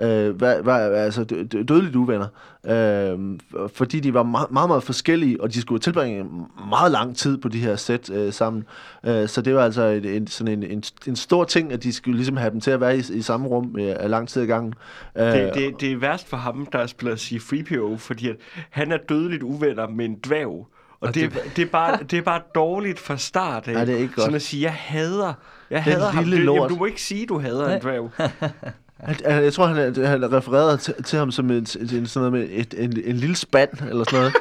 øh, 0.06 0.40
var, 0.40 0.62
var 0.62 0.78
altså 0.78 1.24
dø- 1.24 1.42
dø- 1.52 1.62
dødeligt 1.62 1.96
uvenner. 1.96 2.26
Øh, 2.66 3.12
f- 3.54 3.68
fordi 3.74 4.00
de 4.00 4.14
var 4.14 4.22
meget, 4.22 4.50
meget, 4.50 4.68
meget 4.68 4.82
forskellige, 4.82 5.42
og 5.42 5.54
de 5.54 5.60
skulle 5.60 5.80
tilbringe 5.80 6.24
meget 6.70 6.92
lang 6.92 7.16
tid 7.16 7.38
på 7.38 7.48
de 7.48 7.58
her 7.58 7.76
sæt 7.76 8.10
øh, 8.10 8.32
sammen. 8.32 8.64
Øh, 9.06 9.28
så 9.28 9.40
det 9.40 9.54
var 9.54 9.64
altså 9.64 9.82
et, 9.82 10.16
en, 10.16 10.26
sådan 10.26 10.62
en, 10.62 10.70
en, 10.70 10.82
en 11.06 11.16
stor 11.16 11.44
ting, 11.44 11.72
at 11.72 11.82
de 11.82 11.92
skulle 11.92 12.16
ligesom 12.16 12.36
have 12.36 12.50
dem 12.50 12.57
til 12.60 12.70
at 12.70 12.80
være 12.80 12.96
i, 12.96 13.02
i 13.14 13.22
samme 13.22 13.48
rum 13.48 13.76
øh, 13.78 14.10
lang 14.10 14.28
tid 14.28 14.42
ad 14.42 14.46
gangen. 14.46 14.74
Øh, 15.16 15.24
Det, 15.26 15.54
det, 15.54 15.80
det 15.80 15.92
er 15.92 15.96
værst 15.96 16.28
for 16.28 16.36
ham, 16.36 16.66
der 16.72 16.86
spiller 16.86 17.16
C-3PO, 17.16 17.96
fordi 17.96 18.28
at 18.28 18.36
han 18.70 18.92
er 18.92 18.96
dødeligt 19.08 19.42
uvenner 19.42 19.88
med 19.88 20.04
en 20.04 20.16
dværg. 20.26 20.46
Og, 20.48 20.68
Og 21.08 21.14
det, 21.14 21.32
det- 21.32 21.42
det, 21.56 21.62
er 21.62 21.70
bare, 21.70 21.98
det 22.10 22.18
er 22.18 22.22
bare 22.22 22.40
dårligt 22.54 22.98
fra 22.98 23.16
start 23.16 23.68
af. 23.68 23.72
Ja, 23.72 23.84
det 23.84 23.94
er 23.94 23.98
ikke 23.98 24.14
godt. 24.14 24.22
Sådan 24.22 24.34
at 24.34 24.42
sige, 24.42 24.62
jeg 24.62 24.72
hader, 24.74 25.32
jeg 25.70 25.84
Den 25.84 25.92
hader 25.92 26.08
ham. 26.10 26.24
lille 26.24 26.36
Det, 26.36 26.44
lort. 26.44 26.56
jamen, 26.56 26.68
du 26.68 26.76
må 26.76 26.84
ikke 26.84 27.02
sige, 27.02 27.26
du 27.26 27.38
hader 27.38 27.66
Nej. 27.66 27.74
en 27.74 27.80
dværg. 27.82 28.10
Han, 29.00 29.44
jeg 29.44 29.52
tror, 29.52 29.66
han, 29.66 29.96
han 29.96 30.32
refererede 30.32 30.76
til, 30.76 30.94
til 31.04 31.18
ham 31.18 31.30
som 31.30 31.50
en, 31.50 31.56
en, 31.56 31.66
sådan 31.66 32.06
noget 32.14 32.32
med 32.32 32.48
et, 32.50 32.74
en, 32.78 33.00
en 33.04 33.16
lille 33.16 33.36
spand, 33.36 33.68
eller 33.88 34.04
sådan 34.04 34.18
noget. 34.18 34.32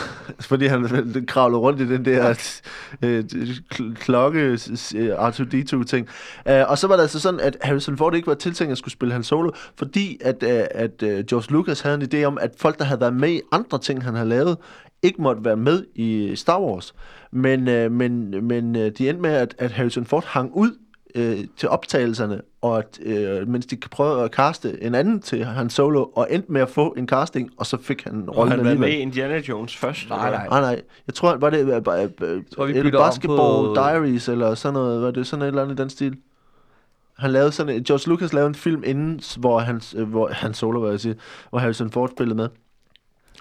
Fordi 0.48 0.66
han 0.66 1.24
kravlede 1.28 1.60
rundt 1.60 1.80
i 1.80 1.88
den 1.88 2.04
der 2.04 2.28
øh, 3.02 3.24
kl- 3.74 3.94
klokke 3.94 4.54
R2-D2-ting. 4.94 6.08
Uh, 6.46 6.70
og 6.70 6.78
så 6.78 6.86
var 6.86 6.94
det 6.94 7.02
altså 7.02 7.20
sådan, 7.20 7.40
at 7.40 7.56
Harrison 7.62 7.96
Ford 7.96 8.14
ikke 8.14 8.26
var 8.26 8.34
tiltænkt 8.34 8.72
at 8.72 8.78
skulle 8.78 8.92
spille 8.92 9.12
Han 9.12 9.22
Solo, 9.22 9.50
fordi 9.76 10.18
at, 10.20 10.42
uh, 10.42 10.50
at 10.70 11.02
uh, 11.02 11.08
George 11.08 11.52
Lucas 11.52 11.80
havde 11.80 11.94
en 11.94 12.08
idé 12.14 12.24
om, 12.24 12.38
at 12.40 12.50
folk, 12.58 12.78
der 12.78 12.84
havde 12.84 13.00
været 13.00 13.14
med 13.14 13.30
i 13.30 13.40
andre 13.52 13.78
ting, 13.78 14.04
han 14.04 14.14
havde 14.14 14.28
lavet, 14.28 14.56
ikke 15.02 15.22
måtte 15.22 15.44
være 15.44 15.56
med 15.56 15.84
i 15.94 16.36
Star 16.36 16.60
Wars. 16.60 16.94
Men, 17.32 17.68
uh, 17.68 17.92
men, 17.92 18.46
men 18.46 18.76
uh, 18.76 18.82
de 18.82 19.08
endte 19.08 19.22
med, 19.22 19.30
at, 19.30 19.54
at 19.58 19.70
Harrison 19.70 20.04
Ford 20.04 20.24
hang 20.26 20.50
ud 20.54 20.72
øh, 21.14 21.38
til 21.56 21.68
optagelserne, 21.68 22.40
og 22.62 22.78
at, 22.78 22.98
øh, 23.02 23.48
mens 23.48 23.66
de 23.66 23.76
prøvede 23.90 24.22
at 24.24 24.30
kaste 24.30 24.82
en 24.82 24.94
anden 24.94 25.20
til 25.20 25.44
Han 25.44 25.70
Solo, 25.70 26.04
og 26.04 26.26
endte 26.30 26.52
med 26.52 26.60
at 26.60 26.68
få 26.68 26.94
en 26.96 27.08
casting, 27.08 27.50
og 27.56 27.66
så 27.66 27.76
fik 27.82 28.04
han 28.04 28.24
Og 28.28 28.36
rollen 28.36 28.50
han 28.50 28.58
var 28.58 28.64
med 28.64 28.70
alligevel. 28.72 28.98
i 28.98 29.02
Indiana 29.02 29.38
Jones 29.48 29.76
først. 29.76 30.08
Nej, 30.08 30.30
nej. 30.30 30.46
Nej, 30.48 30.60
nej. 30.60 30.82
Jeg 31.06 31.14
tror, 31.14 31.36
var 31.36 31.50
det 31.50 31.58
øh, 31.60 31.76
øh, 31.76 32.42
tror, 32.54 32.64
vi 32.66 32.78
et 32.78 32.82
bytter 32.84 32.98
om 32.98 33.04
basketball 33.08 33.38
på- 33.66 33.72
diaries, 33.76 34.28
eller 34.28 34.54
sådan 34.54 34.72
noget. 34.74 35.02
Var 35.02 35.10
det 35.10 35.26
sådan 35.26 35.42
et 35.42 35.46
eller 35.46 35.62
andet 35.62 35.78
i 35.78 35.82
den 35.82 35.90
stil? 35.90 36.16
Han 37.18 37.30
lavede 37.30 37.52
sådan 37.52 37.76
en, 37.76 37.84
George 37.84 38.08
Lucas 38.10 38.32
lavede 38.32 38.48
en 38.48 38.54
film 38.54 38.82
inden, 38.86 39.20
hvor 39.38 39.58
han, 39.58 39.80
øh, 39.96 40.08
hvor 40.10 40.28
han 40.32 40.54
solo, 40.54 40.80
hvad 40.80 40.90
jeg 40.90 41.00
sige, 41.00 41.14
hvor 41.50 41.58
Harrison 41.58 41.90
Ford 41.90 42.10
spillede 42.10 42.36
med. 42.36 42.48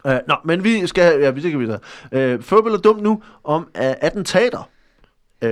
Uh, 0.05 0.11
nå, 0.27 0.35
men 0.45 0.63
vi 0.63 0.87
skal, 0.87 1.21
ja, 1.21 1.29
vi 1.29 1.41
skal 1.41 1.59
videre. 1.59 1.79
Uh, 2.11 2.43
Førbel 2.43 2.73
er 2.73 2.77
dumt 2.77 3.01
nu 3.03 3.21
om 3.43 3.61
uh, 3.61 3.67
attentater. 4.01 4.69
Uh, 5.45 5.49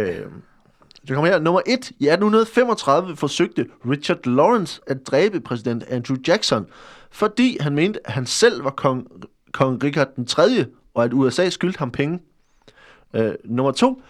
det 1.08 1.16
kommer 1.16 1.32
her. 1.32 1.40
Nummer 1.40 1.62
1. 1.66 1.70
I 1.70 2.08
1835 2.08 3.16
forsøgte 3.16 3.66
Richard 3.90 4.26
Lawrence 4.26 4.82
at 4.88 5.08
dræbe 5.08 5.40
præsident 5.40 5.84
Andrew 5.84 6.18
Jackson, 6.28 6.66
fordi 7.12 7.58
han 7.60 7.76
mente, 7.76 8.08
at 8.08 8.14
han 8.14 8.26
selv 8.26 8.64
var 8.64 8.70
kong, 8.70 9.08
kong 9.52 9.84
Richard 9.84 10.16
den 10.16 10.26
3., 10.26 10.66
og 10.94 11.04
at 11.04 11.14
USA 11.14 11.50
skyldte 11.50 11.80
ham 11.80 11.92
penge. 11.92 12.20
Øh, 13.14 13.34
nummer 13.46 13.72
2. 13.72 14.02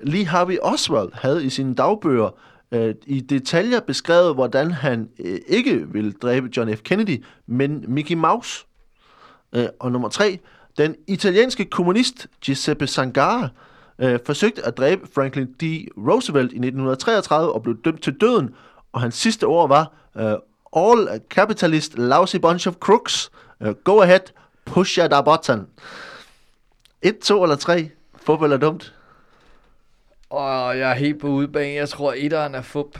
Lee 0.00 0.26
Harvey 0.26 0.58
Oswald 0.62 1.08
havde 1.12 1.44
i 1.44 1.50
sine 1.50 1.74
dagbøger 1.74 2.30
øh, 2.72 2.94
i 3.06 3.20
detaljer 3.20 3.80
beskrevet, 3.80 4.34
hvordan 4.34 4.70
han 4.70 5.08
øh, 5.18 5.38
ikke 5.46 5.92
ville 5.92 6.12
dræbe 6.12 6.48
John 6.56 6.76
F. 6.76 6.82
Kennedy, 6.82 7.24
men 7.46 7.84
Mickey 7.88 8.14
Mouse. 8.14 8.66
Øh, 9.52 9.66
og 9.80 9.92
nummer 9.92 10.08
3. 10.08 10.38
Den 10.78 10.94
italienske 11.06 11.64
kommunist 11.64 12.26
Giuseppe 12.44 12.86
Sangara 12.86 13.48
øh, 13.98 14.18
forsøgte 14.26 14.62
at 14.62 14.76
dræbe 14.76 15.08
Franklin 15.14 15.46
D. 15.46 15.62
Roosevelt 15.96 16.52
i 16.52 16.56
1933 16.56 17.52
og 17.52 17.62
blev 17.62 17.76
dømt 17.84 18.02
til 18.02 18.20
døden, 18.20 18.54
og 18.92 19.00
hans 19.00 19.14
sidste 19.14 19.44
ord 19.44 19.68
var, 19.68 19.92
øh, 20.16 20.36
All 20.76 21.20
capitalist 21.30 21.98
lousy 21.98 22.36
bunch 22.36 22.68
of 22.68 22.74
crooks. 22.74 23.30
Uh, 23.60 23.74
go 23.84 24.00
ahead, 24.00 24.20
push 24.64 24.98
your 24.98 25.22
button. 25.22 25.68
1, 27.02 27.18
2 27.18 27.42
eller 27.42 27.56
3. 27.56 27.90
Fodbold 28.16 28.52
er 28.52 28.56
dumt. 28.56 28.94
Og 30.30 30.78
jeg 30.78 30.90
er 30.90 30.94
helt 30.94 31.20
på 31.20 31.28
udebane. 31.28 31.74
Jeg 31.74 31.88
tror, 31.88 32.12
etteren 32.12 32.54
er 32.54 32.62
fup. 32.62 32.98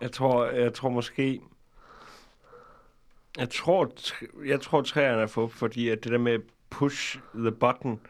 Jeg 0.00 0.12
tror, 0.12 0.44
jeg 0.44 0.74
tror 0.74 0.88
måske... 0.88 1.40
Jeg 3.38 3.50
tror, 3.50 3.92
tr- 4.00 4.46
jeg 4.46 4.60
tror 4.60 4.82
træerne 4.82 5.22
er 5.22 5.26
for, 5.26 5.48
fordi 5.48 5.88
at 5.88 6.04
det 6.04 6.12
der 6.12 6.18
med 6.18 6.38
push 6.70 7.18
the 7.34 7.52
button, 7.52 8.00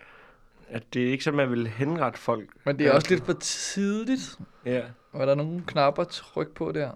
at 0.71 0.95
det 0.95 1.07
er 1.07 1.11
ikke 1.13 1.25
så, 1.25 1.33
man 1.33 1.51
vil 1.51 1.67
henrette 1.67 2.19
folk. 2.19 2.49
Men 2.65 2.79
det 2.79 2.87
er 2.87 2.93
også 2.93 3.09
lidt 3.11 3.27
for 3.27 3.33
tidligt. 3.33 4.39
Ja. 4.67 4.81
Var 5.13 5.25
der 5.25 5.35
nogle 5.35 5.63
knapper 5.67 6.03
at 6.03 6.09
trykke 6.09 6.55
på 6.55 6.73
der? 6.73 6.91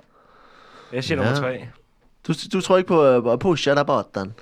Jeg 0.93 1.05
siger 1.05 1.19
Ja. 1.19 1.25
nummer 1.25 1.41
tre. 1.41 1.69
Du, 2.29 2.33
du 2.53 2.61
tror 2.61 2.77
ikke 2.77 2.89
på 2.89 3.19
uh, 3.33 3.39
push 3.39 3.69
your 3.69 3.83
button. 3.83 4.33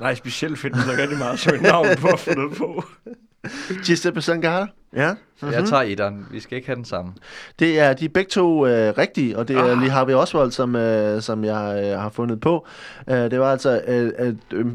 Nej, 0.00 0.14
specielt 0.14 0.58
fedt, 0.58 0.74
det 0.74 0.98
er 0.98 1.02
rigtig 1.02 1.18
meget 1.18 1.38
som 1.38 1.54
et 1.54 1.62
navn 1.62 1.86
på 2.00 2.08
at 2.08 2.20
få 2.20 2.30
det 2.30 2.56
på. 2.58 2.84
Giuseppe 3.84 4.22
Sangara. 4.22 4.66
Ja. 4.96 5.12
Mm-hmm. 5.42 5.54
Jeg 5.54 5.64
tager 5.64 5.82
etteren. 5.82 6.26
Vi 6.30 6.40
skal 6.40 6.56
ikke 6.56 6.68
have 6.68 6.76
den 6.76 6.84
samme. 6.84 7.12
Det 7.58 7.80
er 7.80 7.92
de 7.92 8.04
er 8.04 8.08
begge 8.08 8.28
to 8.28 8.66
øh, 8.66 8.94
rigtige, 8.98 9.38
og 9.38 9.48
det 9.48 9.56
er 9.56 9.64
Ah. 9.64 9.78
Lee 9.78 9.90
Harvey 9.90 10.14
Oswald, 10.14 10.50
som, 10.50 10.76
øh, 10.76 11.22
som 11.22 11.44
jeg 11.44 11.82
øh, 11.84 12.00
har 12.00 12.08
fundet 12.08 12.40
på. 12.40 12.66
Øh, 13.08 13.16
det 13.16 13.40
var 13.40 13.52
altså 13.52 13.80
øh, 13.88 14.12
øh, 14.18 14.34
øh, 14.52 14.66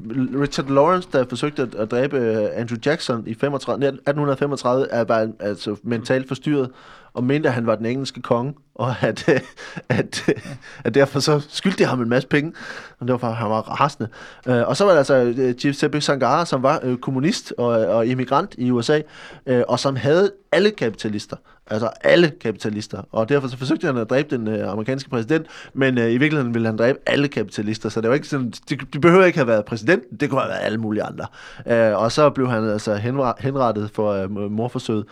Richard 0.41 0.69
Lawrence, 0.69 1.10
der 1.13 1.25
forsøgte 1.30 1.62
at, 1.62 1.75
at 1.75 1.91
dræbe 1.91 2.17
øh, 2.17 2.47
Andrew 2.53 2.77
Jackson 2.86 3.23
i 3.27 3.34
35, 3.34 3.88
1835, 3.88 4.88
er 4.91 5.03
bare 5.03 5.32
altså, 5.39 5.75
mentalt 5.84 6.27
forstyrret, 6.27 6.69
og 7.17 7.23
mente, 7.23 7.49
at 7.49 7.56
han 7.56 7.67
var 7.67 7.75
den 7.75 7.86
engelske 7.86 8.21
konge, 8.21 8.53
og 8.75 8.95
at, 9.01 9.30
øh, 9.30 9.39
at, 9.89 10.23
øh, 10.30 10.36
at 10.84 10.93
derfor 10.93 11.19
så 11.19 11.45
skyldte 11.49 11.84
de 11.84 11.89
ham 11.89 12.01
en 12.01 12.10
masse 12.10 12.27
penge, 12.27 12.53
og 12.99 13.08
det 13.08 13.21
var 13.21 13.32
han 13.32 13.49
var 13.49 13.62
rasende. 13.62 14.10
Øh, 14.47 14.67
og 14.67 14.77
så 14.77 14.84
var 14.86 14.91
der 14.91 14.97
altså 14.97 15.34
øh, 15.38 15.56
Giuseppe 15.56 16.01
Sangara, 16.01 16.45
som 16.45 16.63
var 16.63 16.80
øh, 16.84 16.97
kommunist 16.97 17.53
og, 17.58 17.67
og 17.67 18.08
immigrant 18.08 18.56
i 18.58 18.71
USA, 18.71 19.01
øh, 19.45 19.63
og 19.67 19.80
som 19.80 19.95
havde 19.95 20.07
alle 20.52 20.72
kapitalister. 20.72 21.36
Altså 21.67 21.89
alle 22.02 22.32
kapitalister. 22.41 23.02
Og 23.12 23.30
derfor 23.30 23.48
så 23.48 23.58
forsøgte 23.58 23.88
han 23.88 23.98
at 23.98 24.10
dræbe 24.10 24.36
den 24.36 24.48
øh, 24.48 24.72
amerikanske 24.72 25.10
præsident, 25.10 25.48
men 25.74 25.98
øh, 25.98 26.12
i 26.12 26.17
virkeligheden 26.17 26.54
ville 26.54 26.67
han 26.67 26.78
dræbe 26.78 27.00
alle 27.06 27.28
kapitalister. 27.28 27.89
Så 27.89 28.02
det 28.02 28.10
var 28.10 28.15
ikke 28.15 28.28
sådan, 28.28 28.54
de, 28.70 28.78
det 28.93 29.02
behøver 29.02 29.26
ikke 29.26 29.38
have 29.38 29.48
været 29.48 29.65
præsidenten, 29.65 30.17
det 30.17 30.30
kunne 30.30 30.41
have 30.41 30.50
været 30.50 30.65
alle 30.65 30.78
mulige 30.78 31.04
andre. 31.04 31.26
Øh, 31.67 31.98
og 31.98 32.12
så 32.12 32.30
blev 32.30 32.50
han 32.50 32.70
altså 32.70 32.96
henrettet 33.39 33.89
for 33.93 34.12
øh, 34.12 34.52
morforsøget. 34.52 35.06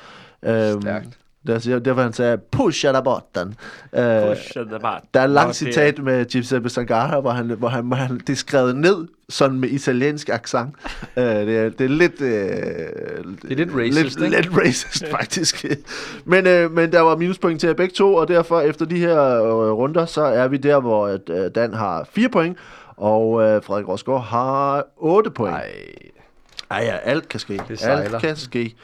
Øh, 0.43 0.81
Stærkt 0.81 1.19
der, 1.47 1.79
derfor 1.79 2.01
han 2.01 2.13
sagde, 2.13 2.37
push 2.37 2.87
at 2.87 3.03
button. 3.03 3.55
Øh, 3.93 4.29
Push 4.29 4.51
the 4.53 4.63
button. 4.63 5.01
der 5.13 5.19
er 5.19 5.23
et 5.23 5.29
langt 5.29 5.47
det 5.47 5.55
citat 5.55 6.03
med 6.03 6.25
Giuseppe 6.25 6.69
Sangara, 6.69 7.19
hvor 7.19 7.31
han, 7.31 7.45
hvor 7.49 7.67
han, 7.67 7.85
hvor 7.85 7.95
han 7.95 8.17
det 8.17 8.29
er 8.29 8.35
skrevet 8.35 8.75
ned 8.75 9.07
sådan 9.29 9.59
med 9.59 9.69
italiensk 9.69 10.29
accent. 10.29 10.69
uh, 11.17 11.23
det, 11.23 11.57
er, 11.57 11.69
det 11.69 11.81
er 11.81 11.89
lidt... 11.89 12.21
Uh, 12.21 12.27
det 12.27 13.51
er 13.51 13.55
lidt 13.55 13.69
racist, 13.75 14.19
lidt, 14.19 14.33
ikke? 14.33 14.49
lidt 14.49 14.57
racist, 14.57 15.07
faktisk. 15.19 15.65
men, 16.25 16.47
uh, 16.47 16.71
men 16.71 16.91
der 16.91 17.01
var 17.01 17.15
minuspoint 17.15 17.59
til 17.59 17.75
begge 17.75 17.93
to, 17.93 18.15
og 18.15 18.27
derfor 18.27 18.61
efter 18.61 18.85
de 18.85 18.99
her 18.99 19.41
uh, 19.41 19.77
runder, 19.77 20.05
så 20.05 20.21
er 20.21 20.47
vi 20.47 20.57
der, 20.57 20.79
hvor 20.79 21.07
at, 21.07 21.29
uh, 21.29 21.45
Dan 21.55 21.73
har 21.73 22.07
4 22.11 22.29
point, 22.29 22.57
og 22.97 23.29
uh, 23.29 23.41
Frederik 23.41 23.87
Rosgaard 23.87 24.23
har 24.23 24.83
8 24.97 25.31
point. 25.31 25.53
Nej. 25.55 25.71
Ej, 26.71 26.83
ja, 26.83 26.95
alt 26.95 27.29
kan 27.29 27.39
ske. 27.39 27.61
Det 27.67 27.79
sejler. 27.79 28.13
alt 28.13 28.21
kan 28.21 28.35
ske. 28.35 28.75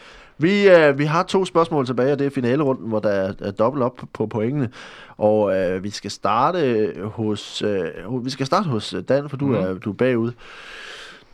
Vi, 0.41 0.69
øh, 0.69 0.97
vi 0.99 1.05
har 1.05 1.23
to 1.23 1.45
spørgsmål 1.45 1.85
tilbage, 1.85 2.11
og 2.11 2.19
det 2.19 2.25
er 2.27 2.31
finalerunden, 2.31 2.87
hvor 2.87 2.99
der 2.99 3.09
er, 3.09 3.33
er 3.41 3.51
dobbelt 3.51 3.83
op 3.83 3.99
på 4.13 4.27
pointene. 4.27 4.69
Og 5.17 5.55
øh, 5.57 5.83
vi 5.83 5.89
skal 5.89 6.11
starte 6.11 6.93
hos 7.03 7.61
øh, 7.61 8.25
vi 8.25 8.29
skal 8.29 8.45
starte 8.45 8.69
hos 8.69 8.95
Dan, 9.09 9.29
for 9.29 9.37
du, 9.37 9.45
Mhm. 9.45 9.55
er, 9.55 9.73
du 9.73 9.89
er 9.89 9.93
bagud. 9.95 10.31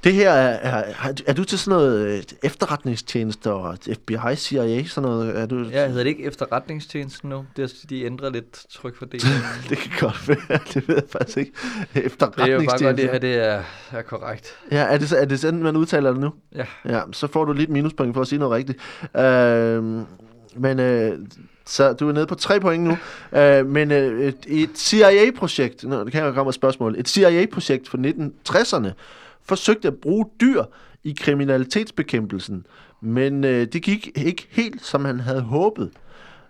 Det 0.07 0.15
her 0.15 0.31
er, 0.31 0.83
er, 0.83 1.13
er, 1.25 1.33
du 1.33 1.43
til 1.43 1.59
sådan 1.59 1.79
noget 1.79 2.07
øh, 2.07 2.23
efterretningstjeneste 2.43 3.51
og 3.51 3.77
FBI, 3.93 4.35
CIA, 4.35 4.83
sådan 4.83 5.09
noget? 5.09 5.37
Er 5.37 5.45
du, 5.45 5.63
Ja, 5.63 5.87
hedder 5.87 6.03
det 6.03 6.09
ikke 6.09 6.23
efterretningstjenesten 6.23 7.29
nu? 7.29 7.45
Det 7.57 7.63
er, 7.63 7.85
de 7.89 8.03
ændrer 8.03 8.29
lidt 8.29 8.65
trykfordelingen. 8.71 9.39
Det 9.69 9.77
kan 9.77 9.91
godt 9.99 10.27
være, 10.27 10.59
det 10.73 10.87
ved 10.87 10.95
jeg 10.95 11.03
faktisk 11.11 11.37
ikke. 11.37 11.51
det 11.93 11.99
er 11.99 12.03
jo 12.03 12.09
bare 12.19 12.29
godt, 12.29 12.49
Efterretningstjeneste. 12.49 13.03
det 13.03 13.11
her 13.11 13.19
det 13.19 13.35
er, 13.35 13.63
er 13.91 14.01
korrekt. 14.01 14.55
Ja, 14.71 14.83
er 14.83 14.97
det, 14.97 15.11
er 15.11 15.25
det 15.25 15.39
sådan, 15.39 15.63
man 15.63 15.75
udtaler 15.75 16.11
det 16.11 16.19
nu? 16.21 16.33
Ja. 16.55 16.65
Ja, 16.85 17.01
så 17.11 17.27
får 17.27 17.45
du 17.45 17.53
lidt 17.53 17.69
minuspoint 17.69 18.13
for 18.13 18.21
at 18.21 18.27
sige 18.27 18.39
noget 18.39 18.53
rigtigt. 18.53 18.79
Øh, 19.17 19.83
men 20.55 20.79
øh, 20.79 21.19
så 21.65 21.93
du 21.93 22.09
er 22.09 22.13
nede 22.13 22.27
på 22.27 22.35
tre 22.35 22.59
point 22.59 22.83
nu. 22.83 22.97
Øh, 23.39 23.65
men 23.65 23.91
øh, 23.91 24.33
et, 24.47 24.69
CIA-projekt, 24.75 25.81
det 25.81 26.11
kan 26.11 26.23
jeg 26.25 26.33
komme 26.33 26.49
et 26.49 26.55
spørgsmål, 26.55 26.95
et 26.97 27.09
CIA-projekt 27.09 27.89
fra 27.89 27.97
1960'erne 27.97 28.91
forsøgte 29.47 29.87
at 29.87 29.95
bruge 29.97 30.25
dyr 30.41 30.63
i 31.03 31.15
kriminalitetsbekæmpelsen, 31.19 32.65
men 33.01 33.43
øh, 33.43 33.67
det 33.73 33.81
gik 33.83 34.09
ikke 34.15 34.47
helt, 34.49 34.85
som 34.85 35.05
han 35.05 35.19
havde 35.19 35.41
håbet. 35.41 35.91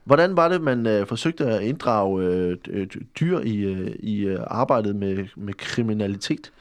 Hvordan 0.03 0.37
var 0.37 0.49
det, 0.49 0.61
man 0.61 0.87
øh, 0.87 1.07
forsøgte 1.07 1.45
at 1.45 1.61
inddrage 1.63 2.23
øh, 2.25 2.57
d- 2.67 3.03
dyr 3.19 3.39
i, 3.39 3.57
øh, 3.57 3.91
i 3.99 4.25
øh, 4.25 4.39
arbejdet 4.47 4.95
med, 4.95 5.25
med 5.35 5.53
kriminalitet? 5.53 6.51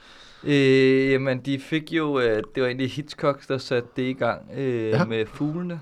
Øh, 0.43 1.11
jamen, 1.11 1.39
de 1.39 1.59
fik 1.59 1.91
jo, 1.93 2.19
øh, 2.19 2.43
det 2.55 2.61
var 2.63 2.67
egentlig 2.67 2.91
Hitchcock, 2.91 3.47
der 3.47 3.57
satte 3.57 3.89
det 3.95 4.03
i 4.03 4.13
gang 4.13 4.41
øh, 4.57 4.89
Ja. 4.89 5.05
med 5.05 5.25
fuglene. 5.25 5.79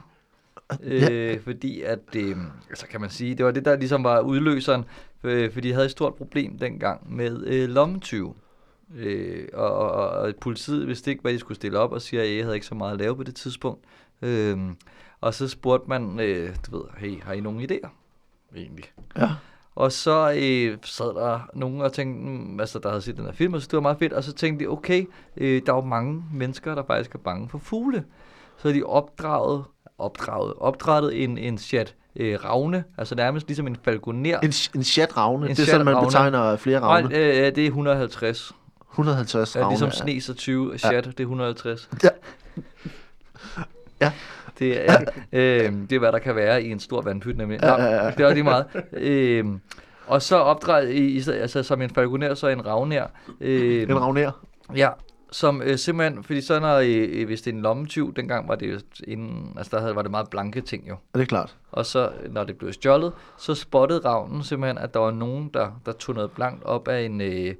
Øh, 0.83 1.01
Ja. 1.01 1.35
Fordi 1.43 1.81
at, 1.81 1.99
øh, 2.15 2.35
altså 2.69 2.87
kan 2.87 3.01
man 3.01 3.09
sige, 3.09 3.35
det 3.35 3.45
var 3.45 3.51
det, 3.51 3.65
der 3.65 3.75
ligesom 3.77 4.03
var 4.03 4.19
udløseren, 4.19 4.83
øh, 5.23 5.51
fordi 5.51 5.67
de 5.67 5.73
havde 5.73 5.85
et 5.85 5.91
stort 5.91 6.15
problem 6.15 6.57
dengang 6.57 7.15
med 7.15 7.43
øh, 7.47 7.69
lommetyve. 7.69 8.33
Øh, 8.95 9.47
og, 9.53 9.73
og, 9.73 10.09
og 10.09 10.33
politiet 10.41 10.87
vidste 10.87 11.11
ikke, 11.11 11.21
hvad 11.21 11.33
de 11.33 11.39
skulle 11.39 11.55
stille 11.55 11.79
op, 11.79 11.91
og 11.91 12.01
CIA 12.01 12.41
havde 12.41 12.55
ikke 12.55 12.67
så 12.67 12.75
meget 12.75 12.93
at 12.93 12.99
lave 12.99 13.15
på 13.15 13.23
det 13.23 13.35
tidspunkt. 13.35 13.85
Øh, 14.21 14.57
og 15.21 15.33
så 15.33 15.47
spurgte 15.47 15.89
man, 15.89 16.19
øh, 16.19 16.55
du 16.65 16.77
ved, 16.77 16.85
hey, 16.97 17.21
har 17.23 17.33
I 17.33 17.39
nogle 17.39 17.63
idéer? 17.63 17.89
Egentlig. 18.55 18.85
Ja. 19.17 19.29
Og 19.75 19.91
så 19.91 20.31
øh, 20.31 20.77
sad 20.83 21.05
der 21.15 21.49
nogen 21.53 21.81
og 21.81 21.93
tænkte, 21.93 22.29
mm, 22.29 22.59
altså 22.59 22.79
der 22.79 22.89
havde 22.89 23.01
set 23.01 23.17
den 23.17 23.25
her 23.25 23.31
film, 23.31 23.53
og 23.53 23.61
så 23.61 23.67
det 23.71 23.73
var 23.77 23.81
meget 23.81 23.97
fedt, 23.99 24.13
og 24.13 24.23
så 24.23 24.33
tænkte 24.33 24.65
de, 24.65 24.69
okay, 24.69 25.05
øh, 25.37 25.61
der 25.65 25.71
er 25.71 25.75
jo 25.77 25.81
mange 25.81 26.23
mennesker, 26.33 26.75
der 26.75 26.83
faktisk 26.87 27.15
er 27.15 27.19
bange 27.19 27.49
for 27.49 27.57
fugle. 27.57 28.03
Så 28.57 28.69
de 28.69 28.83
opdraget, 28.83 29.63
opdraget, 29.97 30.53
opdrettet 30.57 31.23
en, 31.23 31.37
en 31.37 31.57
chat 31.57 31.95
øh, 32.15 32.43
ravne, 32.43 32.83
altså 32.97 33.15
nærmest 33.15 33.47
ligesom 33.47 33.67
en 33.67 33.75
falconer. 33.83 34.39
En, 34.39 34.53
en 34.75 34.83
chat-ravne, 34.83 35.49
En 35.49 35.55
det 35.55 35.59
er 35.59 35.65
sådan, 35.65 35.85
man 35.85 36.05
betegner 36.05 36.55
flere 36.55 36.79
Nej, 36.79 36.89
ravne. 37.01 37.17
øh, 37.17 37.55
det 37.55 37.57
er 37.57 37.65
150. 37.65 38.55
150 38.95 39.55
Ja, 39.55 39.61
ravne. 39.61 39.71
ligesom 39.73 39.91
snes 39.91 40.29
og 40.29 40.35
20, 40.35 40.77
chat, 40.77 41.05
det 41.05 41.19
er 41.19 41.23
150. 41.23 41.89
Ja. 42.03 42.09
Ja. 44.01 44.11
Det 44.59 44.89
er, 44.91 44.99
øh, 45.33 45.73
det 45.89 45.91
er, 45.91 45.99
hvad 45.99 46.11
der 46.11 46.19
kan 46.19 46.35
være 46.35 46.63
i 46.63 46.71
en 46.71 46.79
stor 46.79 47.01
vandpyt, 47.01 47.37
nemlig. 47.37 47.59
Ja, 47.63 47.83
ja, 47.83 48.03
ja. 48.05 48.11
Det 48.11 48.19
er 48.25 48.33
lige 48.33 48.43
meget. 48.43 48.65
Øh, 48.93 49.45
og 50.07 50.21
så 50.21 50.35
opdraget 50.35 50.91
i, 50.93 51.29
altså, 51.31 51.63
som 51.63 51.81
en 51.81 51.89
falconer, 51.89 52.33
så 52.33 52.47
en 52.47 52.65
ravnær. 52.65 53.05
Øh, 53.41 53.81
En 53.89 53.99
ravner. 54.01 54.31
Ja, 54.75 54.89
som 55.31 55.61
øh, 55.61 55.77
simpelthen, 55.77 56.23
fordi 56.23 56.41
så 56.41 56.59
når, 56.59 56.75
øh, 56.85 57.25
hvis 57.25 57.41
det 57.41 57.51
er 57.51 57.55
en 57.55 57.61
lommetyv, 57.61 58.13
dengang 58.15 58.47
var 58.47 58.55
det 58.55 58.71
jo 58.73 58.79
inden, 59.07 59.53
altså 59.57 59.75
der 59.75 59.81
havde, 59.81 59.95
var 59.95 60.01
det 60.01 60.11
meget 60.11 60.29
blanke 60.29 60.61
ting 60.61 60.89
jo. 60.89 60.95
Er 61.13 61.17
det 61.19 61.27
klart? 61.27 61.55
Og 61.71 61.85
så, 61.85 62.09
når 62.31 62.43
det 62.43 62.57
blev 62.57 62.73
stjålet, 62.73 63.13
så 63.37 63.55
spottede 63.55 63.99
ravnen 64.05 64.43
simpelthen, 64.43 64.77
at 64.77 64.93
der 64.93 64.99
var 64.99 65.11
nogen, 65.11 65.49
der, 65.53 65.81
der 65.85 65.91
tog 65.91 66.15
noget 66.15 66.31
blankt 66.31 66.63
op 66.63 66.87
af 66.87 67.01
en... 67.01 67.21
Øh, 67.21 67.53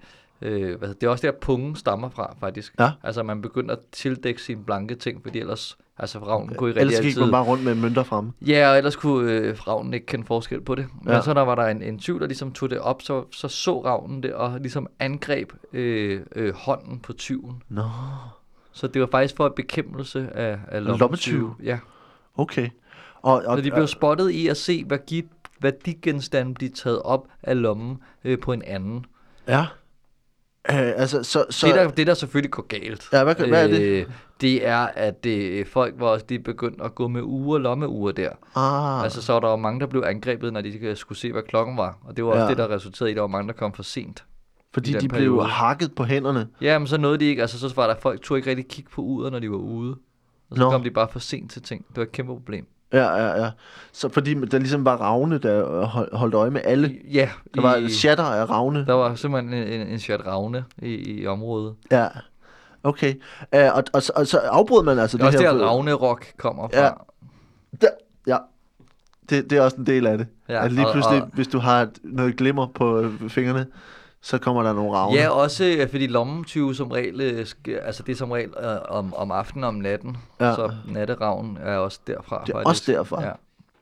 øh, 0.46 0.80
hvad 0.80 0.90
det 0.90 1.04
er 1.04 1.10
også 1.10 1.28
der, 1.28 1.34
pungen 1.42 1.76
stammer 1.76 2.10
fra, 2.10 2.36
faktisk. 2.40 2.76
Ja. 2.80 2.92
Altså, 3.04 3.24
man 3.24 3.42
begyndte 3.42 3.72
at 3.72 3.80
tildække 3.92 4.42
sine 4.42 4.64
blanke 4.64 4.96
ting, 4.96 5.22
fordi 5.24 5.40
ellers... 5.40 5.78
Altså, 5.98 6.20
ravnen 6.20 6.56
kunne 6.56 6.70
ikke 6.70 6.80
Ellers 6.80 6.94
rigtig 6.94 7.04
gik 7.04 7.10
altid... 7.10 7.22
man 7.22 7.32
bare 7.32 7.44
rundt 7.44 7.64
med 7.64 7.76
mønter 7.76 8.04
fremme. 8.04 8.34
Ja, 8.42 8.70
og 8.70 8.78
ellers 8.78 8.96
kunne 8.96 9.32
øh, 9.32 9.58
ravnen 9.68 9.94
ikke 9.94 10.06
kende 10.06 10.26
forskel 10.26 10.62
på 10.62 10.76
det. 10.76 10.86
Men 11.02 11.10
Ja. 11.10 11.16
ja. 11.16 11.22
så 11.22 11.34
der 11.34 11.42
var 11.42 11.56
der 11.56 11.66
en, 11.68 11.82
en 11.82 12.00
tyv, 12.00 12.20
der 12.20 12.28
ligesom 12.28 12.52
tog 12.52 12.70
det 12.70 12.80
op, 12.80 13.02
så 13.02 13.26
så, 13.32 13.48
så 13.48 13.86
ravnen 13.86 14.24
det, 14.24 14.34
og 14.34 14.60
ligesom 14.60 14.88
angreb 15.00 15.52
øh, 15.74 16.22
øh, 16.36 16.54
hånden 16.54 17.00
på 17.00 17.14
tyven. 17.14 17.62
Nå, 17.70 17.84
Så 18.72 18.88
det 18.88 19.02
var 19.02 19.08
faktisk 19.12 19.36
for 19.36 19.50
bekæmpelse 19.50 20.30
af, 20.34 20.60
af 20.68 20.84
lommetyve. 20.84 21.56
Ja. 21.64 21.80
okay. 22.38 22.70
Og, 23.22 23.44
og, 23.46 23.58
Så 23.58 23.64
de 23.64 23.72
blev 23.72 23.88
spottet 23.88 24.30
i 24.30 24.48
at 24.48 24.58
se, 24.58 24.84
hvad, 24.84 25.00
hvad 25.60 25.72
de 25.86 25.94
genstande 25.94 26.54
blev 26.54 26.70
taget 26.70 27.02
op 27.02 27.28
af 27.44 27.62
lommen 27.62 27.98
øh, 28.24 28.40
på 28.40 28.54
en 28.54 28.62
anden. 28.62 29.06
Ja. 29.48 29.66
Øh, 30.72 30.78
altså, 30.96 31.24
så... 31.24 31.46
så 31.50 31.68
det, 31.68 31.76
der, 31.76 31.90
det, 31.90 32.08
der 32.08 32.14
selvfølgelig 32.14 32.52
går 32.52 32.64
galt, 32.68 33.08
Ja, 33.14 33.24
hvad, 33.24 33.36
hvad 33.36 33.64
er 33.64 33.68
det? 33.68 33.82
øh, 33.82 34.06
det 34.42 34.68
er, 34.68 34.78
at 34.96 35.26
øh, 35.26 35.66
folk 35.66 35.94
var 35.98 36.08
også 36.08 36.26
de 36.30 36.40
begyndte 36.40 36.84
at 36.84 36.96
gå 36.96 37.08
med 37.08 37.22
uger, 37.22 37.58
lommeuger 37.58 38.12
der. 38.12 38.30
Ah, 38.56 39.04
Altså, 39.04 39.22
så 39.22 39.34
var 39.34 39.40
der 39.40 39.50
jo 39.50 39.56
mange, 39.56 39.80
der 39.80 39.86
blev 39.88 40.04
angrebet, 40.06 40.54
når 40.54 40.62
de 40.62 40.96
skulle 40.96 41.18
se, 41.18 41.32
hvad 41.32 41.44
klokken 41.44 41.78
var. 41.78 41.98
Og 42.04 42.18
det 42.18 42.26
var 42.26 42.36
Ja. 42.36 42.42
også 42.42 42.50
det, 42.50 42.58
der 42.58 42.70
resulterede 42.70 43.10
i, 43.12 43.14
at 43.14 43.16
der 43.16 43.22
var 43.22 43.28
mange, 43.28 43.48
der 43.48 43.54
kom 43.54 43.74
for 43.74 43.84
sent. 43.84 44.24
fordi 44.74 44.92
de 44.94 44.98
blev 45.00 45.10
periode. 45.10 45.46
hakket 45.46 45.96
på 45.96 46.04
hænderne. 46.04 46.48
Ja, 46.62 46.80
men 46.80 46.88
så 46.88 46.98
nåede 46.98 47.18
de 47.18 47.26
ikke. 47.26 47.42
Altså, 47.42 47.60
så 47.60 47.74
var 47.76 47.88
der 47.88 47.96
folk, 48.02 48.22
tog 48.22 48.38
ikke 48.38 48.50
rigtig 48.50 48.68
kigge 48.68 48.90
på 48.92 49.02
uret, 49.02 49.32
når 49.32 49.40
de 49.40 49.52
var 49.52 49.58
ude. 49.58 49.92
Og 50.50 50.58
så 50.58 50.64
Nå. 50.64 50.70
kom 50.72 50.84
de 50.84 50.92
bare 50.92 51.08
for 51.12 51.20
sent 51.20 51.52
til 51.52 51.62
ting. 51.62 51.86
Det 51.90 51.98
var 51.98 52.04
et 52.04 52.12
kæmpe 52.12 52.34
problem. 52.34 52.68
Ja, 52.94 53.16
ja, 53.18 53.44
ja. 53.44 53.50
Så 53.92 54.10
fordi 54.10 54.34
der 54.34 54.58
ligesom 54.60 54.86
var 54.86 54.96
ravne, 54.98 55.38
der 55.38 55.86
hold- 55.86 56.16
holdt 56.16 56.34
øje 56.36 56.50
med 56.50 56.62
alle. 56.64 56.96
Ja, 57.12 57.30
Der 57.56 57.62
var 57.62 57.76
i, 57.76 57.90
shatter 57.90 58.24
af 58.24 58.50
ravne. 58.50 58.86
der 58.86 58.94
var 58.94 59.16
simpelthen 59.16 59.54
en, 59.54 59.68
en, 59.82 59.88
en 59.88 60.00
chat 60.00 60.26
ravne 60.28 60.64
i, 60.82 61.22
i 61.22 61.28
området. 61.28 61.76
Ja. 61.92 62.08
Okay. 62.84 63.14
Uh, 63.56 63.60
og, 63.78 63.84
og, 63.94 64.04
så- 64.04 64.14
og 64.16 64.28
så 64.28 64.38
afbrød 64.38 64.84
man 64.84 65.00
altså 65.00 65.18
Det 65.18 65.24
er 65.24 65.28
også 65.28 65.38
det 65.40 65.48
her... 65.48 65.54
der, 65.54 65.66
Ravne-rock 65.66 66.34
kommer 66.38 66.68
fra. 66.74 66.84
Ja. 66.84 66.90
Der, 67.82 67.88
ja. 68.28 68.38
Det, 69.30 69.50
det 69.50 69.58
er 69.58 69.62
også 69.62 69.78
en 69.78 69.86
del 69.86 70.08
af 70.08 70.18
det. 70.18 70.28
Ja, 70.50 70.66
at 70.66 70.72
lige 70.72 70.88
og- 70.88 70.94
pludselig, 70.94 71.22
og- 71.22 71.30
hvis 71.34 71.48
du 71.48 71.60
har 71.60 71.82
et- 71.82 72.00
noget 72.04 72.36
glimmer 72.38 72.68
på 72.76 73.00
øh, 73.00 73.30
fingrene, 73.30 73.66
så 74.26 74.38
kommer 74.38 74.64
der 74.64 74.74
nogle 74.74 74.92
ravne. 74.92 75.18
Ja, 75.18 75.30
også 75.30 75.66
øh, 75.66 75.90
fordi 75.90 76.08
lommetyve 76.08 76.76
som 76.76 76.92
regel, 76.92 77.22
øh, 77.22 77.46
altså 77.86 78.04
det 78.04 78.12
er 78.12 78.16
som 78.16 78.32
regel 78.32 78.50
øh, 78.64 78.78
om, 78.90 79.14
om 79.14 79.32
aftenen 79.32 79.64
og 79.64 79.68
om 79.68 79.76
natten. 79.76 80.18
Ja. 80.40 80.56
Så 80.56 80.72
natteravn 80.88 81.58
er 81.62 81.78
også 81.78 82.00
derfra. 82.08 82.44
Det 82.48 82.54
er 82.54 82.58
faktisk. 82.58 82.70
også 82.70 82.92
derfra. 82.92 83.24
Ja. 83.24 83.32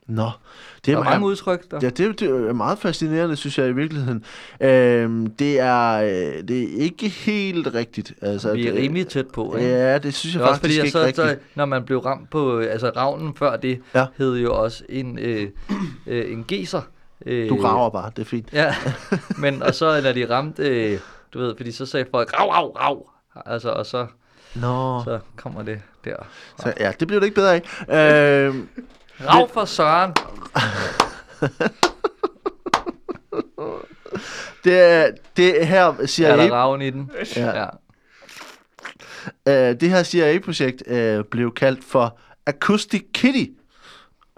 Nå. 0.06 0.22
Det 0.22 0.86
Der 0.86 0.92
er, 0.92 1.00
er 1.00 1.04
mange 1.04 1.26
udtryk 1.26 1.70
der. 1.70 1.78
Ja, 1.82 1.88
det, 1.88 2.20
det 2.20 2.30
er 2.30 2.52
meget 2.52 2.78
fascinerende, 2.78 3.36
synes 3.36 3.58
jeg 3.58 3.68
i 3.68 3.72
virkeligheden. 3.72 4.24
Øhm, 4.60 5.26
det, 5.26 5.60
er, 5.60 5.98
det 6.42 6.62
er 6.62 6.78
ikke 6.78 7.08
helt 7.08 7.74
rigtigt. 7.74 8.14
Altså, 8.22 8.52
Vi 8.52 8.66
er 8.66 8.72
det, 8.72 8.80
rimelig 8.82 9.08
tæt 9.08 9.26
på, 9.26 9.56
ikke? 9.56 9.68
Ja, 9.68 9.98
det 9.98 10.14
synes 10.14 10.34
jeg 10.34 10.40
Det 10.40 10.46
er 10.46 10.50
også 10.50 10.60
faktisk 10.60 10.80
fordi, 10.80 10.86
ikke 10.86 10.98
så, 10.98 11.04
rigtigt. 11.22 11.40
så, 11.42 11.46
når 11.54 11.64
man 11.64 11.84
blev 11.84 11.98
ramt 11.98 12.30
på, 12.30 12.58
altså 12.58 12.92
ravnen 12.96 13.34
før 13.36 13.56
det, 13.56 13.80
ja. 13.94 14.06
hed 14.18 14.36
jo 14.36 14.62
også 14.62 14.84
en, 14.88 15.18
øh, 15.18 15.48
øh, 16.06 16.32
en 16.32 16.44
geser. 16.48 16.80
Øh, 17.26 17.48
Du 17.48 17.56
graver 17.56 17.90
bare, 17.90 18.10
det 18.16 18.22
er 18.22 18.26
fint. 18.26 18.48
Ja, 18.52 18.74
men 19.38 19.62
og 19.62 19.74
så 19.74 20.00
når 20.02 20.12
de 20.12 20.30
ramte, 20.30 20.62
øh, 20.92 20.98
du 21.34 21.38
ved, 21.38 21.56
fordi 21.56 21.72
så 21.72 21.86
sagde 21.86 22.06
folk, 22.10 22.40
rav, 22.40 22.50
rav, 22.50 22.70
rav. 22.76 23.10
Altså, 23.46 23.70
og 23.70 23.86
så, 23.86 24.06
Nå, 24.54 25.02
så, 25.04 25.18
kommer 25.36 25.62
det 25.62 25.80
der. 26.04 26.16
så, 26.58 26.74
ja, 26.80 26.92
det 27.00 27.08
bliver 27.08 27.20
det 27.20 27.26
ikke 27.26 27.34
bedre 27.34 27.54
af. 27.88 28.46
Øhm, 28.46 28.68
Rav 29.28 29.48
for 29.48 29.64
Søren! 29.64 30.12
det, 34.64 35.10
det 35.36 35.66
her 35.66 35.82
Ja, 35.82 35.88
er 35.88 35.92
der 35.96 36.06
CIA, 36.06 36.48
raven 36.52 36.82
i 36.82 36.90
den? 36.90 37.10
Ja. 37.36 37.66
ja. 39.46 39.70
øh, 39.70 39.80
det 39.80 39.90
her 39.90 40.02
CIA-projekt 40.02 40.82
øh, 40.86 41.24
blev 41.24 41.54
kaldt 41.54 41.84
for 41.84 42.18
Acoustic 42.46 43.02
Kitty. 43.14 43.44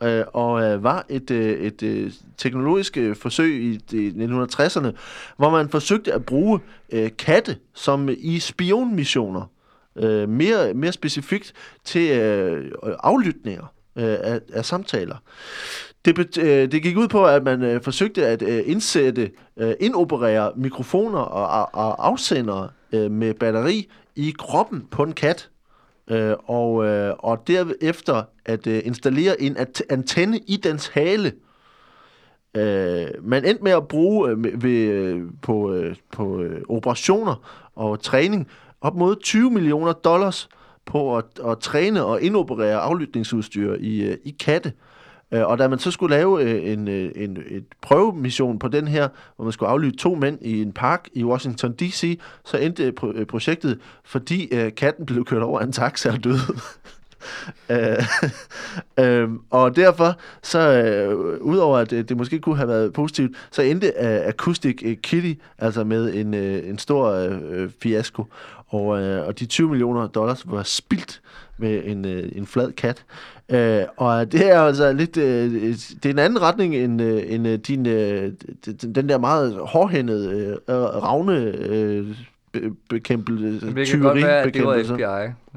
Øh, 0.02 0.24
og 0.32 0.62
øh, 0.62 0.84
var 0.84 1.06
et, 1.08 1.30
øh, 1.30 1.60
et 1.60 1.82
øh, 1.82 2.12
teknologisk 2.36 2.96
øh, 2.96 3.16
forsøg 3.16 3.62
i 3.62 3.76
de 3.76 4.08
1960'erne, 4.08 4.90
hvor 5.36 5.50
man 5.50 5.68
forsøgte 5.68 6.12
at 6.12 6.24
bruge 6.24 6.60
øh, 6.92 7.10
katte 7.18 7.56
som 7.74 8.08
i 8.18 8.38
spionmissioner. 8.38 9.50
Øh, 9.96 10.28
mere, 10.28 10.74
mere 10.74 10.92
specifikt 10.92 11.52
til 11.84 12.10
øh, 12.10 12.72
aflytninger 12.82 13.72
øh, 13.96 14.16
af, 14.20 14.40
af 14.52 14.64
samtaler. 14.64 15.16
Det, 16.04 16.14
bet, 16.14 16.38
øh, 16.38 16.72
det 16.72 16.82
gik 16.82 16.96
ud 16.96 17.08
på, 17.08 17.26
at 17.26 17.42
man 17.42 17.62
øh, 17.62 17.82
forsøgte 17.82 18.26
at 18.26 18.42
øh, 18.42 18.62
indsætte, 18.66 19.30
øh, 19.56 19.74
indoperere 19.80 20.52
mikrofoner 20.56 21.18
og, 21.18 21.60
og, 21.60 21.74
og 21.74 22.06
afsendere 22.06 22.68
øh, 22.92 23.10
med 23.10 23.34
batteri 23.34 23.88
i 24.16 24.34
kroppen 24.38 24.86
på 24.90 25.02
en 25.02 25.12
kat. 25.12 25.48
Øh, 26.10 26.34
og, 26.44 26.84
øh, 26.84 27.14
og 27.18 27.46
derefter 27.46 28.22
at 28.44 28.66
øh, 28.66 28.82
installere 28.84 29.42
en 29.42 29.56
at- 29.56 29.82
antenne 29.90 30.38
i 30.38 30.56
dens 30.56 30.88
hale. 30.88 31.32
Øh, 32.56 33.06
man 33.22 33.44
endte 33.44 33.64
med 33.64 33.72
at 33.72 33.88
bruge 33.88 34.30
øh, 34.30 34.62
ved, 34.62 34.80
øh, 34.88 35.22
på, 35.42 35.72
øh, 35.72 35.96
på 36.12 36.40
øh, 36.40 36.62
operationer 36.68 37.68
og 37.74 38.00
træning 38.00 38.48
op 38.80 38.96
mod 38.96 39.16
20 39.22 39.50
millioner 39.50 39.92
dollars 39.92 40.48
på 40.84 41.16
at, 41.16 41.24
at 41.46 41.58
træne 41.58 42.04
og 42.04 42.22
indoperere 42.22 42.78
aflytningsudstyr 42.78 43.74
i, 43.80 44.02
øh, 44.02 44.16
i 44.24 44.30
katte. 44.30 44.68
Øh, 44.68 44.95
Øh, 45.32 45.46
og 45.46 45.58
da 45.58 45.68
man 45.68 45.78
så 45.78 45.90
skulle 45.90 46.16
lave 46.16 46.42
øh, 46.42 46.72
en, 46.72 46.88
en, 46.88 47.12
en 47.16 47.38
et 47.50 47.64
prøvemission 47.82 48.58
på 48.58 48.68
den 48.68 48.88
her, 48.88 49.08
hvor 49.36 49.44
man 49.44 49.52
skulle 49.52 49.68
aflytte 49.68 49.98
to 49.98 50.14
mænd 50.14 50.38
i 50.42 50.62
en 50.62 50.72
park 50.72 51.08
i 51.12 51.24
Washington 51.24 51.72
D.C., 51.72 52.20
så 52.44 52.56
endte 52.56 52.92
pro- 53.00 53.24
projektet, 53.24 53.78
fordi 54.04 54.48
øh, 54.54 54.74
katten 54.74 55.06
blev 55.06 55.24
kørt 55.24 55.42
over 55.42 55.60
af 55.60 55.64
en 55.64 55.72
taxa 55.72 56.12
og 56.12 56.24
døde. 56.24 56.40
Øhm, 59.00 59.40
og 59.50 59.76
derfor, 59.76 60.18
så 60.42 60.58
øh, 60.58 61.40
udover 61.40 61.78
at 61.78 61.90
det 61.90 62.16
måske 62.16 62.38
kunne 62.38 62.56
have 62.56 62.68
været 62.68 62.92
positivt, 62.92 63.36
så 63.50 63.62
endte 63.62 63.86
øh, 63.86 64.26
Acoustic 64.26 64.82
øh, 64.84 64.96
Kitty 64.96 65.32
altså 65.58 65.84
med 65.84 66.14
en, 66.14 66.34
øh, 66.34 66.68
en 66.68 66.78
stor 66.78 67.10
øh, 67.10 67.70
fiasko. 67.82 68.26
Og, 68.68 69.02
øh, 69.02 69.26
og 69.26 69.38
de 69.38 69.46
20 69.46 69.68
millioner 69.68 70.06
dollars 70.06 70.42
var 70.46 70.62
spildt 70.62 71.20
med 71.58 71.82
en, 71.84 72.04
øh, 72.04 72.28
en 72.32 72.46
flad 72.46 72.72
kat. 72.72 73.04
Øh, 73.48 73.82
og 73.96 74.32
det 74.32 74.50
er 74.50 74.60
altså 74.60 74.92
lidt, 74.92 75.16
øh, 75.16 75.52
det 76.02 76.06
er 76.06 76.10
en 76.10 76.18
anden 76.18 76.42
retning 76.42 76.76
end, 76.76 77.02
øh, 77.02 77.22
end 77.26 77.46
øh, 77.48 77.58
din, 77.58 77.86
øh, 77.86 78.32
den 78.94 79.08
der 79.08 79.18
meget 79.18 79.54
hårdhændede 79.60 80.58
øh, 80.68 80.74
ravne 80.76 81.36
øh, 81.58 82.06
be- 82.52 82.70
bekæmpelse, 82.90 83.66
Det 83.74 83.88
kan 83.88 84.00
godt 84.00 84.22
være, 84.22 84.40
at 84.42 84.54
det 84.54 84.64
var. 84.64 84.82
FBI. 84.84 85.02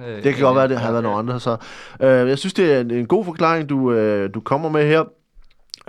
Øh, 0.10 0.24
Det 0.24 0.34
kan 0.36 0.44
godt 0.44 0.56
være, 0.56 0.64
at 0.64 0.70
det 0.70 0.80
har 0.80 0.92
været 0.92 1.02
ja. 1.04 1.08
nogle 1.08 1.20
andre. 1.20 1.40
Så, 1.40 1.58
øh, 2.02 2.30
jeg 2.30 2.38
synes, 2.38 2.54
det 2.54 2.74
er 2.74 2.80
en, 2.80 2.92
en 2.92 3.06
god 3.06 3.26
forklaring, 3.26 3.70
du, 3.70 3.92
øh, 3.94 4.30
du 4.34 4.40
kommer 4.40 4.70
med 4.70 4.88
her. 4.88 5.04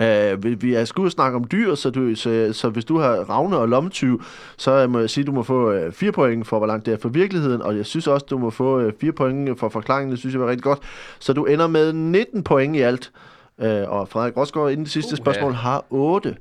Øh, 0.01 0.43
vi, 0.43 0.53
vi 0.53 0.73
er 0.73 0.85
skulle 0.85 1.11
snakke 1.11 1.35
om 1.35 1.47
dyr, 1.51 1.75
så, 1.75 1.89
du, 1.89 2.15
så, 2.15 2.49
så 2.53 2.69
hvis 2.69 2.85
du 2.85 2.97
har 2.97 3.11
ravne 3.11 3.57
og 3.57 3.67
lommetyv, 3.69 4.23
så 4.57 4.87
må 4.87 4.99
jeg 4.99 5.09
sige, 5.09 5.21
at 5.21 5.27
du 5.27 5.31
må 5.31 5.43
få 5.43 5.71
øh, 5.71 5.93
4 5.93 6.11
point 6.11 6.47
for, 6.47 6.57
hvor 6.57 6.67
langt 6.67 6.85
det 6.85 6.93
er 6.93 6.97
for 6.97 7.09
virkeligheden, 7.09 7.61
og 7.61 7.77
jeg 7.77 7.85
synes 7.85 8.07
også, 8.07 8.25
du 8.29 8.37
må 8.37 8.49
få 8.49 8.79
øh, 8.79 8.93
4 9.01 9.11
point 9.11 9.59
for 9.59 9.69
forklaringen, 9.69 10.11
det 10.11 10.19
synes 10.19 10.33
jeg 10.33 10.41
var 10.41 10.47
rigtig 10.47 10.63
godt. 10.63 10.79
Så 11.19 11.33
du 11.33 11.45
ender 11.45 11.67
med 11.67 11.93
19 11.93 12.43
point 12.43 12.75
i 12.75 12.79
alt. 12.79 13.11
Øh, 13.59 13.89
og 13.89 14.07
Frederik 14.07 14.37
Rosgaard, 14.37 14.71
inden 14.71 14.83
det 14.83 14.91
sidste 14.91 15.13
Uha. 15.13 15.15
spørgsmål, 15.15 15.53
har 15.53 15.85
8. 15.89 16.35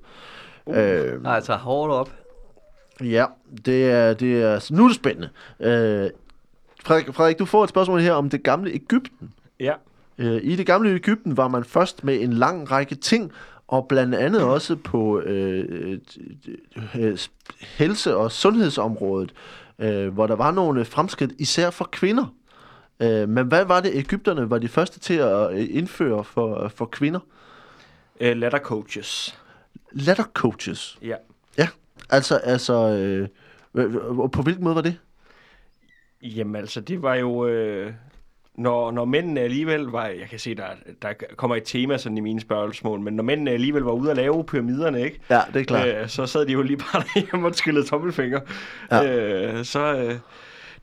Uh. 0.67 0.79
Øh, 0.79 1.23
Nej, 1.23 1.35
altså 1.35 1.55
hårdt 1.55 1.93
op. 1.93 2.11
Ja, 3.01 3.25
det 3.67 3.91
er, 3.91 4.15
det 4.15 4.43
er, 4.43 4.73
nu 4.73 4.85
er 4.85 4.89
det 4.89 4.97
spændende. 4.97 5.29
Øh, 5.61 6.11
Frederik, 6.85 7.15
Frederik, 7.15 7.39
du 7.39 7.45
får 7.45 7.65
et 7.65 7.71
spørgsmål 7.71 8.01
her 8.01 8.13
om 8.13 8.31
det 8.31 8.43
gamle 8.43 8.71
Ægypten. 8.71 9.33
Ja. 9.61 9.73
Øh, 10.21 10.41
I 10.43 10.57
det 10.57 10.67
gamle 10.67 10.91
Ægypten 10.91 11.37
var 11.37 11.49
man 11.49 11.65
først 11.65 12.05
med 12.05 12.21
en 12.21 12.33
lang 12.33 12.71
række 12.71 12.95
ting, 12.95 13.33
og 13.69 13.89
blandt 13.89 14.15
andet 14.15 14.43
også 14.43 14.77
på 14.77 15.21
øh, 15.21 15.99
øh, 16.99 17.19
helse- 17.61 18.17
og 18.17 18.33
sundhedsområdet, 18.33 19.33
øh, 19.79 20.09
hvor 20.09 20.27
der 20.27 20.37
var 20.37 20.51
nogle 20.51 20.85
fremskridt, 20.85 21.33
især 21.39 21.71
for 21.71 21.89
kvinder. 21.93 22.35
Øh, 23.01 23.29
men 23.29 23.47
hvad 23.47 23.65
var 23.65 23.81
det, 23.81 23.91
Ægypterne 23.95 24.51
var 24.51 24.59
de 24.59 24.69
første 24.69 25.01
til 25.01 25.15
at 25.15 25.53
øh, 25.53 25.67
indføre 25.71 26.25
for, 26.25 26.69
for 26.69 26.87
kvinder? 26.87 27.21
Uh, 28.21 28.27
letter 28.27 28.59
coaches. 28.59 29.39
Letter 29.93 30.25
coaches. 30.35 30.99
Ja. 31.03 31.17
Ja, 31.59 31.69
altså, 32.11 32.37
altså 32.37 32.75
øh, 32.75 33.29
øh, 33.75 33.93
på 34.33 34.43
hvilken 34.43 34.65
måde 34.65 34.75
var 34.75 34.83
det? 34.83 34.99
Jamen 36.23 36.57
altså, 36.57 36.81
det 36.81 37.03
var 37.03 37.15
jo... 37.15 37.47
Øh, 37.47 37.93
når, 38.61 38.91
når 38.91 39.05
mændene 39.05 39.41
alligevel 39.41 39.83
var... 39.85 40.07
Jeg 40.07 40.27
kan 40.31 40.39
se, 40.39 40.55
der, 40.55 40.65
der 41.03 41.13
kommer 41.37 41.57
et 41.57 41.63
tema 41.65 41.99
sådan 41.99 42.19
i 42.19 42.21
mine 42.21 42.41
spørgsmål, 42.41 43.01
men 43.01 43.15
når 43.15 43.23
mændene 43.25 43.51
alligevel 43.51 43.83
var 43.83 43.93
ude 43.93 44.11
at 44.11 44.17
lave 44.17 44.45
pyramiderne, 44.45 45.03
ikke? 45.05 45.21
Ja, 45.31 45.41
det 45.55 45.61
er 45.61 45.65
klart. 45.65 45.89
Øh, 45.89 46.09
så 46.09 46.27
sad 46.27 46.47
de 46.47 46.53
jo 46.53 46.63
lige 46.63 46.77
bare 46.77 47.03
derhjemme 47.15 47.47
og 47.49 47.55
skyllede 47.55 47.87
tommelfinger. 47.87 48.41
Ja. 48.91 49.17
Øh, 49.17 49.65
så... 49.65 49.95
Øh, 49.97 50.15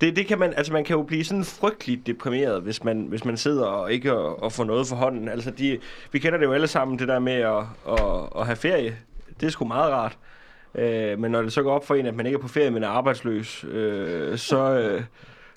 Det, 0.02 0.16
det 0.16 0.28
kan 0.28 0.40
man, 0.40 0.54
altså 0.58 0.74
man 0.74 0.84
kan 0.84 0.96
jo 0.96 1.04
blive 1.04 1.24
sådan 1.24 1.44
frygteligt 1.44 2.08
deprimeret, 2.08 2.62
hvis 2.62 2.84
man, 2.84 3.06
hvis 3.10 3.26
man 3.26 3.38
sidder 3.38 3.66
og 3.66 3.94
ikke 3.94 4.14
og, 4.18 4.44
og 4.44 4.52
får 4.52 4.64
noget 4.64 4.88
for 4.88 4.96
hånden. 4.96 5.28
Altså 5.30 5.52
de, 5.52 5.80
vi 6.12 6.20
kender 6.20 6.38
det 6.38 6.46
jo 6.46 6.54
alle 6.54 6.68
sammen, 6.68 7.00
det 7.00 7.08
der 7.08 7.20
med 7.20 7.34
at, 7.34 7.64
at, 7.90 8.40
at 8.40 8.46
have 8.46 8.56
ferie. 8.56 8.96
Det 9.40 9.46
er 9.48 9.50
sgu 9.52 9.66
meget 9.66 9.92
rart. 9.94 10.18
Øh, 10.76 11.20
men 11.20 11.32
når 11.32 11.42
det 11.42 11.54
så 11.54 11.64
går 11.64 11.72
op 11.72 11.88
for 11.88 11.96
en, 11.96 12.06
at 12.06 12.16
man 12.16 12.26
ikke 12.26 12.36
er 12.38 12.42
på 12.42 12.48
ferie, 12.48 12.72
men 12.72 12.84
er 12.84 12.88
arbejdsløs, 12.88 13.66
øh, 13.72 14.38
så, 14.38 14.58
øh, 14.80 15.02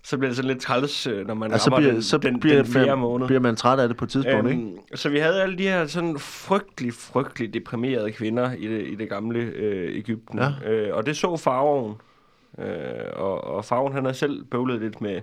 så 0.02 0.18
bliver 0.18 0.28
det 0.28 0.36
sådan 0.36 0.48
lidt 0.50 0.60
træls, 0.60 1.06
øh, 1.06 1.26
når 1.26 1.34
man 1.34 1.52
Altså, 1.52 1.64
så 1.64 1.70
rammer 1.70 1.88
bliver, 1.90 2.00
så 2.02 2.18
den, 2.18 2.40
bliver, 2.40 2.62
den 2.62 2.72
fjerde 2.72 2.96
måned. 2.96 3.26
bliver 3.26 3.40
man 3.40 3.56
træt 3.56 3.78
af 3.78 3.88
det 3.88 3.96
på 3.96 4.04
et 4.04 4.10
tidspunkt, 4.10 4.50
ikke? 4.50 4.62
Øhm, 4.62 4.76
så 4.94 5.08
vi 5.08 5.18
havde 5.18 5.42
alle 5.42 5.58
de 5.58 5.62
her 5.62 5.86
sådan 5.86 6.18
frygtelig, 6.18 6.94
frygtelig 6.94 7.54
deprimerede 7.54 8.12
kvinder 8.12 8.52
i 8.52 8.66
det, 8.66 8.86
i 8.86 8.94
det 8.94 9.08
gamle 9.08 9.38
øh, 9.40 9.96
Ægypten. 9.96 10.38
Ja. 10.38 10.70
Øh, 10.70 10.96
og 10.96 11.06
det 11.06 11.16
så 11.16 11.36
farven. 11.36 11.94
Øh, 12.58 12.66
og, 13.12 13.44
og 13.44 13.64
farven, 13.64 13.92
han 13.92 14.04
havde 14.04 14.16
selv 14.16 14.44
bøvlet 14.44 14.80
lidt 14.80 15.00
med, 15.00 15.20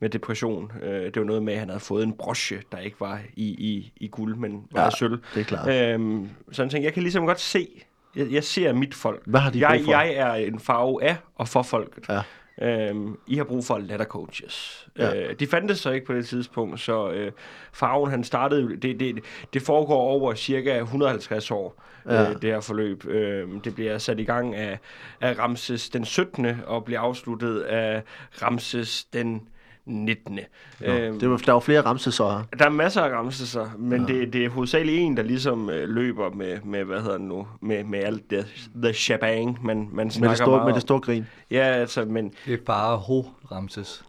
med 0.00 0.08
depression. 0.10 0.72
Øh, 0.82 1.04
det 1.04 1.16
var 1.16 1.24
noget 1.24 1.42
med, 1.42 1.52
at 1.52 1.58
han 1.58 1.68
havde 1.68 1.80
fået 1.80 2.04
en 2.04 2.12
broche, 2.12 2.56
der 2.72 2.78
ikke 2.78 2.96
var 3.00 3.20
i, 3.36 3.44
i, 3.48 3.92
i 3.96 4.08
guld, 4.08 4.36
men 4.36 4.52
var 4.72 4.80
Ja, 4.80 4.84
ja, 4.84 4.90
sølv. 4.90 5.18
det 5.34 5.40
er 5.40 5.44
klart. 5.44 5.68
Øhm, 5.94 6.28
så 6.52 6.62
han 6.62 6.70
tænkte, 6.70 6.84
jeg 6.84 6.92
kan 6.94 7.02
ligesom 7.02 7.26
godt 7.26 7.40
se, 7.40 7.68
jeg, 8.16 8.26
jeg 8.30 8.44
ser 8.44 8.72
mit 8.72 8.94
folk. 8.94 9.22
Hvad 9.26 9.40
har 9.40 9.50
de 9.50 9.58
jeg, 9.68 9.76
brug 9.78 9.84
for? 9.84 9.90
jeg 9.92 10.14
er 10.14 10.34
en 10.34 10.60
farve 10.60 11.02
af 11.04 11.16
og 11.34 11.48
for 11.48 11.62
folket. 11.62 12.08
Ja. 12.08 12.20
Øhm, 12.60 13.18
I 13.26 13.36
har 13.36 13.44
brug 13.44 13.64
for 13.64 13.78
letter 13.78 14.04
coaches. 14.06 14.86
Ja. 14.98 15.16
Øh, 15.28 15.34
de 15.40 15.46
fandtes 15.46 15.78
så 15.78 15.90
ikke 15.90 16.06
på 16.06 16.12
det 16.14 16.26
tidspunkt, 16.26 16.80
så 16.80 17.10
øh, 17.10 17.32
farven 17.72 18.10
han 18.10 18.24
startede, 18.24 18.76
det, 18.76 19.00
det, 19.00 19.20
det 19.52 19.62
foregår 19.62 20.00
over 20.00 20.34
cirka 20.34 20.78
150 20.78 21.50
år, 21.50 21.82
Ja. 22.06 22.14
ja. 22.22 22.30
øh, 22.30 22.42
det 22.42 22.50
her 22.50 22.60
forløb. 22.60 23.06
Øh, 23.06 23.48
det 23.64 23.74
bliver 23.74 23.98
sat 23.98 24.20
i 24.20 24.24
gang 24.24 24.54
af, 24.54 24.78
af 25.20 25.38
Ramses 25.38 25.88
den 25.90 26.04
17. 26.04 26.46
og 26.66 26.84
bliver 26.84 27.00
afsluttet 27.00 27.60
af 27.60 28.02
Ramses 28.42 29.04
den 29.04 29.42
19. 29.86 30.34
Nå, 30.80 30.86
Øhm, 30.86 31.20
det 31.20 31.30
var, 31.30 31.36
der 31.36 31.52
var 31.52 31.60
flere 31.60 31.80
ramsesår 31.80 32.30
her. 32.30 32.42
der 32.58 32.64
er 32.64 32.70
masser 32.70 33.02
af 33.02 33.10
Ramseser, 33.18 33.66
men 33.78 34.06
ja. 34.08 34.14
det, 34.14 34.32
det 34.32 34.44
er 34.44 34.48
hovedsageligt 34.48 34.98
en, 35.00 35.16
der 35.16 35.22
ligesom 35.22 35.70
øh, 35.70 35.88
løber 35.88 36.30
med, 36.30 36.58
med, 36.64 36.84
hvad 36.84 37.00
hedder 37.00 37.12
det 37.18 37.26
nu, 37.26 37.46
med, 37.60 37.84
med 37.84 37.98
alt 37.98 38.30
det, 38.30 38.68
the 38.82 38.92
shebang, 38.92 39.64
man, 39.66 39.88
man 39.92 40.10
snakker 40.10 40.28
Med 40.28 40.30
det, 40.30 40.38
store, 40.38 40.50
meget 40.50 40.64
med 40.64 40.72
om. 40.72 40.74
det 40.74 40.82
store 40.82 41.00
grin. 41.00 41.26
Ja, 41.50 41.62
altså, 41.64 42.04
men 42.04 42.32
Det 42.46 42.54
er 42.54 42.58
bare 42.66 42.96
Ho 42.96 43.22
Ramses. 43.52 44.04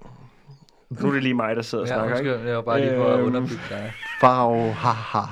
nu 0.89 1.07
er 1.09 1.13
det 1.13 1.24
lige 1.24 1.34
mig, 1.34 1.55
der 1.55 1.61
sidder 1.61 1.84
og 1.84 1.88
Ja, 1.89 1.93
snakker, 1.95 2.17
ikke? 2.17 2.47
jeg 2.47 2.55
var 2.55 2.61
bare 2.61 2.80
lige 2.82 2.95
for 2.95 3.05
at 3.07 3.19
Øhm. 3.19 3.28
underbygge 3.28 3.61
dig. 3.69 3.93
Farve, 4.22 4.72
haha. 4.74 5.26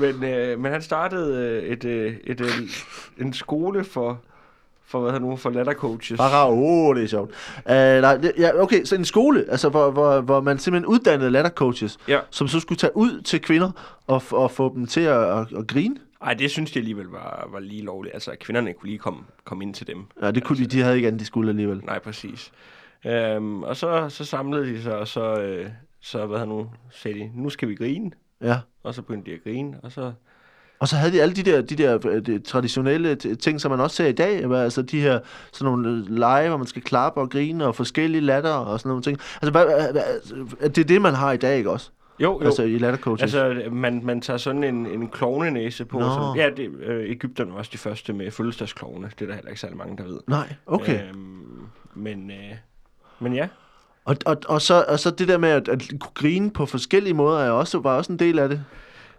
Men, 0.00 0.24
øh, 0.24 0.58
men 0.60 0.72
han 0.72 0.82
startede 0.82 1.48
øh, 1.62 1.62
et, 1.62 1.84
øh, 1.84 2.14
et, 2.24 2.40
øh, 2.40 2.46
en 3.26 3.32
skole 3.32 3.84
for, 3.84 4.20
for 4.92 5.00
hvad 5.00 5.12
hedder 5.12 5.26
nu, 5.26 5.36
for 5.36 5.50
lattercoaches. 5.50 6.16
Farve, 6.16 6.52
oh, 6.52 6.96
det 6.96 7.04
er 7.04 7.08
sjovt. 7.08 7.30
Uh, 7.56 7.72
nej, 7.72 8.16
det, 8.16 8.32
ja, 8.38 8.62
okay, 8.62 8.84
så 8.84 8.94
en 8.94 9.04
skole, 9.04 9.44
altså, 9.48 9.68
hvor, 9.68 9.90
hvor, 9.90 10.20
hvor 10.20 10.40
man 10.40 10.58
simpelthen 10.58 10.86
uddannede 10.86 11.30
lattercoaches, 11.30 11.98
Ja. 12.08 12.18
som 12.30 12.48
så 12.48 12.60
skulle 12.60 12.78
tage 12.78 12.96
ud 12.96 13.20
til 13.20 13.40
kvinder 13.40 13.70
og, 14.06 14.22
og 14.30 14.50
få 14.50 14.74
dem 14.74 14.86
til 14.86 15.00
at, 15.00 15.38
at, 15.38 15.46
at 15.58 15.66
grine. 15.66 15.96
Ej, 16.22 16.34
det 16.34 16.50
synes 16.50 16.74
jeg 16.74 16.80
alligevel 16.80 17.06
var, 17.06 17.48
var 17.52 17.60
lige 17.60 17.82
lovligt. 17.82 18.14
Altså, 18.14 18.30
at 18.30 18.38
kvinderne 18.38 18.72
kunne 18.72 18.88
lige 18.88 18.98
komme, 18.98 19.20
komme 19.44 19.64
ind 19.64 19.74
til 19.74 19.86
dem. 19.86 20.04
Ja, 20.22 20.30
det 20.30 20.44
kunne 20.44 20.58
de, 20.58 20.66
de 20.66 20.80
havde 20.82 20.96
ikke 20.96 21.08
andet, 21.08 21.20
de 21.20 21.24
skulle 21.26 21.50
alligevel. 21.50 21.80
Nej, 21.84 21.98
præcis. 21.98 22.52
Øhm, 23.06 23.62
og 23.62 23.76
så, 23.76 24.08
så 24.08 24.24
samlede 24.24 24.66
de 24.66 24.82
sig, 24.82 24.96
og 24.98 25.08
så, 25.08 25.40
øh, 25.40 25.66
så 26.00 26.26
hvad 26.26 26.46
nu, 26.46 26.70
sagde 26.90 27.18
de, 27.18 27.30
nu 27.34 27.50
skal 27.50 27.68
vi 27.68 27.74
grine. 27.74 28.10
Ja. 28.42 28.58
Og 28.82 28.94
så 28.94 29.02
begyndte 29.02 29.30
de 29.30 29.36
at 29.36 29.42
grine, 29.44 29.76
og 29.82 29.92
så... 29.92 30.12
Og 30.82 30.88
så 30.88 30.96
havde 30.96 31.12
de 31.12 31.22
alle 31.22 31.34
de 31.34 31.42
der, 31.42 31.62
de 31.62 31.76
der 31.76 32.06
øh, 32.06 32.26
de 32.26 32.38
traditionelle 32.38 33.14
ting, 33.14 33.60
som 33.60 33.70
man 33.70 33.80
også 33.80 33.96
ser 33.96 34.06
i 34.06 34.12
dag. 34.12 34.44
Altså 34.54 34.82
de 34.82 35.00
her 35.00 35.20
sådan 35.52 35.72
nogle 35.72 35.88
øh, 35.88 36.18
lege, 36.18 36.48
hvor 36.48 36.58
man 36.58 36.66
skal 36.66 36.82
klappe 36.82 37.20
og 37.20 37.30
grine 37.30 37.66
og 37.66 37.74
forskellige 37.74 38.20
latter 38.20 38.50
og 38.50 38.80
sådan 38.80 38.88
nogle 38.88 39.02
ting. 39.02 39.18
Altså 39.42 39.50
hvad, 39.50 39.64
hvad, 39.64 39.92
hvad, 39.92 40.70
det 40.70 40.78
er 40.78 40.84
det, 40.84 41.02
man 41.02 41.14
har 41.14 41.32
i 41.32 41.36
dag, 41.36 41.58
ikke 41.58 41.70
også? 41.70 41.90
Jo, 42.18 42.40
jo. 42.40 42.46
Altså 42.46 42.62
i 42.62 42.78
lattercoaches. 42.78 43.34
Altså, 43.34 43.70
man, 43.70 44.00
man 44.04 44.20
tager 44.20 44.36
sådan 44.36 44.64
en, 44.64 44.86
en 44.86 45.08
klovnenæse 45.08 45.84
på. 45.84 45.98
Nå. 45.98 46.04
Som, 46.04 46.36
ja, 46.36 46.50
det, 46.56 46.70
øh, 46.82 47.10
Ægypterne 47.10 47.52
var 47.52 47.58
også 47.58 47.70
de 47.72 47.78
første 47.78 48.12
med 48.12 48.30
fødselsdagsklovne. 48.30 49.10
Det 49.18 49.22
er 49.22 49.26
der 49.26 49.34
heller 49.34 49.48
ikke 49.48 49.60
særlig 49.60 49.78
mange, 49.78 49.96
der 49.96 50.04
ved. 50.04 50.20
Nej, 50.26 50.54
okay. 50.66 51.08
Øhm, 51.08 51.66
men, 51.94 52.30
øh, 52.30 52.56
men 53.20 53.34
ja. 53.34 53.48
Og, 54.04 54.16
og, 54.26 54.36
og, 54.48 54.62
så, 54.62 54.84
og 54.88 54.98
så 54.98 55.10
det 55.10 55.28
der 55.28 55.38
med 55.38 55.48
at, 55.48 55.68
at 55.68 55.82
kunne 56.00 56.14
grine 56.14 56.50
på 56.50 56.66
forskellige 56.66 57.14
måder, 57.14 57.38
er 57.38 57.50
også, 57.50 57.78
var 57.78 57.96
også 57.96 58.12
en 58.12 58.18
del 58.18 58.38
af 58.38 58.48
det. 58.48 58.64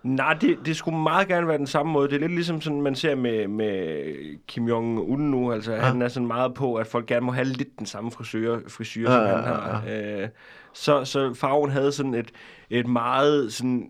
Nej, 0.04 0.34
det, 0.34 0.58
det 0.66 0.76
skulle 0.76 0.98
meget 0.98 1.28
gerne 1.28 1.48
være 1.48 1.58
den 1.58 1.68
samme 1.68 1.92
måde. 1.92 2.10
Det 2.10 2.16
er 2.16 2.20
lidt 2.20 2.32
ligesom 2.32 2.62
sådan, 2.62 2.82
man 2.82 2.96
ser 2.96 3.16
med, 3.16 3.48
med 3.48 4.04
Kim 4.48 4.68
Jong-un 4.68 5.18
nu. 5.18 5.52
Altså, 5.52 5.74
ja. 5.74 5.80
han 5.80 6.02
er 6.02 6.08
sådan 6.08 6.28
meget 6.28 6.54
på, 6.54 6.76
at 6.76 6.88
folk 6.88 7.06
gerne 7.06 7.26
må 7.26 7.32
have 7.32 7.46
lidt 7.46 7.80
den 7.80 7.86
samme 7.86 8.12
frisør, 8.12 8.60
frisyr, 8.68 9.12
Ja, 9.12 9.18
som 9.18 9.26
ja, 9.26 9.36
han 9.36 9.44
har. 9.44 9.84
Øh, 9.90 10.30
så, 10.74 11.06
så 11.06 11.34
farven 11.34 11.72
havde 11.72 11.92
sådan 11.92 12.14
et, 12.14 12.32
et 12.70 12.88
meget 12.88 13.54
sådan 13.54 13.90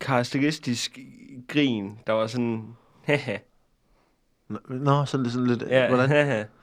karakteristisk 0.00 0.98
grin, 1.48 1.98
der 2.06 2.12
var 2.12 2.26
sådan... 2.26 2.64
Haha. 3.04 3.36
Nå, 4.68 5.04
sådan, 5.04 5.30
sådan 5.30 5.46
lidt... 5.46 5.62
Ja, 5.62 5.88
Hvordan? 5.88 6.44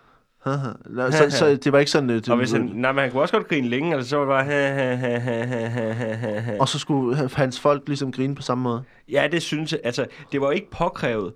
så, 0.43 1.25
så 1.29 1.59
det 1.63 1.71
var 1.71 1.79
ikke 1.79 1.91
sådan... 1.91 2.09
Det, 2.09 2.29
Og 2.29 2.37
hvis 2.37 2.51
han, 2.51 2.71
nej, 2.73 2.91
men 2.91 3.01
han 3.01 3.11
kunne 3.11 3.21
også 3.21 3.33
godt 3.33 3.47
grine 3.47 3.67
længe, 3.67 3.95
altså 3.95 4.09
så 4.09 4.17
var 4.17 4.23
det 4.23 4.29
bare... 4.29 4.43
Ha, 4.43 4.95
ha, 4.95 5.17
ha, 5.17 6.39
ha, 6.39 6.57
og 6.59 6.69
så 6.69 6.79
skulle 6.79 7.29
hans 7.35 7.59
folk 7.59 7.83
ligesom 7.87 8.11
grine 8.11 8.35
på 8.35 8.41
samme 8.41 8.63
måde. 8.63 8.83
Ja, 9.11 9.27
det 9.31 9.41
synes 9.41 9.71
jeg. 9.71 9.79
Altså, 9.83 10.05
det 10.31 10.41
var 10.41 10.51
ikke 10.51 10.69
påkrævet. 10.69 11.33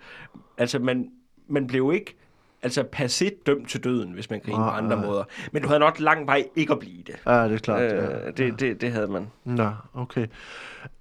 Altså, 0.58 0.80
man, 0.80 1.08
man 1.50 1.68
blev 1.68 1.92
ikke 1.94 2.18
altså 2.64 2.84
passé 2.96 3.44
dømt 3.46 3.70
til 3.70 3.84
døden, 3.84 4.12
hvis 4.12 4.30
man 4.30 4.40
griner 4.40 4.58
på 4.58 4.64
Ah, 4.64 4.78
andre 4.78 4.96
ah. 4.98 5.06
måder. 5.06 5.24
Men 5.52 5.62
du 5.62 5.68
havde 5.68 5.80
nok 5.80 6.00
lang 6.00 6.28
vej 6.28 6.46
ikke 6.56 6.74
at 6.74 6.80
blive 6.80 7.04
det. 7.08 7.16
Ja, 7.26 7.44
det 7.44 7.54
er 7.54 7.58
klart. 7.58 7.82
ja. 7.82 8.28
Øh, 8.28 8.38
det, 8.38 8.60
det, 8.60 8.82
det 8.82 8.92
havde 8.92 9.08
man. 9.08 9.28
Nå, 9.46 9.70
okay. 9.94 10.28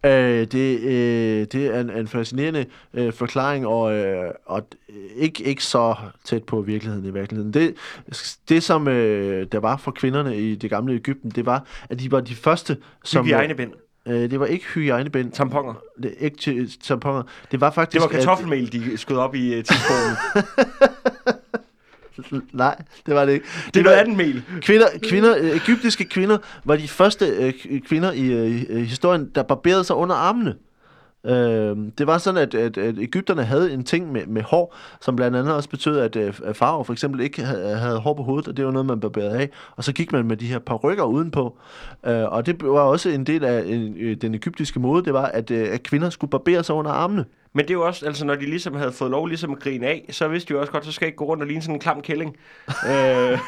Øh, 0.05 0.47
det, 0.47 0.81
øh, 0.81 1.47
det 1.53 1.55
er 1.55 1.81
en, 1.81 1.91
en 1.91 2.09
fascinerende 2.09 2.67
øh, 2.95 3.13
forklaring, 3.13 3.67
og, 3.67 3.95
øh, 3.97 4.31
og 4.47 4.69
ikke, 5.17 5.45
ikke 5.45 5.65
så 5.65 5.95
tæt 6.25 6.45
på 6.45 6.61
virkeligheden 6.61 7.05
i 7.07 7.11
virkeligheden. 7.11 7.55
Det, 7.55 7.75
det 8.49 8.63
som 8.63 8.89
øh, 8.89 9.47
der 9.53 9.59
var 9.59 9.77
for 9.77 9.91
kvinderne 9.91 10.37
i 10.39 10.55
det 10.55 10.71
gamle 10.71 10.95
Ægypten, 10.95 11.31
det 11.31 11.47
var, 11.47 11.65
at 11.91 12.01
de 12.01 12.13
var 12.13 12.21
de 12.21 12.35
første, 12.35 12.77
som... 13.05 13.25
Hygiejnebind. 13.25 13.73
Øh, 14.09 14.31
det 14.31 14.41
var 14.41 14.47
ikke 14.47 14.65
hygiejnebind. 14.65 15.33
Tamponer. 15.33 15.75
Det, 16.03 16.15
ikke 16.19 16.69
tamponer. 16.83 17.23
Det 17.51 17.61
var 17.61 17.67
Det 17.69 17.75
faktisk... 17.75 18.03
var 18.03 18.09
kartoffelmel, 18.09 18.73
de 18.73 18.97
skød 18.97 19.17
op 19.17 19.35
i 19.35 19.59
uh, 19.59 19.65
tidskolen. 19.65 20.17
Nej, 22.53 22.83
det 23.07 23.15
var 23.15 23.25
det 23.25 23.33
ikke. 23.33 23.47
det 23.75 23.81
er 23.81 23.85
noget 23.85 23.97
andet 23.97 24.17
mel. 24.17 24.43
Kvinder, 24.61 24.87
kvinder, 25.09 25.37
øh, 25.39 25.51
egyptiske 25.51 26.05
kvinder 26.05 26.39
var 26.65 26.77
de 26.77 26.89
første 26.89 27.27
øh, 27.27 27.81
kvinder 27.81 28.13
i 28.13 28.27
øh, 28.27 28.65
øh, 28.69 28.83
historien, 28.83 29.31
der 29.35 29.43
barberede 29.43 29.85
sig 29.85 29.97
under 29.97 30.15
armene. 30.15 30.55
Øh, 31.25 31.77
det 31.99 32.07
var 32.07 32.19
sådan, 32.19 32.43
at, 32.43 32.55
at, 32.55 32.79
at 32.79 32.95
Ægypterne 32.99 33.45
havde 33.45 33.73
en 33.73 33.85
ting 33.85 34.13
med, 34.13 34.27
med 34.27 34.43
hår, 34.43 34.77
som 35.01 35.17
blandt 35.17 35.37
andet 35.37 35.55
også 35.55 35.69
betød, 35.69 35.99
at, 35.99 36.17
øh, 36.17 36.35
at 36.45 36.57
farver 36.57 36.85
for 36.85 36.93
eksempel 36.93 37.21
ikke 37.21 37.43
havde, 37.43 37.77
havde 37.77 37.99
hår 37.99 38.15
på 38.15 38.23
hovedet, 38.23 38.49
og 38.49 38.57
det 38.57 38.65
var 38.65 38.71
noget, 38.71 38.87
man 38.87 39.01
barberede 39.01 39.39
af. 39.39 39.51
Og 39.77 39.85
så 39.85 39.93
gik 39.93 40.13
man 40.13 40.27
med 40.27 40.37
de 40.37 40.47
her 40.47 40.59
parykker 40.59 41.05
udenpå. 41.05 41.59
Øh, 42.07 42.25
og 42.25 42.47
det 42.47 42.65
var 42.65 42.81
også 42.81 43.09
en 43.09 43.27
del 43.27 43.45
af 43.45 43.63
en, 43.67 43.97
øh, 43.99 44.17
den 44.17 44.35
egyptiske 44.35 44.81
mode, 44.81 45.05
det 45.05 45.15
var, 45.15 45.27
at, 45.27 45.51
øh, 45.51 45.69
at 45.73 45.83
kvinder 45.83 46.11
skulle 46.11 46.31
barbere 46.31 46.65
sig 46.65 46.75
under 46.75 46.91
armene. 46.91 47.25
Men 47.53 47.65
det 47.65 47.71
er 47.71 47.75
jo 47.75 47.87
også, 47.87 48.07
altså 48.07 48.25
når 48.25 48.35
de 48.35 48.47
ligesom 48.47 48.75
havde 48.75 48.93
fået 48.93 49.11
lov 49.11 49.27
ligesom 49.27 49.53
at 49.53 49.59
grine 49.59 49.87
af, 49.87 50.07
så 50.11 50.29
vidste 50.29 50.49
de 50.49 50.55
jo 50.55 50.61
også 50.61 50.73
godt, 50.73 50.85
så 50.85 50.93
skal 50.93 51.07
jeg 51.07 51.09
ikke 51.09 51.17
gå 51.19 51.25
rundt 51.25 51.43
og 51.43 51.47
ligne 51.47 51.63
sådan 51.63 51.75
en 51.75 51.81
klam 51.81 52.03
kælling. 52.03 52.37
øh, 52.91 53.39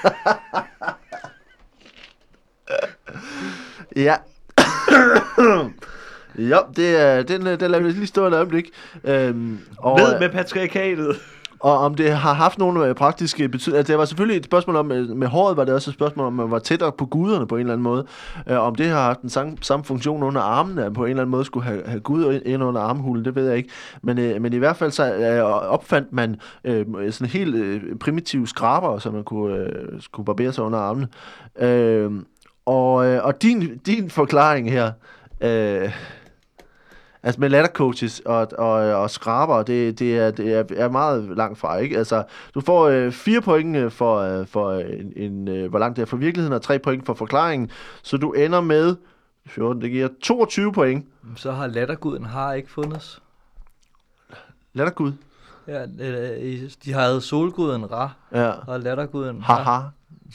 Ja. 3.97 4.17
ja, 6.39 6.59
det 6.77 7.01
er, 7.01 7.23
den, 7.23 7.47
øh, 7.47 7.61
den 7.61 7.71
lader 7.71 7.83
vi 7.83 7.91
lige 7.91 8.07
stå 8.07 8.27
et 8.27 8.35
øjeblik. 8.35 8.71
Øhm, 9.05 9.59
og, 9.79 9.99
ned 9.99 10.21
med 10.21 10.29
patriarkatet. 10.29 11.17
Og 11.61 11.79
om 11.79 11.95
det 11.95 12.13
har 12.13 12.33
haft 12.33 12.59
nogle 12.59 12.87
øh, 12.87 12.95
praktiske 12.95 13.49
betydninger. 13.49 13.79
Altså, 13.79 13.93
det 13.93 13.99
var 13.99 14.05
selvfølgelig 14.05 14.37
et 14.37 14.45
spørgsmål 14.45 14.77
om, 14.77 14.93
øh, 14.93 15.17
med 15.17 15.27
håret 15.29 15.57
var 15.57 15.65
det 15.65 15.75
også 15.75 15.91
et 15.91 15.95
spørgsmål 15.95 16.27
om, 16.27 16.33
man 16.33 16.51
var 16.51 16.59
tættere 16.59 16.93
på 16.93 17.07
guderne 17.07 17.47
på 17.47 17.55
en 17.55 17.61
eller 17.61 17.73
anden 17.73 17.83
måde. 17.83 18.07
Øh, 18.47 18.59
om 18.59 18.75
det 18.75 18.87
har 18.87 19.03
haft 19.03 19.23
den 19.23 19.31
samme, 19.31 19.57
samme 19.61 19.85
funktion 19.85 20.23
under 20.23 20.41
armene, 20.41 20.85
at 20.85 20.95
på 20.95 21.05
en 21.05 21.11
eller 21.11 21.23
anden 21.23 21.31
måde 21.31 21.45
skulle 21.45 21.65
have, 21.65 21.83
have 21.87 22.01
Gud 22.01 22.41
ind- 22.45 22.63
under 22.63 22.81
armhulen, 22.81 23.25
det 23.25 23.35
ved 23.35 23.49
jeg 23.49 23.57
ikke. 23.57 23.69
Men, 24.03 24.19
øh, 24.19 24.43
men 24.43 24.53
i 24.53 24.57
hvert 24.57 24.77
fald 24.77 24.91
så 24.91 25.15
øh, 25.15 25.43
opfandt 25.73 26.13
man 26.13 26.37
øh, 26.65 26.87
sådan 27.11 27.31
helt 27.31 27.55
øh, 27.55 27.83
primitive 28.01 28.49
skraber, 28.49 28.99
så 28.99 29.11
man 29.11 29.25
kunne, 29.25 29.57
øh, 29.57 30.01
skulle 30.01 30.27
barbere 30.27 30.53
sig 30.53 30.65
under 30.65 30.79
armene. 30.79 31.09
Øh, 31.61 32.11
og, 32.67 33.07
øh, 33.07 33.25
og 33.25 33.43
din, 33.43 33.79
din 33.87 34.11
forklaring 34.11 34.71
her... 34.71 34.93
Øh, 35.41 35.93
Altså 37.23 37.41
med 37.41 37.49
lattercoaches 37.49 38.21
og, 38.25 38.49
og, 38.59 38.71
og 38.73 39.11
skraber, 39.11 39.63
det, 39.63 39.99
det, 39.99 40.19
er, 40.19 40.31
det 40.31 40.55
er, 40.55 40.65
er 40.77 40.89
meget 40.89 41.37
langt 41.37 41.59
fra, 41.59 41.77
ikke? 41.77 41.99
Altså, 41.99 42.25
du 42.55 42.61
får 42.61 42.89
øh, 42.89 43.13
fire 43.13 43.41
point 43.41 43.77
øh, 43.77 43.91
for, 43.91 44.19
øh, 44.19 44.47
for 44.47 44.73
en, 44.73 45.13
en, 45.17 45.49
øh, 45.49 45.71
hvor 45.71 45.79
langt 45.79 45.97
det 45.97 46.03
er 46.03 46.07
fra 46.07 46.17
virkeligheden, 46.17 46.53
og 46.55 46.63
tre 46.63 46.79
point 46.79 47.07
for 47.07 47.15
forklaringen, 47.15 47.71
så 48.03 48.17
du 48.17 48.33
ender 48.33 48.61
med, 48.61 48.97
14, 49.47 49.83
det 49.83 49.91
giver 49.91 50.09
22 50.23 50.73
point. 50.73 51.07
Så 51.37 51.53
har 51.53 51.67
latterguden 51.67 52.25
har 52.25 52.53
ikke 52.53 52.71
fundet. 52.71 53.19
Lattergud. 54.73 55.13
Ja, 55.69 55.83
øh, 56.01 56.61
de 56.85 56.93
havde 56.93 57.21
solguden 57.21 57.93
Ra, 57.93 58.11
Ja. 58.33 58.51
og 58.67 58.81
latterguden 58.81 59.43
Haha. 59.43 59.81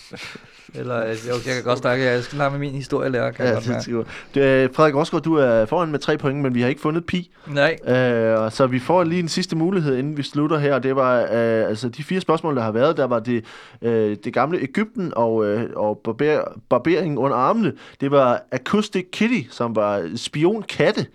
Eller, 0.76 1.06
øh, 1.06 1.16
jo, 1.28 1.34
jeg 1.46 1.54
kan 1.56 1.64
godt 1.64 1.80
snakke, 1.80 2.06
jeg 2.06 2.24
skal 2.24 2.38
lade 2.38 2.52
med 2.52 2.60
min 2.60 2.72
historielærer, 2.72 3.32
kan 3.32 3.46
jeg 3.46 3.52
Ja, 3.52 3.74
godt 3.74 4.08
det, 4.34 4.42
øh, 4.42 4.70
Frederik 4.74 4.96
Rosgaard, 4.96 5.24
du 5.24 5.36
er 5.36 5.66
foran 5.66 5.92
med 5.92 6.00
tre 6.00 6.18
point, 6.18 6.42
men 6.42 6.56
vi 6.56 6.62
har 6.62 6.70
ikke 6.70 6.82
fundet 6.82 7.06
pi. 7.06 7.32
Nej, 7.48 7.78
Øh, 7.88 8.40
og 8.40 8.52
så 8.52 8.68
vi 8.68 8.80
får 8.80 9.04
lige 9.04 9.20
en 9.20 9.28
sidste 9.28 9.56
mulighed, 9.56 9.98
inden 9.98 10.18
vi 10.18 10.24
slutter 10.24 10.58
her. 10.58 10.80
Det 10.80 10.96
var 10.96 11.20
øh, 11.22 11.70
altså 11.70 11.90
de 11.90 12.04
fire 12.04 12.22
spørgsmål, 12.22 12.56
der 12.56 12.62
har 12.62 12.72
været. 12.72 12.98
Der 12.98 13.06
var 13.06 13.20
det, 13.20 13.46
øh, 13.82 14.18
det 14.24 14.34
gamle 14.34 14.60
Ægypten 14.62 15.14
og, 15.16 15.46
øh, 15.46 15.70
og 15.76 16.02
barber, 16.04 16.44
barberingen 16.70 17.18
under 17.18 17.38
armene. 17.38 17.74
Det 18.02 18.12
var 18.12 18.42
Acoustic 18.52 19.06
Kitty, 19.12 19.50
som 19.52 19.76
var 19.76 20.10
spionkatte. 20.16 21.06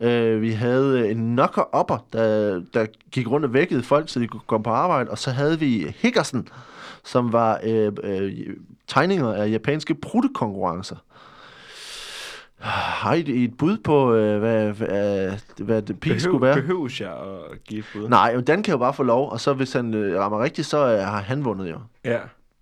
Øh, 0.00 0.42
vi 0.42 0.50
havde 0.50 1.10
en 1.10 1.38
knocker-upper, 1.38 2.06
der, 2.12 2.60
der 2.74 2.86
gik 3.10 3.30
rundt 3.30 3.46
og 3.46 3.52
vækkede 3.54 3.82
folk, 3.82 4.08
så 4.08 4.20
de 4.20 4.26
kunne 4.26 4.40
komme 4.46 4.64
på 4.64 4.70
arbejde. 4.70 5.10
Og 5.10 5.18
så 5.18 5.30
havde 5.30 5.58
vi 5.58 5.94
Hickerson, 5.98 6.48
som 7.04 7.32
var 7.32 7.60
øh, 7.62 7.92
øh, 8.02 8.32
tegninger 8.86 9.32
af 9.32 9.50
japanske 9.50 9.94
pruttekonkurrencer. 9.94 10.96
Har 12.58 13.14
I 13.14 13.44
et 13.44 13.56
bud 13.58 13.78
på, 13.78 14.14
øh, 14.14 14.38
hvad, 14.38 14.72
hvad, 14.72 15.32
hvad 15.58 15.82
det 15.82 16.00
pi 16.00 16.18
skulle 16.18 16.46
være? 16.46 16.54
Behøves 16.54 17.00
jeg 17.00 17.10
at 17.52 17.64
give 17.64 17.78
et 17.80 17.84
bud? 17.94 18.08
Nej, 18.08 18.34
men 18.34 18.44
Dan 18.44 18.62
kan 18.62 18.72
jo 18.72 18.78
bare 18.78 18.94
få 18.94 19.02
lov, 19.02 19.30
og 19.30 19.40
så 19.40 19.52
hvis 19.52 19.72
han 19.72 19.94
øh, 19.94 20.20
rammer 20.20 20.42
rigtigt, 20.44 20.66
så 20.66 20.78
øh, 20.92 20.98
har 20.98 21.20
han 21.20 21.44
vundet 21.44 21.70
jo. 21.70 21.78
Ja. 22.04 22.18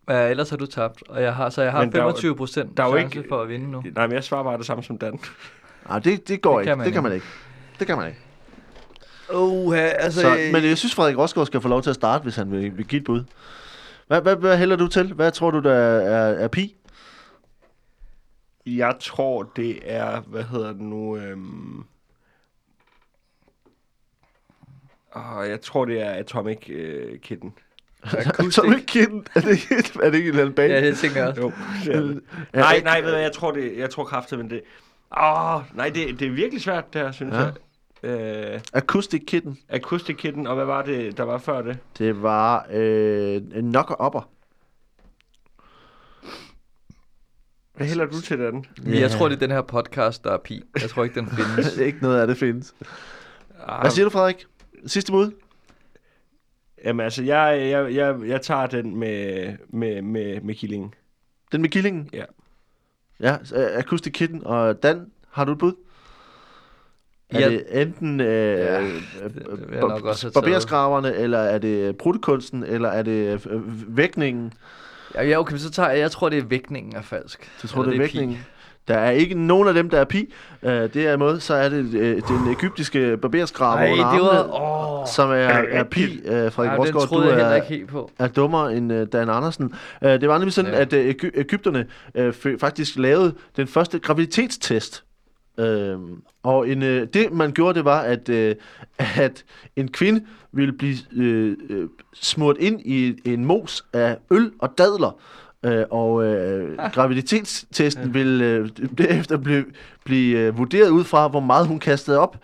ja, 0.08 0.28
ellers 0.30 0.50
har 0.50 0.56
du 0.56 0.66
tabt. 0.66 1.02
Og 1.08 1.22
jeg 1.22 1.34
har, 1.34 1.50
så 1.50 1.62
jeg 1.62 1.72
har 1.72 1.80
Men 1.80 1.92
der 1.92 1.98
er 1.98 2.02
jo- 2.02 2.08
25 2.10 2.36
procent 2.36 2.78
er 2.78 2.90
chance 2.90 3.18
ikke- 3.18 3.28
for 3.28 3.42
at 3.42 3.48
vinde 3.48 3.70
nu. 3.70 3.82
Nej, 3.94 4.06
men 4.06 4.14
jeg 4.14 4.24
svarer 4.24 4.42
bare 4.44 4.58
det 4.58 4.66
samme 4.66 4.82
som 4.84 4.98
Dan. 4.98 5.18
Nej, 5.88 5.98
det, 5.98 6.28
det 6.28 6.42
går 6.42 6.58
Det 6.58 6.62
ikke. 6.62 6.76
kan 6.76 6.84
det 6.84 6.92
kan 6.92 7.02
man 7.02 7.12
ikke. 7.12 7.26
Det 7.78 7.86
kan 7.86 7.96
man 7.98 8.06
ikke. 8.06 8.18
Oh, 9.32 9.74
altså... 9.78 10.20
Så, 10.20 10.36
men 10.52 10.64
jeg 10.64 10.78
synes, 10.78 10.94
Frederik 10.94 11.18
Rosgaard 11.18 11.46
skal 11.46 11.60
få 11.60 11.68
lov 11.68 11.82
til 11.82 11.90
at 11.90 11.96
starte, 11.96 12.22
hvis 12.22 12.36
han 12.36 12.50
vil, 12.50 12.76
vil 12.78 12.86
give 12.86 12.98
et 13.00 13.04
bud. 13.06 13.24
Hvad, 14.08 14.22
hvad, 14.22 14.36
hvad 14.36 14.58
hælder 14.58 14.76
du 14.76 14.88
til? 14.88 15.14
Hvad 15.14 15.32
tror 15.32 15.50
du, 15.50 15.60
der 15.60 15.72
er, 15.72 16.00
er, 16.00 16.44
er 16.44 16.48
pi? 16.48 16.76
Jeg 18.66 18.96
tror, 19.00 19.42
det 19.42 19.78
er, 19.82 20.20
hvad 20.20 20.42
hedder 20.42 20.72
det 20.72 20.80
nu, 20.80 21.16
øhm... 21.16 21.84
Oh, 25.12 25.48
jeg 25.48 25.60
tror, 25.60 25.84
det 25.84 26.02
er 26.02 26.10
Atomic 26.10 26.68
øh, 26.68 27.18
Kitten. 27.20 27.54
Atomic 28.38 28.84
Kitten. 28.86 29.26
Er 29.34 29.40
det 29.40 29.58
er 30.02 30.10
det 30.10 30.14
ikke 30.14 30.28
en 30.28 30.34
eller 30.34 30.40
anden 30.40 30.54
band? 30.54 30.72
Ja, 30.72 30.80
det 30.80 30.98
tænker 30.98 31.16
jeg 31.16 31.28
også. 31.28 31.42
Jo, 31.42 32.20
er 32.52 32.60
Nej, 32.60 32.80
nej, 32.80 33.00
ved 33.00 33.08
du 33.08 33.12
hvad, 33.12 33.22
jeg 33.22 33.32
tror, 33.32 33.50
det, 33.50 33.78
jeg 33.78 33.90
tror 33.90 34.04
kraftigt, 34.04 34.38
men 34.38 34.50
det... 34.50 34.62
Åh, 35.18 35.54
oh, 35.54 35.62
nej, 35.74 35.88
det, 35.88 36.20
det 36.20 36.26
er 36.26 36.32
virkelig 36.32 36.62
svært, 36.62 36.92
det 36.92 37.00
her, 37.00 37.12
synes 37.12 37.34
ja. 37.34 37.40
jeg. 37.40 37.52
Øh, 38.02 38.60
Acoustic 38.72 39.22
Kitten. 39.26 39.58
Acoustic 39.68 40.16
Kitten, 40.16 40.46
og 40.46 40.54
hvad 40.54 40.64
var 40.64 40.82
det, 40.82 41.16
der 41.16 41.22
var 41.22 41.38
før 41.38 41.62
det? 41.62 41.78
Det 41.98 42.22
var 42.22 42.66
øh, 42.70 43.34
en 43.36 43.70
knocker-upper. 43.74 44.28
Hvad 47.74 47.86
hælder 47.86 48.06
du 48.06 48.20
til 48.20 48.38
den? 48.38 48.66
Men 48.82 48.94
Jeg 48.94 49.10
tror, 49.10 49.28
det 49.28 49.34
er 49.34 49.40
den 49.40 49.50
her 49.50 49.62
podcast, 49.62 50.24
der 50.24 50.30
er 50.32 50.38
pi. 50.38 50.62
Jeg 50.80 50.90
tror 50.90 51.04
ikke, 51.04 51.20
den 51.20 51.28
findes. 51.36 51.76
ikke 51.76 51.98
noget 52.02 52.20
af 52.20 52.26
det 52.26 52.36
findes. 52.36 52.74
Ah, 53.66 53.80
Hvad 53.80 53.90
siger 53.90 54.04
du, 54.04 54.10
Frederik? 54.10 54.46
Sidste 54.86 55.12
bud? 55.12 55.30
Jamen 56.84 57.04
altså, 57.04 57.22
jeg, 57.22 57.68
jeg, 57.70 57.94
jeg, 57.94 58.16
jeg 58.26 58.42
tager 58.42 58.66
den 58.66 58.96
med, 58.96 59.52
med, 59.68 60.02
med, 60.02 60.40
med 60.40 60.54
killingen. 60.54 60.94
Den 61.52 61.60
med 61.62 61.68
killingen? 61.68 62.10
Ja. 62.12 62.24
Ja, 63.20 63.32
øh, 63.54 63.78
Acoustic 63.78 64.12
Kitten. 64.12 64.44
Og 64.46 64.82
Dan, 64.82 65.10
har 65.30 65.44
du 65.44 65.52
et 65.52 65.58
bud? 65.58 65.72
Er 67.30 67.40
Ja. 67.40 67.48
det 67.50 67.64
enten 67.82 68.20
øh, 68.20 68.58
Ja, 68.58 68.80
have 68.80 70.14
taget. 70.14 70.34
barberskraverne, 70.34 71.14
eller 71.14 71.38
er 71.38 71.58
det 71.58 71.96
pruttekunsten, 71.96 72.64
eller 72.64 72.88
er 72.88 73.02
det 73.02 73.46
øh, 73.50 73.96
vækningen? 73.96 74.52
Ja, 75.14 75.24
ja, 75.24 75.38
okay, 75.40 75.56
så 75.56 75.70
tager 75.70 75.90
jeg, 75.90 75.98
jeg 75.98 76.10
tror, 76.10 76.28
det 76.28 76.38
er 76.38 76.44
vægtningen 76.44 76.96
er 76.96 77.02
falsk. 77.02 77.50
Du 77.62 77.66
tror, 77.66 77.80
Eller 77.82 77.90
det 77.92 77.98
er 77.98 78.02
vækningen? 78.02 78.38
Der 78.88 78.94
er 78.94 79.10
ikke 79.10 79.34
nogen 79.34 79.68
af 79.68 79.74
dem, 79.74 79.90
der 79.90 80.00
er 80.00 80.04
pi. 80.04 80.32
Uh, 80.62 80.68
det 80.70 80.96
er 80.96 81.12
imod, 81.12 81.40
så 81.40 81.54
er 81.54 81.68
det 81.68 81.94
øh, 81.94 82.22
den 82.28 82.48
egyptiske 82.58 83.16
barberskraver 83.16 83.74
Nej, 83.76 83.90
under 83.92 84.10
det 84.12 84.20
var... 84.20 84.28
armene, 84.38 85.00
Åh, 85.00 85.06
som 85.06 85.30
er, 85.30 85.34
er 85.34 85.84
pi. 85.84 86.04
Uh, 86.04 86.30
Frederik 86.52 86.70
ja, 86.70 86.76
Rosgaard, 86.76 87.08
du 87.08 87.14
er, 87.28 87.54
ikke 87.54 87.66
helt 87.68 87.88
på. 87.88 88.10
er 88.18 88.28
dummere 88.28 88.76
end 88.76 88.92
uh, 88.92 89.02
Dan 89.12 89.28
Andersen. 89.30 89.64
Uh, 90.02 90.08
det 90.08 90.28
var 90.28 90.38
nemlig 90.38 90.52
sådan, 90.52 90.70
Ja. 90.74 90.80
at 90.80 90.92
uh, 90.92 90.98
Ægy- 90.98 91.30
Ægypterne 91.40 91.86
uh, 92.18 92.58
faktisk 92.60 92.98
lavede 92.98 93.34
den 93.56 93.66
første 93.66 93.98
graviditetstest. 93.98 95.04
Uh, 95.58 96.18
og 96.42 96.68
en, 96.68 96.82
uh, 96.82 96.88
det, 96.88 97.32
man 97.32 97.52
gjorde, 97.52 97.74
det 97.74 97.84
var, 97.84 98.00
at, 98.00 98.28
uh, 98.28 98.36
at 99.24 99.44
en 99.76 99.88
kvinde 99.88 100.24
ville 100.52 100.72
blive 100.72 100.96
uh, 101.16 101.76
uh, 101.76 101.88
smurt 102.14 102.56
ind 102.60 102.80
i 102.80 103.16
en 103.24 103.44
mos 103.44 103.84
af 103.92 104.18
øl 104.30 104.50
og 104.58 104.78
dadler. 104.78 105.16
Uh, 105.66 105.72
og 105.90 106.12
uh, 106.14 106.90
graviditetstesten 106.92 108.14
ville 108.14 108.44
øh, 108.44 108.68
derefter 108.98 109.36
blive, 109.36 109.64
blive 110.04 110.38
øh, 110.38 110.58
vurderet 110.58 110.88
ud 110.88 111.04
fra, 111.04 111.28
hvor 111.28 111.40
meget 111.40 111.66
hun 111.66 111.78
kastede 111.78 112.18
op. 112.18 112.36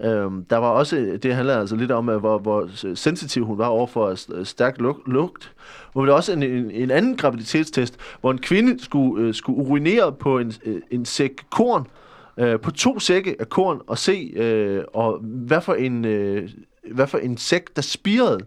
Øhm, 0.00 0.44
der 0.44 0.56
var 0.56 0.68
også, 0.68 1.18
det 1.22 1.34
handler 1.34 1.58
altså 1.58 1.76
lidt 1.76 1.90
om, 1.90 2.04
hvor, 2.04 2.38
hvor 2.38 2.68
sensitiv 2.94 3.44
hun 3.44 3.58
var 3.58 3.66
over 3.66 3.86
for 3.86 4.14
st- 4.14 4.44
stærk 4.44 4.80
lugt. 5.06 5.52
Hvor 5.92 6.06
der 6.06 6.12
også 6.12 6.32
en, 6.32 6.42
en, 6.42 6.70
en 6.70 6.90
anden 6.90 7.16
graviditetstest, 7.16 7.96
hvor 8.20 8.30
en 8.30 8.38
kvinde 8.38 8.84
skulle, 8.84 9.26
øh, 9.26 9.34
skulle 9.34 9.58
urinere 9.58 10.12
på 10.12 10.38
en, 10.38 10.52
øh, 10.64 10.80
en 10.90 11.04
sæk 11.04 11.32
korn, 11.50 11.80
øh, 11.80 12.01
på 12.62 12.70
to 12.70 12.98
sække 12.98 13.36
af 13.40 13.48
korn, 13.48 13.80
og 13.86 13.98
se, 13.98 14.32
øh, 14.36 14.84
og 14.94 15.18
hvad, 15.22 15.60
for 15.60 15.74
en, 15.74 16.04
øh, 16.04 16.48
hvad 16.92 17.06
for 17.06 17.18
en 17.18 17.36
sæk, 17.36 17.76
der 17.76 17.82
spirede. 17.82 18.38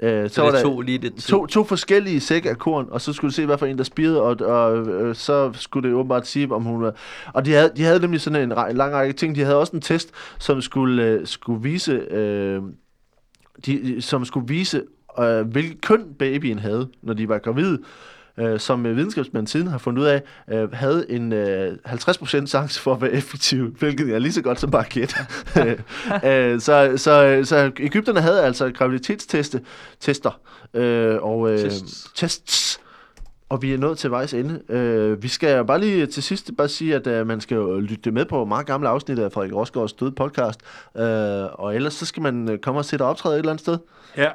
Øh, 0.00 0.30
Så 0.30 0.42
var 0.42 0.50
det 0.50 0.56
der- 0.56 0.62
tog 0.62 0.82
lige 0.82 0.98
det 0.98 1.14
to, 1.14 1.46
to 1.46 1.64
forskellige 1.64 2.20
sække 2.20 2.50
af 2.50 2.58
korn, 2.58 2.86
og 2.90 3.00
så 3.00 3.12
skulle 3.12 3.30
du 3.30 3.34
se, 3.34 3.46
hvad 3.46 3.58
for 3.58 3.66
en, 3.66 3.78
der 3.78 3.84
spirede, 3.84 4.22
og, 4.22 4.36
og 4.40 4.88
øh, 4.88 5.14
så 5.14 5.50
skulle 5.52 5.88
det 5.88 5.96
åbenbart 5.96 6.26
sige, 6.26 6.52
om 6.52 6.62
hun 6.62 6.82
var... 6.82 6.94
Og 7.34 7.44
de 7.44 7.52
havde, 7.52 7.72
de 7.76 7.82
havde 7.84 8.00
nemlig 8.00 8.20
sådan 8.20 8.42
en, 8.52 8.58
en 8.70 8.76
lang 8.76 8.94
række 8.94 9.12
ting. 9.12 9.34
De 9.34 9.40
havde 9.44 9.56
også 9.60 9.76
en 9.76 9.82
test, 9.82 10.12
som 10.38 10.60
skulle, 10.60 11.04
øh, 11.04 11.26
skulle 11.26 11.62
vise... 11.62 11.92
Øh, 11.92 12.62
de, 13.66 14.02
som 14.02 14.24
skulle 14.24 14.48
vise, 14.48 14.82
øh, 15.20 15.40
hvilket 15.40 15.80
køn 15.80 16.14
babyen 16.18 16.58
havde, 16.58 16.88
når 17.02 17.14
de 17.14 17.28
var 17.28 17.38
gravide. 17.38 17.78
Øh, 18.38 18.60
som 18.60 18.86
øh, 18.86 18.96
videnskabsmænd 18.96 19.46
siden 19.46 19.66
har 19.66 19.78
fundet 19.78 20.02
ud 20.02 20.06
af, 20.06 20.22
øh, 20.50 20.72
havde 20.72 21.10
en 21.10 21.32
øh, 21.32 21.76
50% 21.86 22.46
chance 22.46 22.80
for 22.80 22.94
at 22.94 23.00
være 23.00 23.12
effektiv, 23.12 23.76
hvilket 23.78 24.14
er 24.14 24.18
lige 24.18 24.32
så 24.32 24.42
godt 24.42 24.60
som 24.60 24.70
bare 24.70 24.84
gæt. 24.84 25.16
øh, 26.24 26.60
så, 26.60 26.92
så, 26.96 27.40
så 27.44 27.70
Ægypterne 27.80 28.20
havde 28.20 28.42
altså 28.42 28.70
graviditetsteste, 28.70 29.60
tester, 30.00 30.40
øh, 30.74 31.16
og 31.22 31.52
øh, 31.52 31.58
Tests. 31.58 32.10
tests, 32.14 32.80
og 33.48 33.62
vi 33.62 33.74
er 33.74 33.78
nået 33.78 33.98
til 33.98 34.10
vejs 34.10 34.34
ende. 34.34 34.60
Øh, 34.68 35.22
vi 35.22 35.28
skal 35.28 35.64
bare 35.64 35.80
lige 35.80 36.06
til 36.06 36.22
sidst 36.22 36.50
bare 36.58 36.68
sige, 36.68 36.94
at 36.94 37.06
øh, 37.06 37.26
man 37.26 37.40
skal 37.40 37.54
jo 37.54 37.78
lytte 37.78 38.10
med 38.10 38.24
på 38.24 38.44
meget 38.44 38.66
gamle 38.66 38.88
afsnit 38.88 39.18
af 39.18 39.32
Frederik 39.32 39.52
Rosgaards 39.52 39.92
Døde 39.92 40.12
podcast, 40.12 40.60
øh, 40.96 41.04
og 41.52 41.74
ellers 41.74 41.94
så 41.94 42.06
skal 42.06 42.22
man 42.22 42.50
øh, 42.50 42.58
komme 42.58 42.80
og 42.80 42.84
sætte 42.84 43.02
optræde 43.02 43.34
et 43.34 43.38
eller 43.38 43.52
andet 43.52 43.62
sted. 43.62 43.78
Ja. 44.16 44.30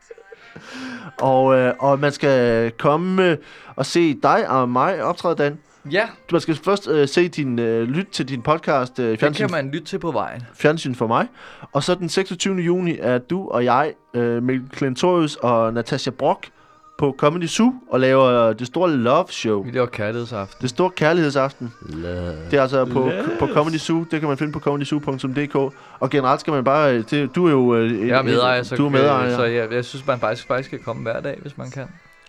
Og, 1.19 1.55
øh, 1.55 1.73
og 1.79 1.99
man 1.99 2.11
skal 2.11 2.71
komme 2.71 3.25
øh, 3.25 3.37
og 3.75 3.85
se 3.85 4.13
dig 4.13 4.49
og 4.49 4.69
mig 4.69 5.03
optræde, 5.03 5.35
Dan. 5.35 5.59
Ja, 5.91 6.07
Man 6.31 6.41
skal 6.41 6.55
først 6.55 6.87
øh, 6.87 7.07
se 7.07 7.27
din, 7.27 7.59
øh, 7.59 7.83
lyt 7.83 8.07
til 8.11 8.29
din 8.29 8.41
podcast, 8.41 8.99
øh, 8.99 9.17
fjernsyn, 9.17 9.47
kan 9.47 9.51
man 9.51 9.71
lytte 9.71 9.87
til 9.87 9.99
på 9.99 10.11
vejen. 10.11 10.41
fjernsyn 10.53 10.95
for 10.95 11.07
mig. 11.07 11.27
Og 11.71 11.83
så 11.83 11.95
den 11.95 12.09
26. 12.09 12.55
juni 12.55 12.97
er 12.99 13.17
du 13.17 13.49
og 13.49 13.65
jeg, 13.65 13.93
øh, 14.13 14.43
Mikkel 14.43 14.69
Klentorius 14.69 15.35
og 15.35 15.73
Natasha 15.73 16.11
Brock, 16.11 16.49
på 16.97 17.15
Comedy 17.17 17.47
Zoo 17.47 17.73
og 17.89 17.99
laver 17.99 18.53
det 18.53 18.67
store 18.67 18.91
Love 18.91 19.25
Show. 19.29 19.63
Vi 19.63 19.71
laver 19.71 19.85
kærlighedsaften. 19.87 20.57
Det 20.61 20.69
store 20.69 20.89
kærlighedsaften. 20.89 21.73
Love. 21.89 22.27
Det 22.51 22.53
er 22.57 22.61
altså 22.61 22.85
på, 22.85 22.99
Love. 22.99 23.23
på 23.39 23.47
Comedy 23.53 23.77
Zoo. 23.77 24.05
Det 24.11 24.19
kan 24.19 24.29
man 24.29 24.37
finde 24.37 24.53
på 24.53 24.59
comedysoo.dk. 24.59 25.55
Og 25.99 26.09
generelt 26.09 26.41
skal 26.41 26.53
man 26.53 26.63
bare... 26.63 27.01
Det, 27.01 27.35
du 27.35 27.45
er 27.47 27.51
jo... 27.51 27.75
øh, 27.75 28.07
Jeg 28.07 28.17
er 28.19 28.21
medejer, 28.21 28.63
så, 28.63 28.75
Du 28.75 28.85
er 28.85 28.89
medejer. 28.89 29.35
så 29.35 29.43
jeg, 29.43 29.71
jeg 29.71 29.85
synes, 29.85 30.07
man 30.07 30.19
faktisk, 30.19 30.47
faktisk 30.47 30.69
skal 30.69 30.79
komme 30.79 31.01
hver 31.01 31.21
dag, 31.21 31.37
hvis 31.41 31.57
man 31.57 31.71
kan. 31.71 31.87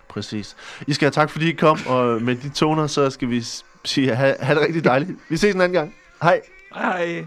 Præcis. 0.09 0.57
I 0.87 0.93
skal 0.93 1.07
have 1.07 1.11
tak, 1.13 1.31
fordi 1.31 1.49
I 1.51 1.53
kom, 1.53 1.79
og 1.87 2.23
med 2.23 2.37
de 2.37 2.49
toner, 2.49 2.87
så 2.87 3.11
skal 3.11 3.31
vi 3.31 3.45
sige, 3.85 4.15
ha, 4.15 4.35
ha 4.41 4.55
det 4.55 4.63
rigtig 4.63 4.85
dejligt. 4.85 5.11
Vi 5.29 5.37
ses 5.37 5.55
en 5.55 5.61
anden 5.61 5.73
gang. 5.79 5.95
Hej. 6.23 6.41
Hej. 6.75 7.25